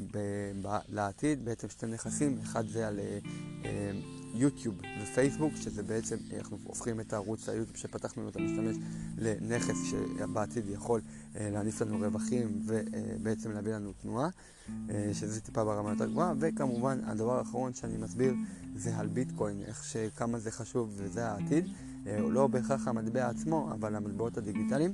לעתיד. 0.90 1.46
בעצם 1.46 1.70
שתי 1.70 1.86
נכסים, 1.86 2.38
אחד 2.44 2.68
זה 2.68 2.88
על 2.88 3.00
אה, 3.00 3.20
אה, 3.66 3.92
יוטיוב 4.34 4.76
ופייסבוק, 5.02 5.56
שזה 5.56 5.84
בעצם, 5.84 6.18
אה, 6.32 6.38
אנחנו 6.38 6.58
הופכים 6.64 7.00
את 7.00 7.14
הערוץ 7.14 7.50
היוטיוב 7.50 7.78
שפתחנו 7.78 8.30
את 8.30 8.36
המשתמש 8.36 8.76
לנכס 9.18 9.76
שבעתיד 9.84 10.70
יכול 10.70 11.02
אה, 11.36 11.50
להניף 11.50 11.82
לנו 11.82 11.98
רווחים 11.98 12.62
ובעצם 12.66 13.52
להביא 13.52 13.74
לנו 13.74 13.92
תנועה, 14.02 14.30
אה, 14.90 15.10
שזה 15.14 15.42
טיפה 15.42 15.64
ברמה 15.64 15.90
יותר 15.90 16.06
גבוהה, 16.06 16.34
וכמובן 16.40 17.00
הדבר 17.06 17.38
האחרון 17.38 17.74
שאני 17.74 17.98
מסביר 17.98 18.34
זה 18.76 18.98
על 18.98 19.08
ביטקוין, 19.08 19.62
איך 19.62 19.84
שכמה 19.84 20.40
זה 20.40 20.52
חשוב 20.52 20.94
וזה 20.98 21.28
העתיד. 21.28 21.68
לא 22.06 22.48
בהכרח 22.48 22.88
המטבע 22.88 23.30
עצמו, 23.30 23.70
אבל 23.72 23.96
המטבעות 23.96 24.38
הדיגיטליים. 24.38 24.94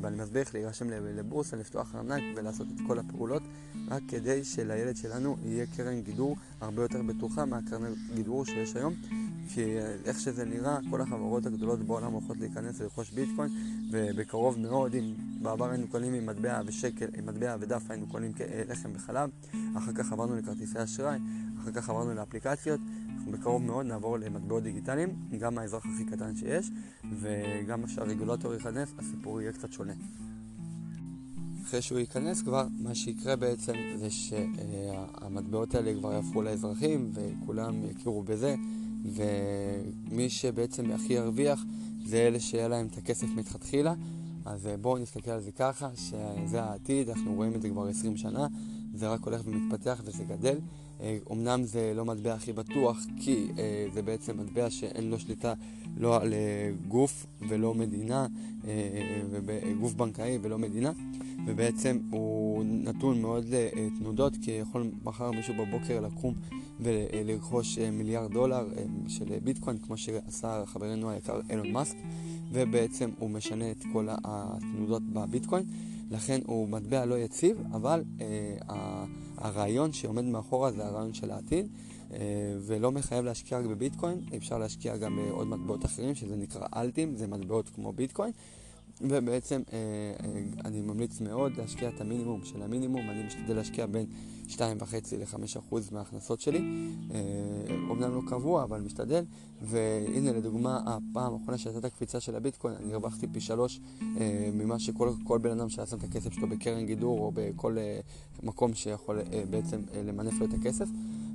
ואני 0.00 0.16
מסביר 0.22 0.42
איך 0.42 0.54
להירשם 0.54 0.90
לבורסה, 0.90 1.56
לפתוח 1.56 1.94
ארנק 1.94 2.22
ולעשות 2.36 2.66
את 2.74 2.80
כל 2.86 2.98
הפעולות, 2.98 3.42
רק 3.88 4.02
כדי 4.08 4.44
שלילד 4.44 4.96
שלנו 4.96 5.36
יהיה 5.44 5.66
קרן 5.76 6.00
גידור 6.00 6.36
הרבה 6.60 6.82
יותר 6.82 7.02
בטוחה 7.02 7.44
מהקרן 7.44 7.92
גידור 8.14 8.44
שיש 8.44 8.76
היום. 8.76 8.94
כי 9.54 9.64
איך 10.04 10.20
שזה 10.20 10.44
נראה, 10.44 10.78
כל 10.90 11.00
החברות 11.00 11.46
הגדולות 11.46 11.80
בעולם 11.80 12.12
הולכות 12.12 12.36
להיכנס 12.36 12.80
ולרכוש 12.80 13.10
ביטקוין, 13.10 13.50
ובקרוב 13.90 14.58
מאוד, 14.58 14.94
אם 14.94 15.14
בעבר 15.42 15.70
היינו 15.70 15.86
קונים 15.88 16.14
עם 16.14 16.26
מטבע 16.26 16.60
ושקל, 16.66 17.06
עם 17.18 17.26
מטבע 17.26 17.56
ודף 17.60 17.82
היינו 17.88 18.06
קונים 18.06 18.32
לחם 18.68 18.90
וחלב, 18.94 19.30
אחר 19.76 19.92
כך 19.92 20.12
עברנו 20.12 20.36
לכרטיסי 20.36 20.82
אשראי, 20.82 21.18
אחר 21.62 21.72
כך 21.72 21.88
עברנו 21.88 22.14
לאפליקציות, 22.14 22.80
בקרוב 23.30 23.62
מאוד 23.62 23.86
נעבור 23.86 24.18
למטבעות 24.18 24.62
דיגיטליים, 24.62 25.08
גם 25.38 25.58
האזרח 25.58 25.86
הכי 25.86 26.04
קטן 26.04 26.36
שיש, 26.36 26.70
וגם 27.20 27.86
כשהרגולטור 27.86 28.52
ייכנס, 28.52 28.94
הסיפור 28.98 29.40
יהיה 29.40 29.52
קצת 29.52 29.72
שונה. 29.72 29.92
אחרי 31.64 31.82
שהוא 31.82 31.98
ייכנס 31.98 32.42
כבר, 32.42 32.66
מה 32.78 32.94
שיקרה 32.94 33.36
בעצם 33.36 33.72
זה 33.96 34.10
שהמטבעות 34.10 35.74
האלה 35.74 35.94
כבר 35.94 36.12
יהפכו 36.12 36.42
לאזרחים 36.42 37.12
וכולם 37.14 37.74
יכירו 37.90 38.22
בזה, 38.22 38.54
ומי 39.04 40.28
שבעצם 40.28 40.90
הכי 40.90 41.12
ירוויח 41.12 41.64
זה 42.06 42.16
אלה 42.16 42.40
שיהיה 42.40 42.68
להם 42.68 42.86
את 42.86 42.98
הכסף 42.98 43.26
מתחתחילה. 43.36 43.94
אז 44.44 44.68
בואו 44.80 44.98
נסתכל 44.98 45.30
על 45.30 45.40
זה 45.40 45.52
ככה, 45.52 45.88
שזה 45.94 46.62
העתיד, 46.62 47.10
אנחנו 47.10 47.34
רואים 47.34 47.54
את 47.54 47.62
זה 47.62 47.68
כבר 47.68 47.88
20 47.88 48.16
שנה, 48.16 48.46
זה 48.94 49.08
רק 49.08 49.20
הולך 49.20 49.42
ומתפתח 49.44 50.02
וזה 50.04 50.24
גדל. 50.24 50.58
אומנם 51.26 51.64
זה 51.64 51.92
לא 51.94 52.04
מטבע 52.04 52.34
הכי 52.34 52.52
בטוח, 52.52 53.06
כי 53.20 53.48
אה, 53.58 53.86
זה 53.94 54.02
בעצם 54.02 54.40
מטבע 54.40 54.70
שאין 54.70 55.10
לו 55.10 55.18
שליטה 55.18 55.54
לא 55.96 56.22
על 56.22 56.34
אה, 56.34 56.70
גוף 56.88 57.26
ולא 57.48 57.74
מדינה, 57.74 58.26
אה, 58.66 59.72
גוף 59.80 59.94
בנקאי 59.94 60.38
ולא 60.42 60.58
מדינה, 60.58 60.92
ובעצם 61.46 61.98
הוא 62.10 62.64
נתון 62.64 63.22
מאוד 63.22 63.44
לתנודות, 63.76 64.32
כי 64.42 64.50
יכול 64.50 64.90
מחר 65.04 65.30
מישהו 65.30 65.54
בבוקר 65.54 66.00
לקום 66.00 66.34
ולרכוש 66.80 67.78
מיליארד 67.78 68.32
דולר 68.32 68.66
של 69.08 69.24
ביטקוין, 69.44 69.78
כמו 69.78 69.96
שעשה 69.96 70.62
חברנו 70.66 71.10
היקר 71.10 71.40
אילון 71.50 71.72
מאסק, 71.72 71.96
ובעצם 72.52 73.10
הוא 73.18 73.30
משנה 73.30 73.70
את 73.70 73.84
כל 73.92 74.08
התנודות 74.24 75.02
בביטקוין. 75.02 75.64
לכן 76.10 76.40
הוא 76.46 76.68
מטבע 76.68 77.04
לא 77.04 77.18
יציב, 77.18 77.62
אבל 77.72 78.04
אה, 78.20 79.04
הרעיון 79.36 79.92
שעומד 79.92 80.24
מאחורה 80.24 80.72
זה 80.72 80.86
הרעיון 80.86 81.14
של 81.14 81.30
העתיד, 81.30 81.68
אה, 82.12 82.18
ולא 82.60 82.92
מחייב 82.92 83.24
להשקיע 83.24 83.58
רק 83.58 83.66
בביטקוין, 83.66 84.20
אפשר 84.36 84.58
להשקיע 84.58 84.96
גם 84.96 85.16
בעוד 85.16 85.46
מטבעות 85.46 85.84
אחרים, 85.84 86.14
שזה 86.14 86.36
נקרא 86.36 86.66
אלטים, 86.76 87.16
זה 87.16 87.26
מטבעות 87.26 87.68
כמו 87.68 87.92
ביטקוין. 87.92 88.30
ובעצם 89.00 89.62
אה, 89.72 89.78
אה, 90.24 90.40
אני 90.64 90.80
ממליץ 90.80 91.20
מאוד 91.20 91.52
להשקיע 91.56 91.88
את 91.88 92.00
המינימום 92.00 92.44
של 92.44 92.62
המינימום, 92.62 93.10
אני 93.10 93.22
משתדל 93.22 93.56
להשקיע 93.56 93.86
בין 93.86 94.06
2.5 94.48 94.58
ל-5% 95.18 95.74
מההכנסות 95.92 96.40
שלי, 96.40 96.58
אומנם 97.88 98.14
לא 98.14 98.20
קבוע, 98.28 98.62
אבל 98.62 98.80
משתדל, 98.80 99.24
והנה 99.62 100.32
לדוגמה, 100.32 100.80
הפעם 100.86 101.32
האחרונה 101.32 101.58
שהייתה 101.58 101.78
את 101.78 101.84
הקפיצה 101.84 102.20
של 102.20 102.36
הביטקוין, 102.36 102.74
אני 102.74 102.92
הרווחתי 102.92 103.26
פי 103.32 103.40
שלוש 103.40 103.80
ממה 104.52 104.78
שכל 104.78 105.38
בן 105.40 105.50
אדם 105.50 105.68
שהיה 105.68 105.86
שם 105.86 105.96
את 105.96 106.04
הכסף 106.04 106.32
שלו 106.32 106.48
בקרן 106.48 106.86
גידור 106.86 107.20
או 107.20 107.32
בכל 107.34 107.76
מקום 108.42 108.74
שיכול 108.74 109.20
בעצם 109.50 109.80
למנף 110.04 110.40
לו 110.40 110.46
את 110.46 110.54
הכסף. 110.60 110.88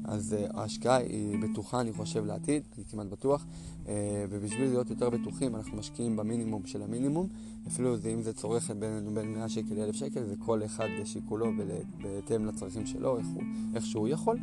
אז 0.04 0.36
uh, 0.40 0.58
ההשקעה 0.58 0.96
היא 0.96 1.38
בטוחה, 1.40 1.82
אני 1.82 1.94
חושב, 1.94 2.26
לעתיד, 2.26 2.64
אני 2.78 2.86
כמעט 2.86 3.08
בטוח, 3.08 3.46
uh, 3.86 3.88
ובשביל 4.30 4.70
להיות 4.70 4.90
יותר 4.90 5.10
בטוחים 5.10 5.56
אנחנו 5.56 5.78
משקיעים 5.78 6.16
במינימום 6.16 6.66
של 6.66 6.82
המינימום, 6.82 7.28
אפילו 7.68 7.98
זה, 7.98 8.10
אם 8.10 8.22
זה 8.22 8.34
צורכת 8.34 8.76
בין, 8.76 9.16
בין 9.16 9.34
100 9.34 9.50
שקל 9.50 9.76
ל-1,000 9.76 9.94
שקל, 9.94 10.24
זה 10.24 10.36
כל 10.40 10.66
אחד 10.66 10.88
לשיקולו 11.02 11.52
ובהתאם 11.58 12.46
לצרכים 12.46 12.86
שלו, 12.86 13.18
איך, 13.18 13.28
הוא, 13.34 13.44
איך 13.76 13.86
שהוא 13.86 14.08
יכול. 14.08 14.38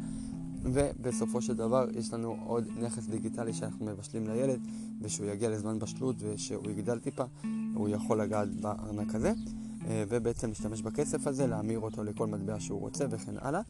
ובסופו 0.62 1.42
של 1.42 1.54
דבר 1.54 1.86
יש 1.94 2.12
לנו 2.12 2.36
עוד 2.46 2.68
נכס 2.78 3.06
דיגיטלי 3.06 3.52
שאנחנו 3.52 3.86
מבשלים 3.86 4.26
לילד, 4.26 4.60
ושהוא 5.00 5.26
יגיע 5.26 5.50
לזמן 5.50 5.78
בשלות 5.78 6.16
ושהוא 6.18 6.70
יגדל 6.70 6.98
טיפה, 6.98 7.24
הוא 7.74 7.88
יכול 7.88 8.20
לגעת 8.20 8.60
בארנק 8.60 9.14
הזה, 9.14 9.28
אה, 9.28 9.34
ובעצם 9.88 10.48
להשתמש 10.48 10.82
בכסף 10.82 11.26
הזה, 11.26 11.46
להמיר 11.46 11.80
אותו 11.80 12.04
לכל 12.04 12.26
מטבע 12.26 12.60
שהוא 12.60 12.80
רוצה 12.80 13.04
וכן 13.10 13.34
הלאה. 13.38 13.60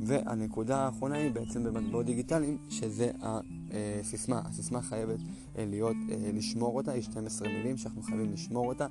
והנקודה 0.00 0.78
האחרונה 0.78 1.16
היא 1.16 1.30
בעצם 1.30 1.64
במטבעות 1.64 2.06
דיגיטליים, 2.06 2.58
שזה 2.68 3.10
הסיסמה. 3.20 4.40
הסיסמה 4.44 4.82
חייבת 4.82 5.18
אה, 5.58 5.64
להיות, 5.66 5.96
אה, 6.10 6.30
לשמור 6.34 6.76
אותה, 6.76 6.96
יש 6.96 7.04
12 7.04 7.48
מילים 7.48 7.76
שאנחנו 7.76 8.02
חייבים 8.02 8.32
לשמור 8.32 8.68
אותה, 8.68 8.86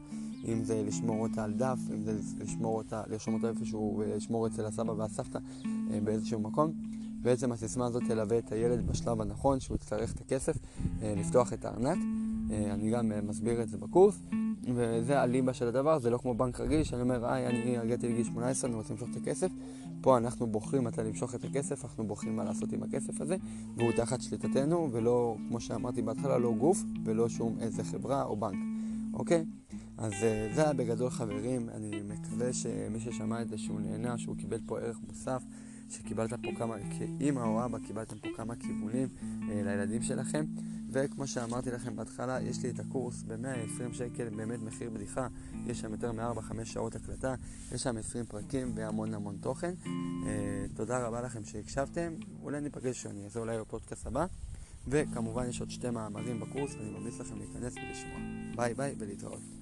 אם 0.48 0.64
זה 0.64 0.84
לשמור 0.88 1.22
אותה 1.22 1.44
על 1.44 1.54
דף, 1.54 1.80
אם 1.94 2.04
זה 2.04 2.20
לשמור 2.40 2.78
אותה, 2.78 3.04
לרשום 3.08 3.34
אותה 3.34 3.50
איפשהו 3.50 3.96
ולשמור 4.00 4.48
אצל 4.48 4.66
הסבא 4.66 4.92
והסבתא 4.92 5.40
אה, 5.66 6.00
באיזשהו 6.04 6.40
מקום. 6.40 6.72
בעצם 7.22 7.52
הסיסמה 7.52 7.86
הזאת 7.86 8.04
תלווה 8.08 8.38
את 8.38 8.52
הילד 8.52 8.88
בשלב 8.88 9.22
הנכון, 9.22 9.60
שהוא 9.60 9.76
יצטרך 9.76 10.14
את 10.14 10.22
הכסף, 10.22 10.58
לפתוח 11.02 11.54
את 11.54 11.66
הארנק. 11.66 11.98
אני 12.50 12.92
גם 12.92 13.12
מסביר 13.28 13.62
את 13.62 13.70
זה 13.70 13.78
בקורס. 13.78 14.22
וזה 14.76 15.22
הליבה 15.22 15.54
של 15.54 15.68
הדבר, 15.68 16.00
זה 16.00 16.10
לא 16.10 16.18
כמו 16.18 16.34
בנק 16.34 16.60
רגיל, 16.60 16.84
שאני 16.84 17.02
אומר, 17.02 17.26
היי, 17.26 17.48
אני 17.48 17.78
הגעתי 17.78 18.10
לגיל 18.10 18.24
18, 18.24 18.70
אני 18.70 18.78
רוצה 18.78 18.94
למשוך 18.94 19.10
את 19.12 19.16
הכסף. 19.22 19.52
פה 20.02 20.18
אנחנו 20.18 20.48
בוחרים 20.48 20.84
מתי 20.84 21.02
למשוך 21.02 21.36
את 21.36 21.44
הכסף, 21.44 21.86
אנחנו 21.86 22.08
בוחרים 22.08 22.36
מה 22.36 22.44
לעשות 22.44 22.72
עם 22.74 22.84
הכסף 22.84 23.22
הזה, 23.22 23.36
והוא 23.76 23.92
תחת 23.92 24.22
שליטתנו, 24.22 24.90
ולא, 24.92 25.36
כמו 25.48 25.60
שאמרתי 25.60 26.02
בהתחלה, 26.02 26.38
לא 26.38 26.54
גוף, 26.54 26.84
ולא 27.06 27.30
שום 27.30 27.58
איזה 27.60 27.84
חברה 27.84 28.24
או 28.24 28.36
בנק, 28.36 28.60
אוקיי? 29.14 29.46
אז 29.98 30.14
אה, 30.14 30.50
זה 30.56 30.64
היה 30.64 30.74
בגדול 30.74 31.10
חברים, 31.10 31.70
אני 31.70 32.02
מקווה 32.02 32.54
שמי 32.54 33.00
ששמע 33.00 33.42
את 33.42 33.50
זה 33.50 33.58
שהוא 33.58 33.82
נהנה, 33.82 34.18
שהוא 34.18 34.36
קיבל 34.38 34.60
פה 34.66 34.80
ערך 34.80 35.00
מוסף, 35.08 35.44
שקיבלת 35.90 36.34
פה 36.34 36.50
כמה, 36.58 36.76
כאימא 36.98 37.40
או 37.40 37.66
אבא, 37.66 37.78
קיבלתם 37.80 38.20
פה 38.20 38.28
כמה 38.36 38.56
כיוונים 38.56 39.08
אה, 39.50 39.62
לילדים 39.64 40.02
שלכם. 40.02 40.46
וכמו 40.92 41.28
שאמרתי 41.28 41.72
לכם 41.72 41.96
בהתחלה, 41.96 42.42
יש 42.42 42.64
לי 42.64 42.70
את 42.70 42.80
הקורס 42.80 43.24
ב-120 43.24 43.94
שקל, 43.94 44.30
באמת 44.30 44.60
מחיר 44.64 44.90
בדיחה, 44.90 45.28
יש 45.66 45.80
שם 45.80 45.92
יותר 45.92 46.12
מ-4-5 46.12 46.66
שעות 46.66 46.96
הקלטה, 46.96 47.36
יש 47.72 47.84
שם 47.84 47.98
20 47.98 48.26
פרקים 48.26 48.72
והמון 48.76 49.14
המון 49.14 49.38
תוכן. 49.42 49.74
אה, 50.28 50.66
תודה 50.76 51.08
רבה 51.08 51.22
לכם 51.22 51.46
שהקשבתם, 51.46 52.14
אולי 52.44 52.62
ניפגש 52.62 53.02
שאני 53.02 53.26
אעשה 53.26 53.40
אולי 53.40 53.60
בפודקאסט 53.60 54.08
הבא, 54.08 54.26
וכמובן 54.88 55.50
יש 55.50 55.60
עוד 55.60 55.70
שתי 55.70 55.90
מאמרים 55.90 56.40
בקורס, 56.40 56.74
ואני 56.74 56.90
ממליץ 56.90 57.20
לכם 57.20 57.38
להיכנס 57.38 57.74
ולשמוע. 57.76 58.20
ביי 58.56 58.74
ביי 58.74 58.96
ולהתראות. 58.98 59.59